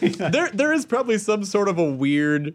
[0.00, 2.54] There, there is probably some sort of a weird,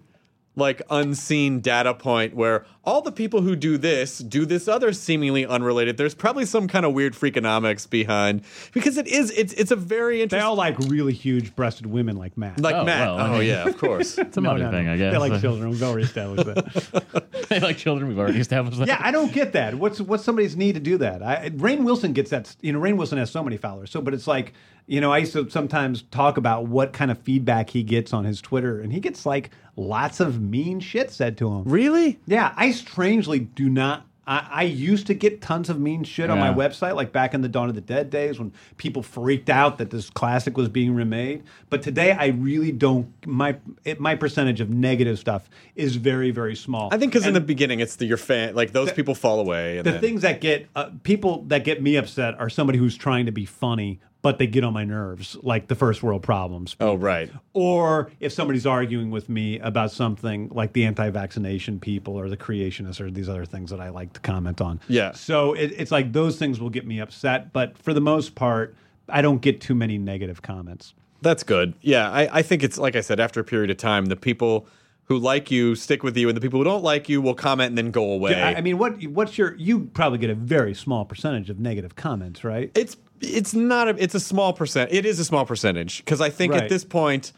[0.58, 5.46] like unseen data point where all the people who do this do this other seemingly
[5.46, 5.96] unrelated.
[5.96, 8.42] There's probably some kind of weird freakonomics behind
[8.74, 9.32] because it is.
[9.32, 10.46] It's it's a very They interesting.
[10.46, 12.60] all like really huge-breasted women like Matt.
[12.60, 13.08] like Oh, Matt.
[13.08, 14.18] well, I oh mean- yeah, of course.
[14.18, 15.14] It's a mother thing, I guess.
[15.14, 15.70] They like children.
[15.70, 17.26] We've already established that.
[17.50, 18.10] they like children.
[18.10, 18.88] We've already established that.
[18.88, 19.76] Yeah, I don't get that.
[19.76, 21.24] What's what's somebody's need to do that?
[21.24, 22.54] I, Rainn Wilson gets that.
[22.62, 23.90] You know, Rainn Wilson has so many followers.
[23.92, 24.54] So, but it's like,
[24.88, 28.26] you know, I used to sometimes talk about what kind of feedback he gets on
[28.26, 31.64] his Twitter, and he gets like lots of mean shit said to him.
[31.64, 32.20] really?
[32.28, 36.38] Yeah, I strangely do not I, I used to get tons of mean shit on
[36.38, 36.54] my Yeah.
[36.56, 39.90] website, like back in the Dawn of the Dead days when people freaked out that
[39.90, 41.42] this classic was being remade.
[41.72, 43.08] But today, I really don't.
[43.26, 46.90] My it, my percentage of negative stuff is very very small.
[46.94, 49.80] I think because in the beginning, it's the your fan, like those people fall away.
[49.80, 52.96] And the then- things that get uh, people that get me upset are somebody who's
[52.96, 56.76] trying to be funny, but they get on my nerves, like the first world problems.
[56.80, 57.32] Oh, right.
[57.54, 63.02] Or if somebody's arguing with me about something like the anti-vaccination people or the creationists
[63.02, 64.80] or these other things that I like to comment on.
[64.88, 65.14] Yeah.
[65.14, 68.76] So it, it's like those things will get me upset, but for the most part,
[69.10, 70.94] I don't get too many negative comments.
[71.22, 71.74] That's good.
[71.82, 73.20] Yeah, I, I think it's like I said.
[73.20, 74.68] After a period of time, the people
[75.06, 77.70] who like you stick with you, and the people who don't like you will comment
[77.70, 78.42] and then go away.
[78.42, 79.56] I, I mean, what what's your?
[79.56, 82.72] You probably get a very small percentage of negative comments, right?
[82.74, 84.92] it's it's not a it's a small percent.
[84.92, 86.64] It is a small percentage because I think Right.
[86.64, 87.32] at this point,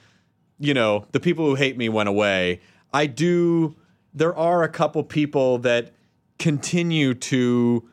[0.59, 2.61] you know, the people who hate me went away.
[2.93, 3.75] I do.
[4.13, 5.93] There are a couple people that
[6.39, 7.89] continue to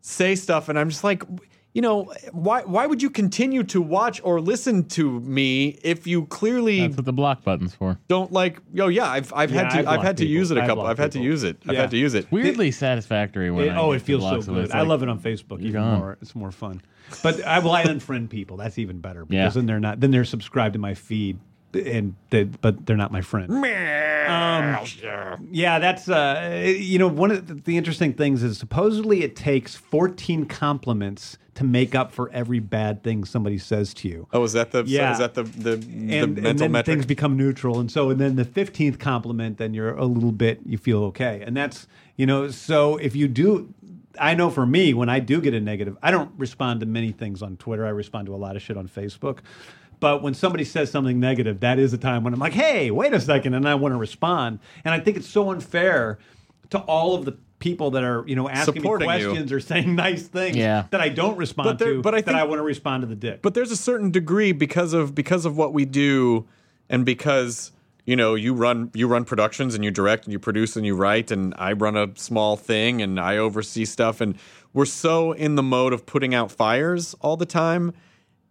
[0.00, 1.22] say stuff, and I'm just like,
[1.74, 6.26] you know, why why would you continue to watch or listen to me if you
[6.26, 7.98] clearly That's what the block button's for.
[8.08, 8.58] don't like?
[8.78, 10.32] oh yeah, I've I've Yeah, had I to I've block had to people.
[10.34, 10.82] use it a I couple.
[10.82, 11.30] block I've had to people.
[11.32, 11.56] use it.
[11.66, 11.80] I've Yeah.
[11.80, 12.26] had to use it.
[12.30, 14.64] Weirdly satisfactory when It- I oh, get it the feels so blocks of good.
[14.66, 15.98] It's I like- love it on Facebook even gone.
[15.98, 16.18] more.
[16.20, 16.82] It's more fun.
[17.22, 18.56] But I will I unfriend people.
[18.58, 19.48] That's even better because Yeah.
[19.60, 21.38] then they're not then they're subscribed to my feed
[21.74, 23.50] and they, but they're not my friend.
[23.50, 23.64] Um,
[25.50, 30.46] yeah, that's uh, you know one of the, interesting things is supposedly it takes 14
[30.46, 34.26] compliments to make up for every bad thing somebody says to you.
[34.32, 35.12] Oh, is that the Yeah.
[35.12, 36.94] is that the the, the and, mental and then metric?
[36.94, 40.60] things become neutral and so and then the 15th compliment then you're a little bit
[40.64, 43.72] you feel okay and that's you know so if you do
[44.18, 47.12] i know for me when i do get a negative i don't respond to many
[47.12, 49.38] things on twitter i respond to a lot of shit on facebook
[50.02, 53.14] but when somebody says something negative that is a time when i'm like hey wait
[53.14, 56.18] a second and i want to respond and i think it's so unfair
[56.68, 59.26] to all of the people that are you know asking Supporting me you.
[59.28, 60.84] questions or saying nice things Yeah.
[60.90, 63.00] that i don't respond But there- to but I that think- i want to respond
[63.02, 66.46] to the dick but there's a certain degree because of because of what we do
[66.90, 67.72] and because
[68.04, 70.96] you know you run you run productions and you direct and you produce and you
[70.96, 74.36] write and I run a small thing and I oversee stuff and
[74.74, 77.92] we're so in the mode of putting out fires all the time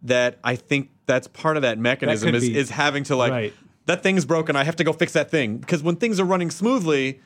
[0.00, 3.32] that I think that's part of that mechanism could is, be- is having to like
[3.32, 3.52] Right.
[3.86, 6.50] that thing's broken I have to go fix that thing because when things are running
[6.50, 7.20] smoothly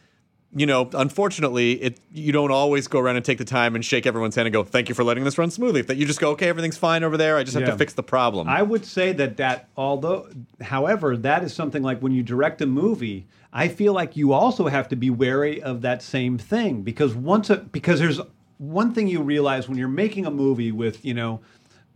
[0.55, 4.07] you know, unfortunately, it you don't always go around and take the time and shake
[4.07, 6.31] everyone's hand and go, "Thank you for letting this run smoothly." That you just go,
[6.31, 7.37] "Okay, everything's fine over there.
[7.37, 7.73] I just have Yeah.
[7.73, 10.29] to fix the problem." I would say that that although
[10.63, 14.69] however that is something like when you direct a movie I feel like you also
[14.69, 18.21] have to be wary of that same thing because once a, because there's
[18.59, 21.41] one thing you realize when you're making a movie with you know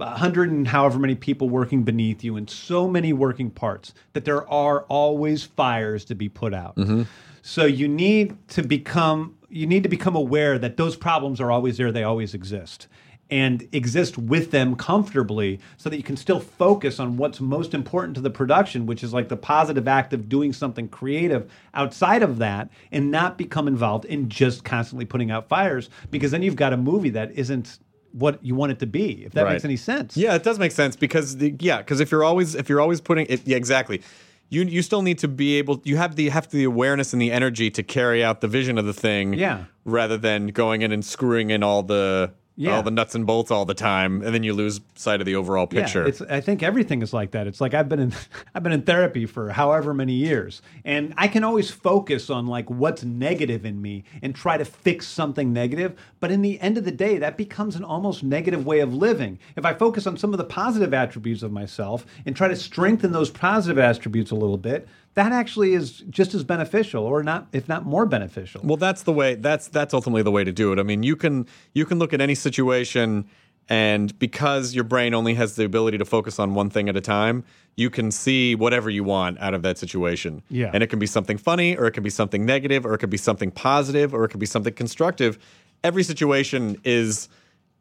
[0.00, 4.24] a hundred and however many people working beneath you and so many working parts that
[4.24, 6.76] there are always fires to be put out.
[6.76, 7.02] Mm-hmm.
[7.42, 11.76] So you need to become you need to become aware that those problems are always
[11.76, 11.90] there.
[11.90, 12.86] They always exist
[13.30, 18.14] and exist with them comfortably so that you can still focus on what's most important
[18.16, 22.38] to the production, which is like the positive act of doing something creative outside of
[22.38, 26.72] that and not become involved in just constantly putting out fires because then you've got
[26.72, 27.78] a movie that isn't
[28.12, 29.52] what you want it to be, if that Right.
[29.52, 30.16] makes any sense.
[30.16, 33.00] Yeah, it does make sense because the, yeah, because if you're always if you're always
[33.00, 34.02] putting it, yeah, exactly.
[34.48, 35.80] You you still need to be able.
[35.84, 38.84] You have the have the awareness and the energy to carry out the vision of
[38.84, 39.34] the thing.
[39.34, 39.64] Yeah.
[39.84, 42.76] Rather than going in and screwing in all the Yeah.
[42.76, 45.34] all the nuts and bolts all the time, and then you lose sight of the
[45.34, 46.02] overall picture.
[46.02, 47.46] Yeah, it's, I think everything is like that.
[47.46, 48.12] It's like I've been in
[48.54, 52.68] I've been in therapy for however many years, and I can always focus on like
[52.68, 55.98] what's negative in me and try to fix something negative.
[56.20, 59.38] But in the end of the day, that becomes an almost negative way of living.
[59.56, 63.12] If I focus on some of the positive attributes of myself and try to strengthen
[63.12, 67.68] those positive attributes a little bit, that actually is just as beneficial, or not, if
[67.68, 68.60] not more beneficial.
[68.64, 69.34] Well, that's the way.
[69.34, 70.78] That's that's ultimately the way to do it.
[70.78, 73.28] I mean, you can you can look at any situation,
[73.68, 77.00] and because your brain only has the ability to focus on one thing at a
[77.00, 77.44] time,
[77.76, 80.42] you can see whatever you want out of that situation.
[80.48, 80.70] Yeah.
[80.72, 83.10] and it can be something funny, or it can be something negative, or it could
[83.10, 85.38] be something positive, or it could be something constructive.
[85.82, 87.28] Every situation is.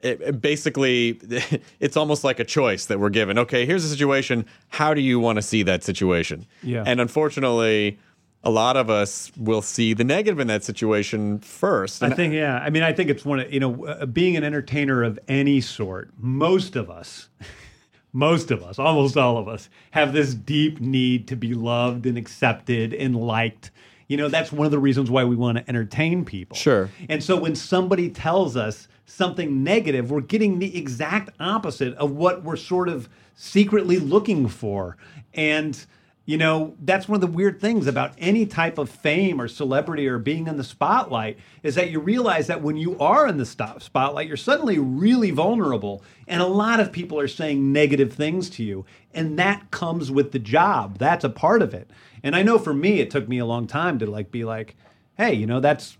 [0.01, 1.19] It, it basically,
[1.79, 3.37] it's almost like a choice that we're given.
[3.37, 4.45] Okay, here's a situation.
[4.69, 6.45] How do you want to see that situation?
[6.63, 6.83] Yeah.
[6.85, 7.99] And unfortunately,
[8.43, 12.01] a lot of us will see the negative in that situation first.
[12.01, 12.59] I think, yeah.
[12.59, 15.59] I mean, I think it's one of, you know, uh, being an entertainer of any
[15.59, 17.29] sort, most of us,
[18.13, 22.17] most of us, almost all of us, have this deep need to be loved and
[22.17, 23.71] accepted and liked.
[24.07, 26.55] You know, that's one of the reasons why we want to entertain people.
[26.55, 26.89] Sure.
[27.09, 32.43] And so when somebody tells us something negative, we're getting the exact opposite of what
[32.43, 34.97] we're sort of secretly looking for.
[35.33, 35.83] And,
[36.25, 40.07] you know, that's one of the weird things about any type of fame or celebrity
[40.07, 43.45] or being in the spotlight is that you realize that when you are in the
[43.45, 46.03] spotlight, you're suddenly really vulnerable.
[46.27, 48.85] And a lot of people are saying negative things to you.
[49.13, 50.99] And that comes with the job.
[50.99, 51.89] That's a part of it.
[52.23, 54.75] And I know for me, it took me a long time to like be like,
[55.17, 55.97] hey, you know, that's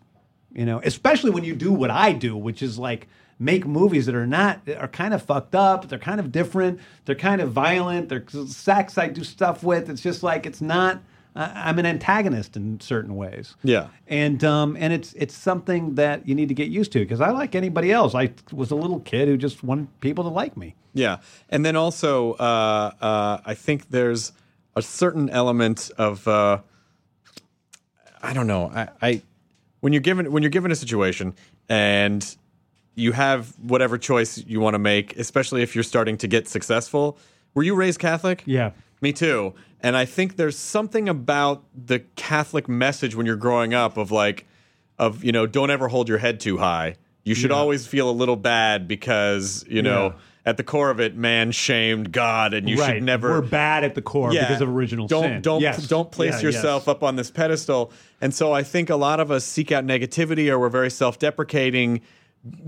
[0.53, 4.15] you know especially when you do what i do which is like make movies that
[4.15, 8.09] are not are kind of fucked up they're kind of different they're kind of violent
[8.09, 11.01] they're sex i do stuff with it's just like it's not
[11.35, 13.87] i'm an antagonist in certain ways Yeah.
[14.07, 17.29] and um and it's it's something that you need to get used to because i
[17.29, 20.75] like anybody else i was a little kid who just wanted people to like me
[20.93, 21.17] Yeah,
[21.49, 24.33] and then also, uh, uh, I think there's
[24.75, 26.59] a certain element of uh,
[28.21, 28.71] I don't know.
[28.73, 29.21] I, I
[29.81, 31.33] when you're given when you're given a situation
[31.67, 32.35] and
[32.95, 37.17] you have whatever choice you want to make, especially if you're starting to get successful.
[37.53, 38.43] Were you raised Catholic?
[38.45, 38.71] Yeah.
[39.01, 39.53] Me too.
[39.81, 44.45] And I think there's something about the Catholic message when you're growing up of like,
[44.97, 46.95] of, you know, don't ever hold your head too high.
[47.23, 47.55] You should Yeah.
[47.57, 50.13] always feel a little bad because, you know, Yeah.
[50.49, 53.29] At the core of it, man shamed God and you right should never.
[53.29, 55.87] we're bad at the core because of original don't, sin Don't Yes.
[55.87, 56.87] don't place Yeah, yourself yes.
[56.89, 57.91] up on this pedestal.
[58.21, 62.01] And so I think a lot of us seek out negativity or we're very self-deprecating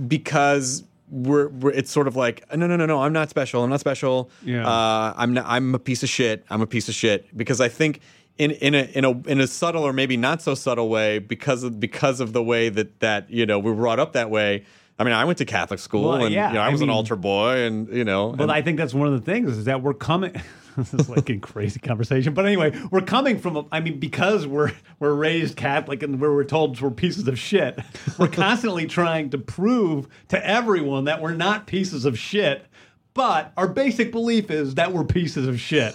[0.08, 3.70] because we're, we're it's sort of like no no no no I'm not special I'm
[3.70, 4.66] not special Yeah.
[4.68, 7.68] uh, I'm not, I'm a piece of shit I'm a piece of shit because I
[7.68, 8.00] think
[8.38, 11.64] in in a in a in a subtle or maybe not so subtle way because
[11.64, 14.64] of because of the way that that you know we were brought up that way
[15.00, 16.82] I mean I went to Catholic school Well, and yeah, you know I I was
[16.82, 19.58] an altar boy and you know But and- I think that's one of the things
[19.58, 20.34] is that we're coming.
[20.78, 23.58] this is like a crazy conversation, but anyway, we're coming from.
[23.58, 27.38] A, I mean, because we're we're raised Catholic and where we're told we're pieces of
[27.38, 27.78] shit.
[28.18, 32.66] We're constantly trying to prove to everyone that we're not pieces of shit.
[33.14, 35.94] But our basic belief is that we're pieces of shit.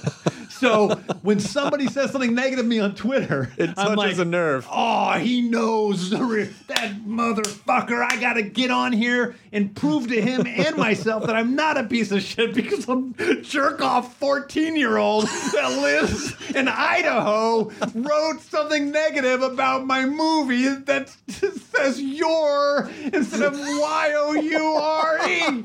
[0.58, 4.24] So when somebody says something negative to me on Twitter, It I'm touches like, a
[4.24, 4.66] nerve.
[4.70, 8.06] Oh, he knows that motherfucker.
[8.10, 11.76] I got to get on here and prove to him and myself that I'm not
[11.76, 17.70] a piece of shit because some jerk off 14 year old that lives in Idaho
[17.94, 25.28] wrote something negative about my movie that says your instead of Y O U R
[25.28, 25.64] E.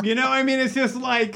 [0.00, 1.34] You know, I mean, it's just like,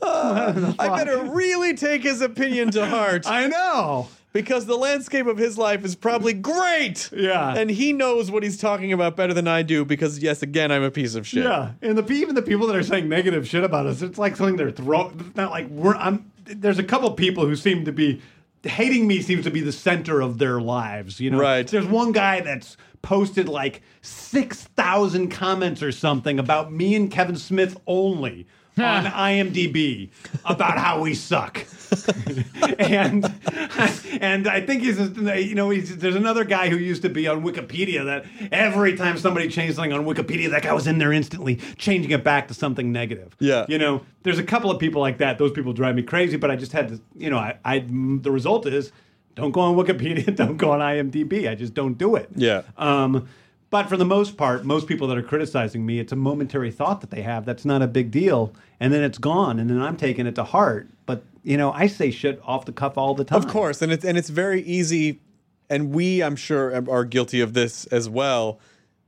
[0.00, 3.26] I better really take his opinion to heart.
[3.30, 4.08] I know.
[4.32, 7.10] because the landscape of his life is probably great.
[7.12, 7.54] Yeah.
[7.56, 10.82] And he knows what he's talking about better than I do because, yes, again, I'm
[10.82, 11.44] a piece of shit.
[11.44, 14.36] Yeah, and the even the people that are saying negative shit about us, it's like
[14.36, 15.18] something they're throwing.
[15.20, 15.96] It's not like we're.
[15.96, 16.30] I'm.
[16.44, 18.20] There's a couple people who seem to be
[18.62, 19.20] hating me.
[19.22, 21.20] Seems to be the center of their lives.
[21.20, 21.66] You know, Right.
[21.66, 27.36] There's one guy that's posted like six thousand comments or something about me and Kevin
[27.36, 28.46] Smith only.
[28.80, 30.10] On IMDb
[30.44, 31.64] about how we suck,
[32.78, 33.24] and
[34.20, 37.42] and I think he's you know he's, there's another guy who used to be on
[37.42, 41.56] Wikipedia that every time somebody changed something on Wikipedia that guy was in there instantly
[41.76, 43.34] changing it back to something negative.
[43.38, 43.66] Yeah.
[43.68, 45.38] you know there's a couple of people like that.
[45.38, 48.30] Those people drive me crazy, but I just had to you know I, I the
[48.30, 48.92] result is
[49.38, 51.48] don't go on Wikipedia, don't go on IMDb.
[51.48, 52.28] I just don't do it.
[52.34, 52.62] Yeah.
[52.76, 53.28] Um,
[53.70, 57.00] but for the most part, most people that are criticizing me, it's a momentary thought
[57.02, 57.44] that they have.
[57.44, 60.44] That's not a big deal, and then it's gone, and then I'm taking it to
[60.44, 60.88] heart.
[61.06, 63.38] But you know, I say shit off the cuff all the time.
[63.38, 65.20] Of course, and it's and it's very easy,
[65.68, 68.58] and we, I'm sure, are guilty of this as well.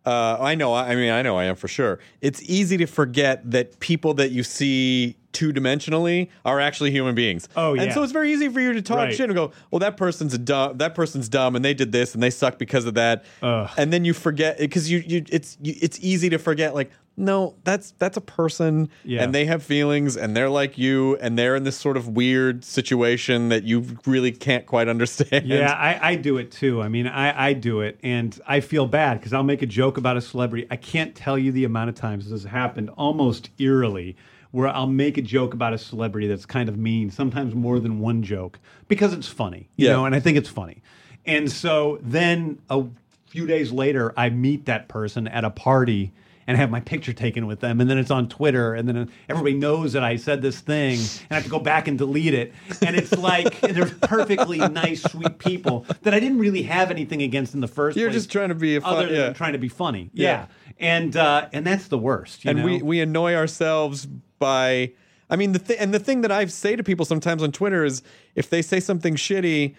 [0.04, 0.74] Uh, I know.
[0.74, 1.36] I mean, I know.
[1.36, 1.98] I am for sure.
[2.20, 7.48] It's easy to forget that people that you see two dimensionally are actually human beings.
[7.56, 9.14] Oh, And so it's very easy for you to talk Right.
[9.14, 10.78] shit and go, "Well, that person's a dumb.
[10.78, 13.70] That person's dumb, and they did this, and they suck because of that." Ugh.
[13.76, 16.90] And then you forget because you you it's you, it's easy to forget like.
[17.16, 19.22] No, that's that's a person, Yeah.
[19.22, 22.64] and they have feelings, and they're like you, and they're in this sort of weird
[22.64, 25.44] situation that you really can't quite understand.
[25.46, 26.80] Yeah, I, I do it too.
[26.80, 29.98] I mean, I, I do it, and I feel bad because I'll make a joke
[29.98, 30.66] about a celebrity.
[30.70, 34.16] I can't tell you the amount of times this has happened, almost eerily,
[34.52, 38.00] where I'll make a joke about a celebrity that's kind of mean, sometimes more than
[38.00, 39.92] one joke, because it's funny, you Yeah.
[39.94, 40.82] know, and I think it's funny.
[41.24, 42.84] And so then a
[43.26, 46.12] few days later, I meet that person at a party
[46.50, 49.54] and have my picture taken with them, and then it's on Twitter, and then everybody
[49.54, 52.52] knows that I said this thing, and I have to go back and delete it.
[52.82, 57.54] And it's like they're perfectly nice, sweet people that I didn't really have anything against
[57.54, 58.22] in the first You're place.
[58.22, 59.32] just trying to be a fun- other than yeah.
[59.32, 60.10] trying to be funny.
[60.12, 60.26] Yeah.
[60.26, 60.46] Yeah,
[60.80, 62.44] and uh, and that's the worst.
[62.44, 62.64] you and know?
[62.64, 64.06] we we annoy ourselves
[64.40, 64.90] by
[65.30, 67.84] I mean the th- and the thing that I say to people sometimes on Twitter
[67.84, 68.02] is
[68.34, 69.76] if they say something shitty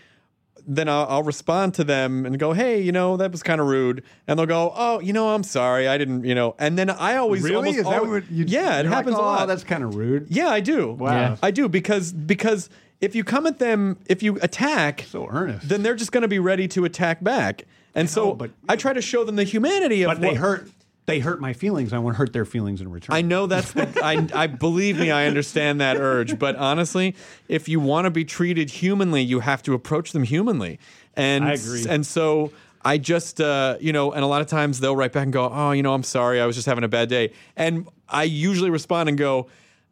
[0.68, 3.68] then I'll, I'll respond to them and go, "Hey, you know that was kind of
[3.68, 6.90] rude," and they'll go, "Oh, you know, I'm sorry, I didn't, you know." And then
[6.90, 8.46] I always, really almost is that always- what you?
[8.48, 9.48] yeah, it you're like, happens oh, a lot.
[9.48, 10.28] That's kind of rude.
[10.30, 10.92] Yeah, I do.
[10.92, 11.12] Wow.
[11.12, 11.38] Yeah.
[11.44, 15.68] I do because because if you come at them, if you attack, So earnest.
[15.70, 17.64] then they're just going to be ready to attack back.
[17.96, 20.70] And so but- I try to show them the humanity of but they hurt.
[21.08, 21.94] They hurt my feelings.
[21.94, 23.16] I want to hurt their feelings in return.
[23.16, 26.38] I know that's the, I, I believe me, I understand that urge.
[26.38, 27.16] But honestly,
[27.48, 30.80] if you want to be treated humanly, you have to approach them humanly.
[31.16, 31.86] And I agree.
[31.90, 32.52] And so
[32.86, 35.50] I just, uh, you know, and a lot of times they'll write back and go,
[35.52, 38.70] "Oh, you know, I'm sorry, I was just having a bad day." And I usually
[38.70, 39.48] respond and go.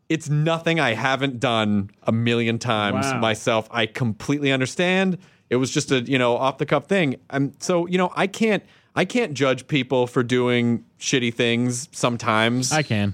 [0.10, 3.20] It's nothing I haven't done a million times Wow.
[3.20, 3.68] myself.
[3.70, 5.20] I completely understand.
[5.52, 7.18] It was just a you know off the cuff thing.
[7.30, 8.64] And so you know I can't
[8.96, 13.14] I can't judge people for doing shitty things sometimes I can.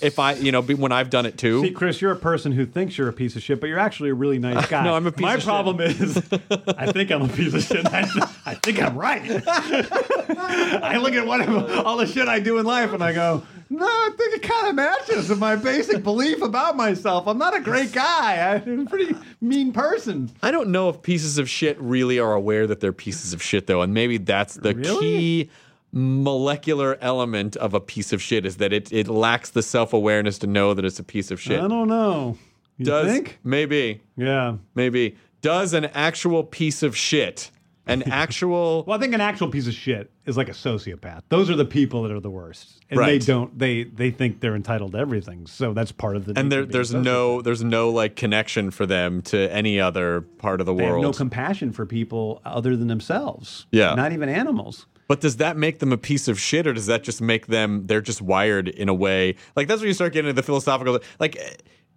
[0.00, 1.62] if I, you know, be, when I've done it too.
[1.62, 4.10] See, Chris, you're a person who thinks you're a piece of shit, but you're actually
[4.10, 4.84] a really nice guy.
[4.84, 5.46] No, I'm a piece My of shit.
[5.48, 6.16] My problem is,
[6.78, 7.86] I think I'm a piece of shit.
[7.86, 8.08] I,
[8.46, 9.22] I think I'm right.
[9.48, 11.46] I look at what
[11.84, 14.68] all the shit I do in life, and I go, no, I think it kind
[14.68, 17.26] of matches with my basic belief about myself.
[17.26, 18.62] I'm not a great guy.
[18.66, 20.30] I'm a pretty mean person.
[20.42, 23.66] I don't know if pieces of shit really are aware that they're pieces of shit,
[23.66, 25.00] though, and maybe that's the Really?
[25.00, 25.50] key
[25.92, 30.38] molecular element of a piece of shit is that it it lacks the self awareness
[30.38, 31.58] to know that it's a piece of shit.
[31.60, 32.36] I don't know.
[32.76, 33.38] You Does think?
[33.42, 34.56] maybe Yeah.
[34.74, 37.50] maybe does an actual piece of shit
[37.86, 41.22] an actual Well, I think an actual piece of shit is like a sociopath.
[41.28, 43.56] Those are the people that are the worst, and they don't.
[43.58, 45.46] They they think they're entitled to everything.
[45.46, 46.38] So that's part of the.
[46.38, 50.60] and there, there's a no there's no like connection for them to any other part
[50.60, 51.02] of the They have world.
[51.04, 53.66] no compassion for people other than themselves.
[53.70, 53.94] Yeah.
[53.94, 54.86] Not even animals.
[55.08, 57.86] But does that make them a piece of shit, or does that just make them
[57.86, 59.36] they're just wired in a way?
[59.54, 60.98] Like that's where you start getting into the philosophical.
[61.20, 61.50] Like, eh,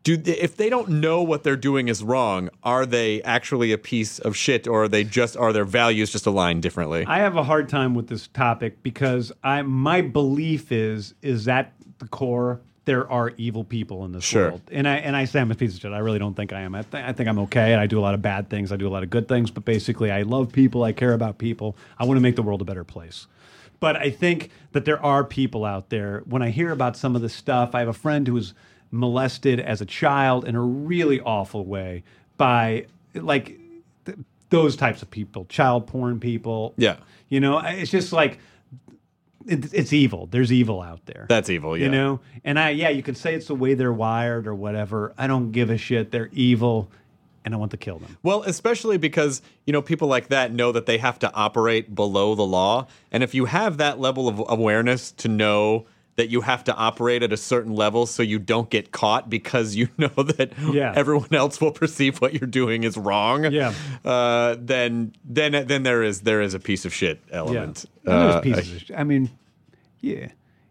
[0.03, 3.77] do they, if they don't know what they're doing is wrong, are they actually a
[3.77, 7.05] piece of shit, or are they just are their values just aligned differently?
[7.05, 11.73] I have a hard time with this topic because I my belief is is that
[11.99, 14.49] the core there are evil people in this Sure.
[14.49, 15.91] world, and I and I say I'm a piece of shit.
[15.91, 16.73] I really don't think I am.
[16.73, 18.71] I, th- I think I'm okay, and I do a lot of bad things.
[18.71, 20.83] I do a lot of good things, but basically, I love people.
[20.83, 21.75] I care about people.
[21.99, 23.27] I want to make the world a better place.
[23.79, 26.23] But I think that there are people out there.
[26.25, 28.53] When I hear about some of this stuff, I have a friend who was
[28.91, 32.03] molested as a child in a really awful way
[32.37, 33.59] by like
[34.05, 34.17] th-
[34.49, 36.73] those types of people, child porn people.
[36.77, 36.97] Yeah.
[37.29, 38.39] You know, it's just like
[39.45, 40.27] it, it's evil.
[40.27, 41.25] There's evil out there.
[41.29, 41.85] That's evil, yeah.
[41.85, 45.13] You know, and I yeah, you could say it's the way they're wired or whatever.
[45.17, 46.11] I don't give a shit.
[46.11, 46.89] They're evil,
[47.45, 48.17] and I want to kill them.
[48.23, 52.35] Well, especially because, you know, people like that know that they have to operate below
[52.35, 52.87] the law.
[53.11, 55.85] And if you have that level of awareness to know
[56.19, 59.75] that you have to operate at a certain level so you don't get caught because
[59.75, 60.93] you know that Yeah.
[60.95, 63.45] everyone else will perceive what you're doing is wrong.
[63.51, 63.73] Yeah.
[64.05, 67.85] Uh, then then then there is there is a piece of shit Yeah, element.
[68.03, 68.71] There's Uh, pieces.
[68.75, 69.29] of sh- I mean,
[70.01, 70.27] yeah,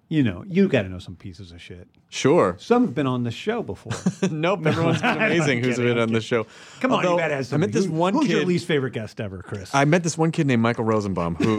[0.09, 1.87] you know, you got to know some pieces of shit.
[2.11, 2.57] Sure.
[2.59, 3.93] Some have been on the show before.
[4.31, 6.47] nope, everyone's been amazing who's kidding, been on the show.
[6.81, 8.37] Come on, you got to have I met this who- one who's kid.
[8.37, 9.75] your least favorite guest ever, Chris?
[9.75, 11.59] I met this one kid named Michael Rosenbaum who,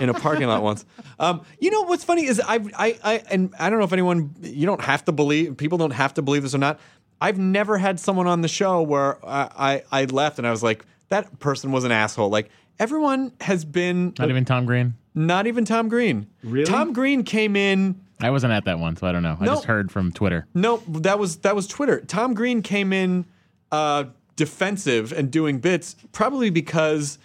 [0.00, 0.84] in a parking lot once.
[1.18, 4.34] Um, you know what's funny is I've, I, I, and I don't know if anyone,
[4.42, 6.78] you don't have to believe, people don't have to believe this or not.
[7.20, 10.62] I've never had someone on the show where I, I, I left and I was
[10.62, 12.28] like, that person was an asshole.
[12.28, 14.94] Like everyone has been, Not even Tom Green.
[15.14, 16.26] not even Tom Green.
[16.42, 16.66] Really?
[16.66, 18.00] Tom Green came in.
[18.20, 19.36] I wasn't at that one, so I don't know.
[19.40, 19.54] I No.
[19.54, 20.46] just heard from Twitter.
[20.54, 22.00] No, that was that was Twitter.
[22.00, 23.26] Tom Green came in
[23.72, 24.04] uh,
[24.36, 27.18] defensive and doing bits, probably because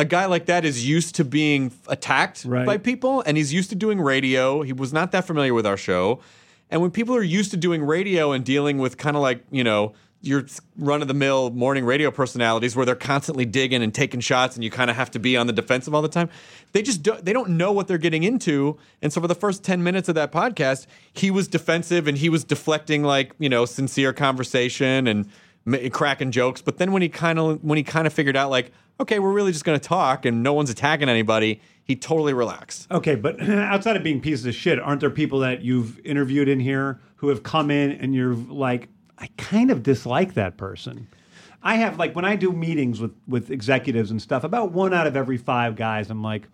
[0.00, 2.66] a guy like that is used to being attacked Right.
[2.66, 4.62] by people, and he's used to doing radio.
[4.62, 6.20] He was not that familiar with our show,
[6.70, 9.62] and when people are used to doing radio and dealing with kind of like you
[9.64, 9.92] know
[10.22, 10.44] your
[10.76, 14.62] run of the mill morning radio personalities where they're constantly digging and taking shots and
[14.62, 16.28] you kind of have to be on the defensive all the time
[16.72, 19.64] they just do, they don't know what they're getting into and so for the first
[19.64, 23.64] 10 minutes of that podcast he was defensive and he was deflecting like you know
[23.64, 25.26] sincere conversation and
[25.90, 28.72] cracking jokes but then when he kind of when he kind of figured out like
[28.98, 32.86] okay we're really just going to talk and no one's attacking anybody he totally relaxed
[32.90, 36.60] Okay, but outside of being pieces of shit, aren't there people that you've interviewed in
[36.60, 38.88] here who have come in and you're like,
[39.18, 41.08] I kind of dislike that person?
[41.62, 45.06] I have like when I do meetings with with executives and stuff, about one out
[45.08, 46.48] of every five guys, I'm like,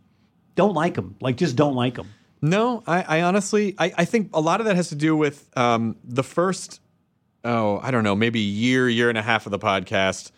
[0.54, 2.08] don't like them, like just don't like them.
[2.40, 5.50] No, I, I honestly, I, I think a lot of that has to do with
[5.56, 6.80] um, the first,
[7.46, 10.32] oh, I don't know, maybe year, year and a half of the podcast.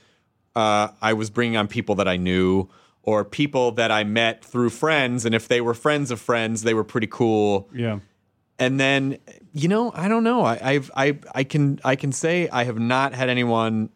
[0.54, 2.68] Uh, I was bringing on people that I knew
[3.02, 6.74] or people that I met through friends, and if they were friends of friends, they
[6.74, 7.68] were pretty cool.
[7.74, 8.00] Yeah.
[8.58, 9.18] And then,
[9.52, 10.44] you know, I don't know.
[10.44, 13.88] I, I've, I, I can, I can say I have not had anyone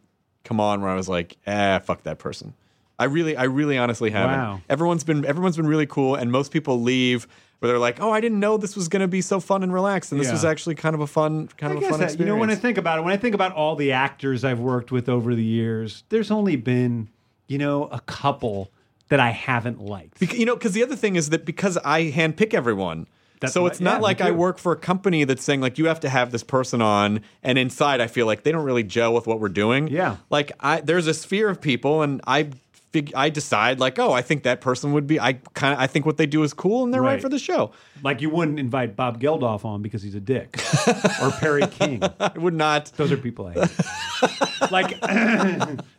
[0.44, 2.54] come on where I was like, ah, fuck that person.
[2.98, 4.38] I really, I really honestly haven't.
[4.38, 4.60] Wow.
[4.68, 7.26] Everyone's been, everyone's been really cool, and most people leave
[7.62, 9.72] where they're like, "Oh, I didn't know this was going to be so fun and
[9.72, 10.32] relaxed, and this Yeah.
[10.32, 12.40] was actually kind of a fun, kind I of a fun that- experience." you know,
[12.40, 15.08] when I think about it, when I think about all the actors I've worked with
[15.08, 17.08] over the years, there's only been,
[17.46, 18.72] you know, a couple
[19.10, 20.18] that I haven't liked.
[20.18, 23.06] Bec- you know, because the other thing is that because I handpick everyone.
[23.40, 25.76] That's so what- it's not yeah, like I work for a company that's saying like
[25.76, 28.84] you have to have this person on, and inside I feel like they don't really
[28.84, 29.88] gel with what we're doing.
[29.88, 30.16] Yeah.
[30.30, 32.50] like I there's a sphere of people, and I
[32.92, 35.86] fig- I decide like oh I think that person would be I kind of I
[35.86, 37.22] think what they do is cool, and they're right, Right.
[37.22, 37.72] for the show.
[38.02, 40.56] Like you wouldn't invite Bob Geldof on because he's a dick,
[41.22, 42.02] or Perry King.
[42.20, 42.86] I would not.
[42.96, 44.70] Those are people I hate.
[44.70, 44.98] like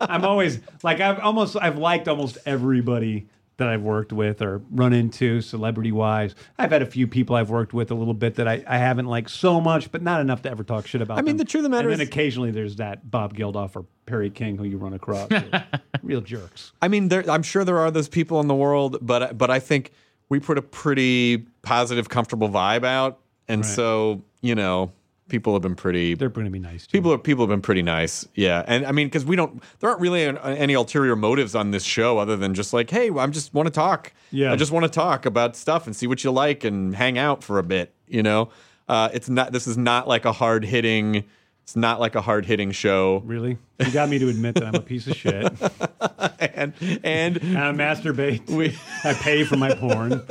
[0.01, 3.27] I'm always like I've almost I've liked almost everybody
[3.57, 6.33] that I've worked with or run into celebrity wise.
[6.57, 9.05] I've had a few people I've worked with a little bit that I, I haven't
[9.05, 11.19] liked so much, but not enough to ever talk shit about.
[11.19, 11.45] I mean, them.
[11.45, 14.29] the truth of the matter and then is- occasionally there's that Bob Geldof or Perry
[14.31, 15.29] King who you run across.
[16.03, 16.71] Real jerks.
[16.81, 19.59] I mean, there, I'm sure there are those people in the world, but but I
[19.59, 19.91] think
[20.29, 23.69] we put a pretty positive, comfortable vibe out, and Right.
[23.69, 24.91] so you know,
[25.27, 26.13] people have been pretty.
[26.15, 26.85] They're going to be nice.
[26.87, 28.63] To People are people have been pretty nice, yeah.
[28.67, 31.83] And I mean, because we don't, there aren't really an, any ulterior motives on this
[31.83, 34.13] show other than just like, hey, I'm just want to talk.
[34.31, 34.51] Yeah.
[34.51, 37.43] I just want to talk about stuff and see what you like and hang out
[37.43, 37.93] for a bit.
[38.07, 38.49] You know,
[38.87, 39.51] uh, it's not.
[39.51, 41.25] This is not like a hard hitting.
[41.63, 43.21] It's not like a hard hitting show.
[43.25, 43.57] Really?
[43.79, 45.51] You got me to admit that I'm a piece of shit.
[46.39, 46.73] and
[47.03, 48.49] and And I masturbate.
[48.49, 50.21] we I pay for my porn.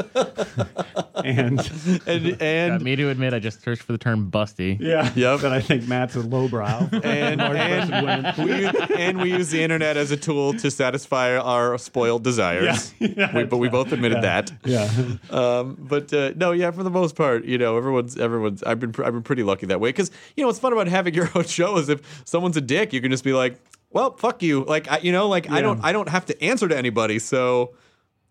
[1.25, 1.59] and
[2.07, 4.79] and and Got me to admit, I just searched for the term busty.
[4.81, 5.41] yeah, Yep.
[5.41, 6.89] that I think Matt's a lowbrow.
[7.03, 11.79] and and we, use, and we use the internet as a tool to satisfy our
[11.79, 12.95] spoiled desires.
[12.99, 13.35] Yeah.
[13.37, 14.53] we, but we both admitted that.
[14.65, 14.89] yeah.
[15.31, 18.63] Um, but uh, no, yeah, for the most part, you know, everyone's everyone's.
[18.63, 21.15] I've been I've been pretty lucky that way because you know what's fun about having
[21.15, 23.59] your own show is if someone's a dick, you can just be like,
[23.91, 24.65] well, fuck you.
[24.65, 27.75] Like I, you know, like I don't I don't have to answer to anybody, so.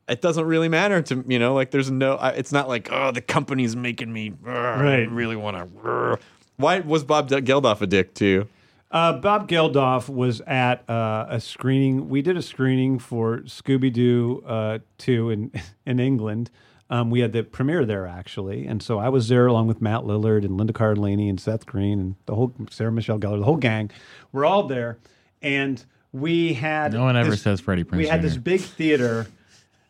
[0.09, 2.15] It doesn't really matter to you know, like there's no.
[2.15, 4.33] I, it's not like oh, the company's making me.
[4.45, 5.09] uh, Right.
[5.09, 6.19] really want to.
[6.57, 8.47] Why was Bob Geldof a dick to you?
[8.89, 12.09] Uh, Bob Geldof was at uh, a screening.
[12.09, 15.51] We did a screening for Scooby Doo uh, 2 in,
[15.85, 16.49] in England.
[16.91, 18.67] Um, we had the premiere there, actually.
[18.67, 21.99] And so I was there along with Matt Lillard and Linda Cardellini and Seth Green
[21.99, 23.89] and the whole Sarah Michelle Gellar, the whole gang.
[24.33, 24.97] We're all there.
[25.41, 26.91] And we had.
[26.91, 29.27] No one ever this- says Freddie Prinze We had this big theater.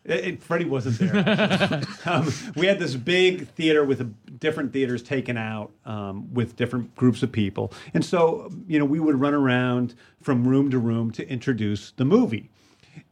[0.05, 1.81] It, it- Freddie wasn't there.
[2.05, 6.95] um, we had this big theater with a, different theaters taken out um, with different
[6.95, 11.11] groups of people, and so you know we would run around from room to room
[11.11, 12.49] to introduce the movie.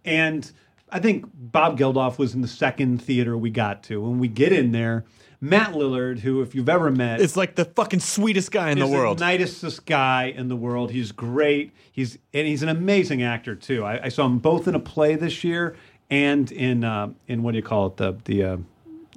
[0.06, 0.52] And
[0.92, 4.02] I think Bob Geldof was in the second theater we got to.
[4.02, 5.06] When we get in there,
[5.42, 8.88] Matt Lillard, who if you've ever met, It's like the fucking sweetest guy in the
[8.88, 9.20] world.
[9.20, 10.92] the nicest guy in the world.
[10.92, 11.72] He's great.
[11.92, 13.84] He's and he's an amazing actor too.
[13.86, 15.76] I, I saw him both in a play this year
[16.10, 18.58] and in uh, in what do you call it the the uh,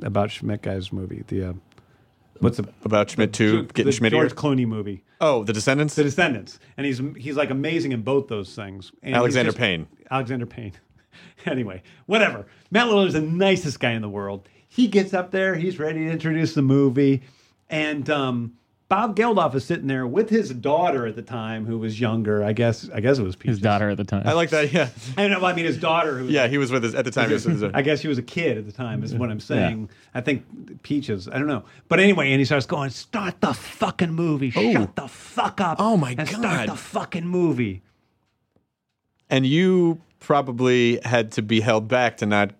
[0.03, 1.53] about Schmidt guy's movie the uh,
[2.41, 5.95] what's the About Schmidt too, getting Schmidt George Clooney movie Oh, The Descendants.
[5.95, 8.91] The Descendants and he's he's like amazing in both those things.
[9.03, 9.87] And Alexander just- Payne.
[10.11, 10.73] Alexander Payne.
[11.47, 12.47] anyway, whatever.
[12.71, 14.49] Matt Lillard is the nicest guy in the world.
[14.69, 17.23] He gets up there, he's ready to introduce the movie,
[17.69, 18.55] and um,
[18.89, 22.45] Bob Geldof is sitting there with his daughter at the time, who was younger.
[22.45, 22.89] I guess.
[22.93, 23.57] I guess it was Peaches.
[23.57, 24.23] His daughter at the time.
[24.27, 24.73] I like that.
[24.73, 25.45] Yeah, I know.
[25.45, 26.19] I mean, his daughter.
[26.19, 26.47] Who yeah.
[26.47, 27.29] He was with us at the time.
[27.29, 29.41] He was his, I guess she was a kid at the time, is what I'm
[29.41, 29.91] saying.
[30.15, 31.29] I think Peaches.
[31.29, 31.65] I don't know.
[31.89, 34.51] But anyway, and he starts going, "Start the fucking movie!
[34.51, 35.77] Shut the fuck up!
[35.81, 37.83] Oh, my and Start the fucking movie!"
[39.33, 42.53] and you probably had to be held back to not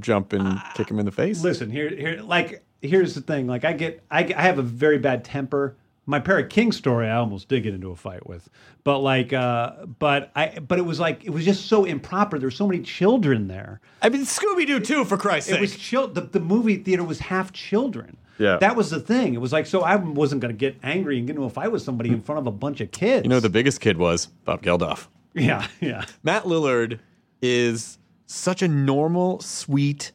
[0.00, 1.42] jump and kick him in the face.
[1.42, 3.46] Listen, here, here, like, here's the thing.
[3.46, 5.76] Like, I get, I, I have a very bad temper.
[6.06, 8.50] My Perry King story, I almost did get into a fight with,
[8.82, 12.38] but like, uh, but I, but it was like, it was just so improper.
[12.38, 13.80] There were so many children there.
[14.02, 15.58] I mean, Scooby Doo too, for Christ's sake.
[15.58, 18.18] It was chil- the, the movie theater was half children.
[18.38, 18.58] Yeah.
[18.58, 19.32] That was the thing.
[19.32, 21.72] It was like, so I wasn't going to get angry and get into a fight
[21.72, 23.24] with somebody in front of a bunch of kids.
[23.24, 25.06] you know, the biggest kid was Bob Geldof.
[25.34, 26.04] Yeah, yeah.
[26.22, 27.00] Matt Lillard
[27.42, 30.12] is such a normal, sweet.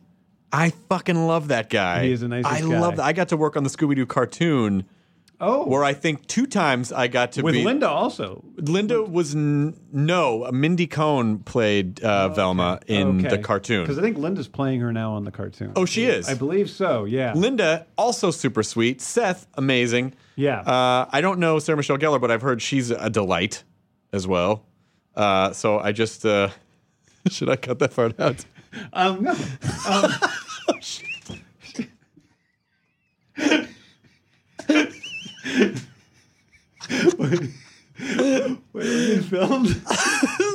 [0.52, 2.06] I fucking love that guy.
[2.06, 2.80] He is the nicest I guy.
[2.80, 3.06] love that.
[3.06, 4.86] I got to work on the Scooby Doo cartoon
[5.42, 8.44] Oh, where I think two times I got to with be Linda also.
[8.58, 10.50] Linda was n- no.
[10.52, 13.84] Mindy Cohn played uh, Velma in the cartoon.
[13.84, 15.72] Because I think Linda's playing her now on the cartoon.
[15.78, 16.28] Oh, she is.
[16.28, 17.06] I believe so.
[17.06, 17.32] Yeah.
[17.36, 19.00] Linda also super sweet.
[19.00, 20.14] Seth amazing.
[20.36, 20.60] Yeah.
[20.60, 23.64] Uh, I don't know Sarah Michelle Gellar, but I've heard she's a delight
[24.12, 24.66] as well.
[25.16, 26.50] Uh, so I just uh,
[27.30, 28.46] should I cut that part out?
[28.94, 29.36] Um, no.
[29.88, 30.14] Um,
[37.18, 37.52] Wait,
[38.74, 39.82] wait, filmed?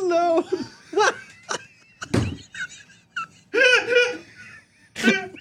[0.04, 0.44] no.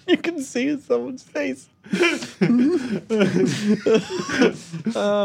[0.08, 1.70] you can see his someone's face.
[1.90, 2.50] what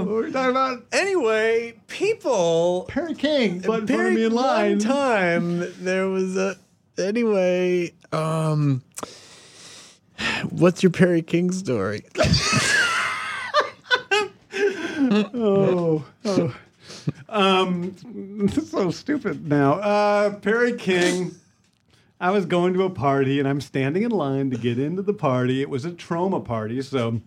[0.06, 0.84] were we talking about?
[0.92, 2.86] Anyway, people.
[2.88, 4.70] Perry King, but in front of me in line.
[4.72, 6.56] One time there was a.
[6.98, 8.82] Anyway, um,
[10.50, 12.04] what's your Perry King story?
[15.10, 16.54] Oh, oh.
[17.28, 17.94] Um,
[18.46, 19.74] this is so stupid now.
[19.74, 21.34] Uh, Perry King.
[22.20, 25.14] I was going to a party and I'm standing in line to get into the
[25.14, 25.62] party.
[25.62, 27.20] It was a Troma party, so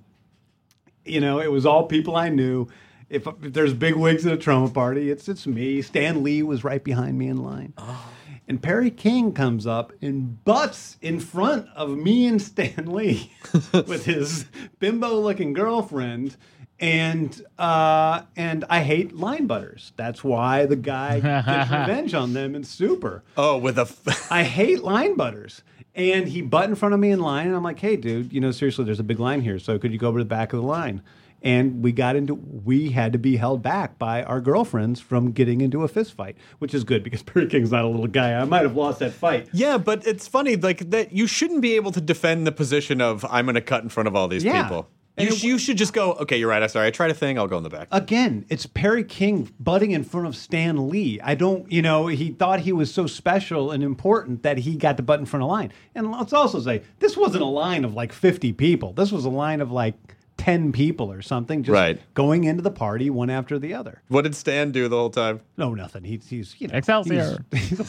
[1.05, 2.67] you know, it was all people I knew.
[3.09, 5.81] If, if there's big wigs at a Troma party, it's it's me.
[5.81, 7.73] Stan Lee was right behind me in line.
[7.77, 8.09] Oh.
[8.47, 13.31] And Perry King comes up and butts in front of me and Stan Lee
[13.73, 14.45] with his
[14.79, 16.35] bimbo looking girlfriend.
[16.81, 19.93] And uh, and I hate line butters.
[19.97, 23.23] That's why the guy gets revenge on them in Super.
[23.37, 23.81] Oh, with a.
[23.83, 25.61] F- I hate line butters.
[25.93, 28.39] And he butt in front of me in line, and I'm like, hey, dude, you
[28.39, 29.59] know, seriously, there's a big line here.
[29.59, 31.01] So could you go over to the back of the line?
[31.43, 35.59] And we got into, we had to be held back by our girlfriends from getting
[35.59, 38.39] into a fist fight, which is good because Perry King's not a little guy.
[38.39, 39.49] I might have lost that fight.
[39.51, 41.11] yeah, but it's funny, like that.
[41.11, 44.07] You shouldn't be able to defend the position of I'm going to cut in front
[44.07, 44.63] of all these Yeah.
[44.63, 44.87] people.
[45.17, 46.13] And You, it- sh- you should just go.
[46.13, 46.63] Okay, you're right.
[46.63, 46.87] I'm sorry.
[46.87, 47.37] I tried a thing.
[47.37, 47.87] I'll go in the back.
[47.91, 51.19] Again, it's Perry King butting in front of Stan Lee.
[51.21, 54.97] I don't, you know, he thought he was so special and important that he got
[54.97, 55.73] to butt in front of line.
[55.95, 58.93] And let's also say, this wasn't a line of like 50 people.
[58.93, 59.95] This was a line of like
[60.37, 61.99] 10 people or something, just Right.
[62.15, 64.01] going into the party one after the other.
[64.07, 65.41] what did Stan do the whole time?
[65.57, 66.03] No, nothing.
[66.03, 67.43] He's, he's you know, Excelsior.
[67.51, 67.79] He's, he's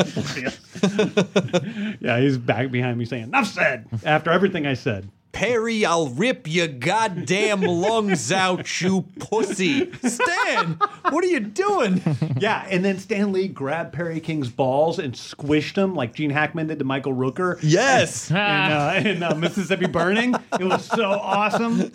[0.00, 0.58] oblivious.
[2.00, 5.08] yeah, he's back behind me saying, enough said, after everything I said.
[5.32, 9.92] Perry, I'll rip your goddamn lungs out, you pussy.
[10.02, 10.78] Stan,
[11.10, 12.02] what are you doing?
[12.38, 16.66] Yeah, and then Stan Lee grabbed Perry King's balls and squished them like Gene Hackman
[16.68, 17.58] did to Michael Rooker.
[17.62, 18.30] Yes.
[18.32, 20.34] in, uh, in uh, Mississippi Burning.
[20.58, 21.92] It was so awesome.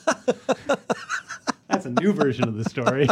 [1.68, 3.07] That's a new version of the story.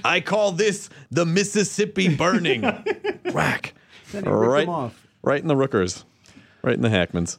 [0.04, 2.62] I call this the Mississippi burning.
[3.32, 3.74] Whack.
[4.12, 4.92] Then he ripped Right,
[5.22, 6.04] right in the Rookers.
[6.62, 7.38] Right in the Hackmans.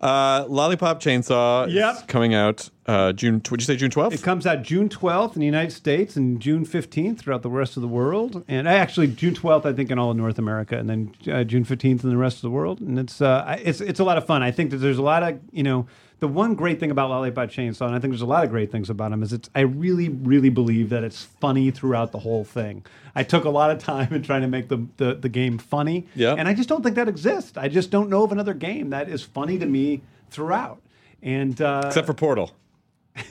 [0.00, 3.42] Uh, Lollipop Chainsaw is coming out uh, June.
[3.50, 4.12] Would you say June 12th?
[4.12, 7.76] It comes out June 12th in the United States and June 15th throughout the rest
[7.76, 8.44] of the world.
[8.46, 11.64] And actually, June 12th, I think, in all of North America, and then uh, June
[11.64, 12.80] 15th in the rest of the world.
[12.80, 14.42] And it's uh, it's it's a lot of fun.
[14.42, 15.86] I think that there's a lot of you know
[16.20, 18.72] the one great thing about Lollipop Chainsaw, and I think there's a lot of great
[18.72, 22.44] things about him, is it's I really really believe that it's funny throughout the whole
[22.44, 22.84] thing.
[23.14, 26.06] I took a lot of time in trying to make the the, the game funny,
[26.14, 26.34] Yeah.
[26.34, 27.56] and I just don't think that exists.
[27.56, 30.80] I just don't know of another game that is funny to me throughout.
[31.22, 32.52] And uh, Except for Portal.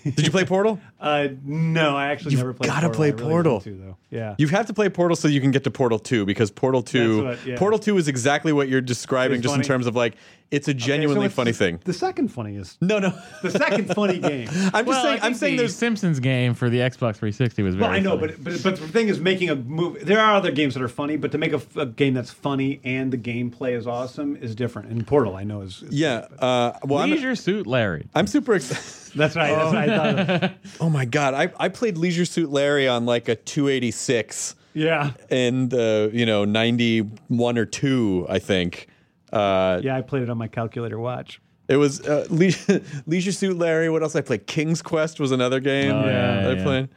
[0.03, 0.79] Did you play Portal?
[0.99, 2.69] uh, no, I actually You've never played.
[2.69, 2.75] Portal.
[2.75, 2.97] Gotta Portal.
[2.97, 3.51] play I really Portal.
[3.53, 3.97] want to, though.
[4.09, 6.81] Yeah, You have to play Portal so you can get to Portal 2 because Portal
[6.81, 7.57] 2 what- yeah.
[7.57, 10.15] Portal 2 is exactly what you're describing It's just in terms of like
[10.49, 11.81] it's a Okay, so genuinely funny thing.
[11.83, 12.81] The second funniest.
[12.81, 13.11] No, no.
[13.43, 14.47] The second funny game.
[14.49, 17.63] I'm just Well, saying I I'm saying the there's Simpsons game for the Xbox 360
[17.63, 17.81] was very.
[17.85, 18.31] Well, I know, funny.
[18.37, 20.05] but, but but the thing is, making a movie.
[20.05, 22.79] There are other games that are funny, but to make a, a game that's funny
[22.85, 24.87] and the gameplay is awesome is different.
[24.89, 26.27] And Portal, I know, is, is yeah.
[26.39, 28.07] Uh, well, I'm, Leisure Suit Larry.
[28.15, 28.85] I'm super excited.
[29.17, 29.51] That's right.
[29.51, 30.43] That's what I thought.
[30.43, 30.51] Of.
[30.81, 35.69] Oh my god, I, I played Leisure Suit Larry on like a 286 Yeah, and
[35.69, 38.87] the you know 91 or 2, I think.
[39.33, 39.97] Uh, yeah.
[39.97, 41.41] I played it on my calculator watch.
[41.67, 43.89] It was uh, Le- Leisure Suit Larry.
[43.89, 44.47] What else I played?
[44.47, 46.63] King's Quest was another game Oh, yeah, that I yeah.
[46.63, 46.89] played.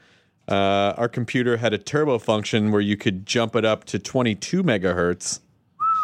[0.49, 4.63] Uh, our computer had a turbo function where you could jump it up to 22
[4.63, 5.41] megahertz.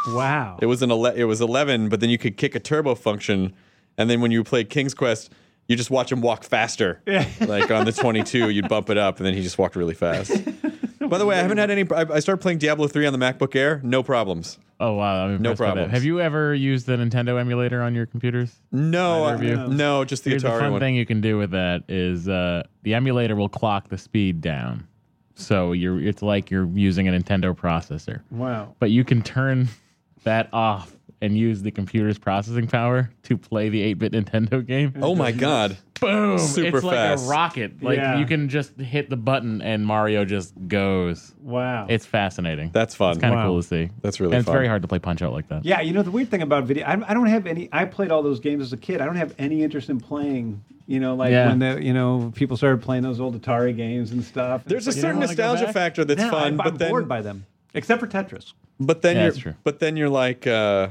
[0.08, 0.58] Wow.
[0.62, 3.54] It was an ele- it was 11, but then you could kick a turbo function,
[3.98, 5.32] and then when you played King's Quest,
[5.68, 7.00] you just watch him walk faster.
[7.06, 7.26] Yeah.
[7.40, 10.30] like on the 22, you'd bump it up, and then he just walked really fast.
[11.00, 11.84] By the way, I haven't had any.
[11.90, 13.80] I I started playing Diablo 3 on the MacBook Air.
[13.84, 14.58] No problems.
[14.80, 15.72] Oh wow, I'm No impressed by that.
[15.74, 15.92] problems.
[15.92, 18.54] Have you ever used the Nintendo emulator on your computers?
[18.72, 19.56] No, Neither you?
[19.56, 20.80] I- no, just the Here's the Atari fun one.
[20.80, 24.86] thing you can do with that is uh, the emulator will clock the speed down,
[25.34, 28.20] so you're it's like you're using a Nintendo processor.
[28.30, 28.74] wow.
[28.80, 29.68] But you can turn
[30.24, 34.92] that off and use the computer's processing power to play the 8-bit Nintendo game.
[35.00, 35.76] Oh my god.
[35.98, 36.38] Boom!
[36.38, 37.82] Super it's like a rocket.
[37.82, 38.18] Like Yeah.
[38.18, 41.32] you can just hit the button and Mario just goes.
[41.40, 41.86] Wow.
[41.88, 42.68] It's fascinating.
[42.70, 43.12] That's fun.
[43.12, 43.46] It's kind of Wow.
[43.46, 43.88] cool to see.
[44.02, 44.52] That's really and it's fun.
[44.56, 45.64] very hard to play Punch Out like that.
[45.64, 47.70] Yeah, you know the weird thing about video, I, I don't have any.
[47.72, 49.00] I played all those games as a kid.
[49.00, 50.62] I don't have any interest in playing.
[50.86, 51.48] You know, like Yeah.
[51.48, 54.64] when the you know people started playing those old Atari games and stuff.
[54.66, 55.74] There's a It's like, certain wanna go nostalgia back?
[55.74, 58.52] factor that's no, fun, I'm, but I'm then bored by them, except for Tetris.
[58.78, 59.54] but then Yeah, you're that's true.
[59.64, 60.88] but then you're like uh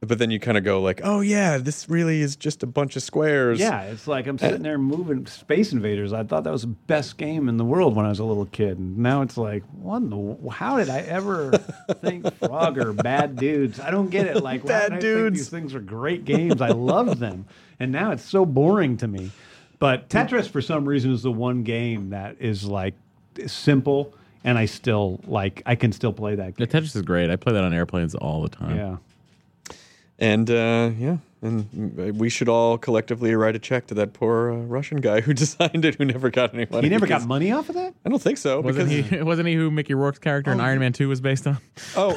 [0.00, 2.96] but then you kind of go like, oh yeah, this really is just a bunch
[2.96, 3.58] of squares.
[3.58, 6.12] Yeah, it's like I'm sitting there moving Space Invaders.
[6.12, 8.46] I thought that was the best game in the world when I was a little
[8.46, 9.98] kid, and now it's like, what?
[9.98, 11.50] In the, how did I ever
[12.02, 13.80] think Frogger bad dudes?
[13.80, 14.42] I don't get it.
[14.42, 15.38] Like why Bad did I think dudes.
[15.38, 16.60] these things are great games.
[16.60, 17.46] I loved them,
[17.80, 19.30] and now it's so boring to me.
[19.78, 22.94] But Tetris, for some reason, is the one game that is like
[23.46, 24.14] simple,
[24.44, 25.62] and I still like.
[25.66, 26.82] I can still play that The game.
[26.82, 27.30] Tetris is great.
[27.30, 28.76] I play that on airplanes all the time.
[28.76, 28.96] Yeah.
[30.18, 34.56] And uh, yeah, and we should all collectively write a check to that poor uh,
[34.56, 36.86] Russian guy who designed it, who never got any money.
[36.86, 37.94] He never got money off of that.
[38.04, 38.60] I don't think so.
[38.60, 39.22] Wasn't because, he?
[39.22, 41.58] Wasn't he who Mickey Rourke's character in Iron Man Two was based on?
[41.96, 42.14] Oh,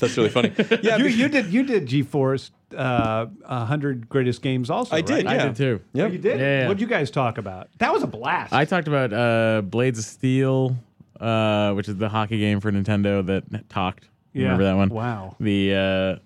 [0.00, 0.52] that's really funny.
[0.82, 3.26] Yeah, you, be- you did you did G4 uh,
[3.64, 4.96] hundred greatest games also.
[4.96, 5.24] I did.
[5.26, 5.36] right?
[5.36, 5.80] Yeah, I did too.
[5.92, 6.40] Yeah, Oh, you did.
[6.40, 6.68] Yeah, yeah.
[6.68, 7.68] What'd you guys talk about?
[7.78, 8.52] That was a blast.
[8.52, 10.76] I talked about uh, Blades of Steel,
[11.20, 14.08] uh, which is the hockey game for Nintendo that talked.
[14.32, 14.44] Yeah.
[14.44, 14.88] Remember that one?
[14.88, 15.36] Wow.
[15.40, 16.22] The uh,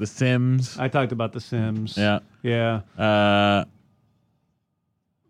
[0.00, 0.76] The Sims.
[0.78, 1.96] I talked about The Sims.
[1.96, 2.18] yeah.
[2.42, 2.80] yeah.
[2.98, 3.64] Uh,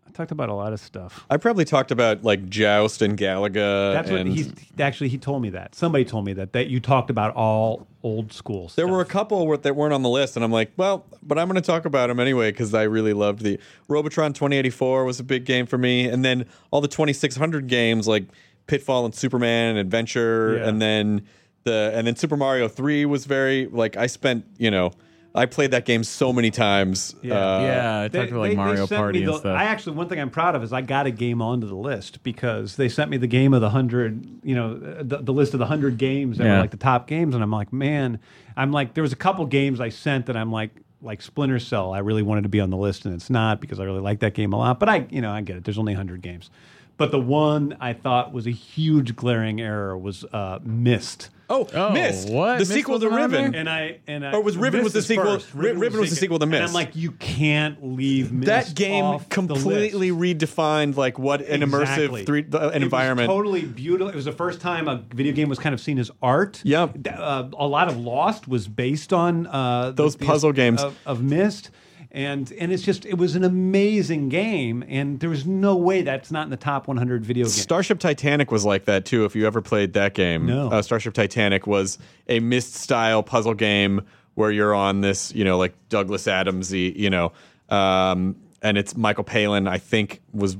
[0.07, 1.25] I talked about a lot of stuff.
[1.29, 3.93] I probably talked about like Joust and Galaga.
[3.93, 5.73] That's what and he actually he told me that.
[5.73, 8.67] Somebody told me that that you talked about all old school.
[8.67, 8.75] Stuff.
[8.75, 11.39] There were a couple were- that weren't on the list, and I'm like, well, but
[11.39, 13.57] I'm going to talk about them anyway because I really loved the
[13.87, 18.25] Robotron 2084 was a big game for me, and then all the 2600 games like
[18.67, 20.67] Pitfall and Superman and Adventure, Yeah.
[20.67, 21.25] and then
[21.63, 24.91] the and then Super Mario 3 was very like I spent you know
[25.33, 27.15] I played that game so many times.
[27.21, 27.35] Yeah.
[27.35, 29.57] Uh, yeah, I They- talked about like they Mario sent Party me and stuff.
[29.57, 32.21] I actually, one thing I'm proud of is I got a game onto the list
[32.21, 35.59] because they sent me the game of the hundred, you know, the, the list of
[35.59, 36.59] the hundred games that were Yeah.
[36.59, 38.19] like the top games, and I'm like, man,
[38.57, 40.71] I'm like, there was a couple games I sent that I'm like,
[41.01, 43.79] like Splinter Cell, I really wanted to be on the list, and it's not because
[43.79, 44.81] I really like that game a lot.
[44.81, 45.63] But I, you know, I get it.
[45.63, 46.49] There's only hundred games,
[47.01, 51.29] but the one I thought was a huge glaring error was uh, Myst.
[51.49, 52.53] Oh, Oh, Myst, what?
[52.53, 53.55] the Myst sequel to wasn't Riven.
[53.55, 55.53] And I and I, Or was Riven was the sequel- first.
[55.55, 56.61] Ri- Riven was the sequel to Myst.
[56.61, 60.39] And I'm like, you can't leave Myst that game off the completely list.
[60.55, 62.21] redefined like what an Exactly.
[62.21, 63.27] immersive three uh, an It environment.
[63.29, 64.09] Was totally beautiful.
[64.09, 66.61] It was the first time a video game was kind of seen as art.
[66.63, 67.07] Yep.
[67.17, 70.81] Uh, a lot of Lost was based on uh, Those the- puzzle games.
[70.81, 71.71] of, of Myst.
[72.13, 76.29] And and it's just it was an amazing game, and there was no way that's
[76.29, 77.55] not in the top 100 video games.
[77.55, 79.23] Starship Titanic was like that too.
[79.23, 80.69] If you ever played that game, No.
[80.69, 81.97] uh, Starship Titanic was
[82.27, 84.01] a Myst style puzzle game
[84.35, 87.31] where you're on this, you know, like Douglas Adamsy, you know,
[87.69, 89.67] um, and it's Michael Palin.
[89.67, 90.57] I think was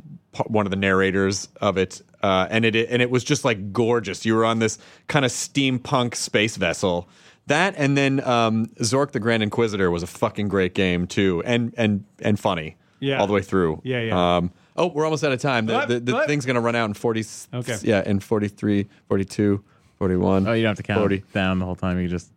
[0.48, 4.26] one of the narrators of it, uh, and it and it was just like gorgeous.
[4.26, 4.78] You were on this
[5.10, 7.10] kind of steampunk space vessel.
[7.48, 11.74] That and then um, Zork the Grand Inquisitor was a fucking great game too, and
[11.78, 13.20] and and funny, Yeah.
[13.20, 13.82] all the way through.
[13.84, 14.36] Yeah, yeah.
[14.38, 15.66] Um, oh, we're almost out of time.
[15.66, 17.78] The, the, the thing's gonna run out in 40 Okay.
[17.82, 19.64] yeah in 43 42
[19.98, 21.24] 41 oh, you don't have to count 40.
[21.34, 22.00] down the whole time.
[22.00, 22.32] You just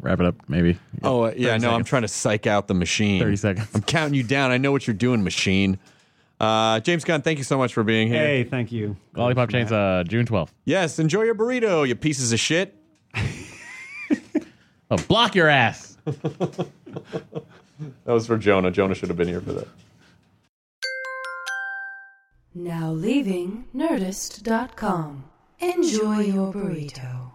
[0.00, 0.78] wrap it up, maybe.
[1.02, 3.68] oh uh, yeah 30 no i'm trying to psych out the machine 30 seconds.
[3.74, 5.78] i'm counting you down i know what you're doing machine
[6.38, 8.94] uh, james gunn thank you so much for being here Hey, thank you.
[9.14, 10.50] Lollipop Chainsaw, June 12th.
[10.66, 12.76] yes enjoy your burrito you pieces of shit
[14.90, 15.96] Oh, block your ass.
[16.04, 16.66] that
[18.06, 19.68] was for jonah jonah should have been here for that
[22.54, 25.24] Now leaving Nerdist.com.
[25.60, 27.30] Enjoy your burrito.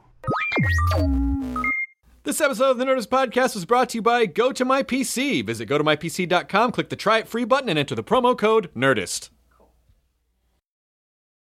[2.24, 5.46] This episode of the Nerdist Podcast was brought to you by GoToMyPC.
[5.46, 8.70] Visit go to gotomypc.com, click the try it free button, and enter the promo code
[8.76, 9.30] NERDIST.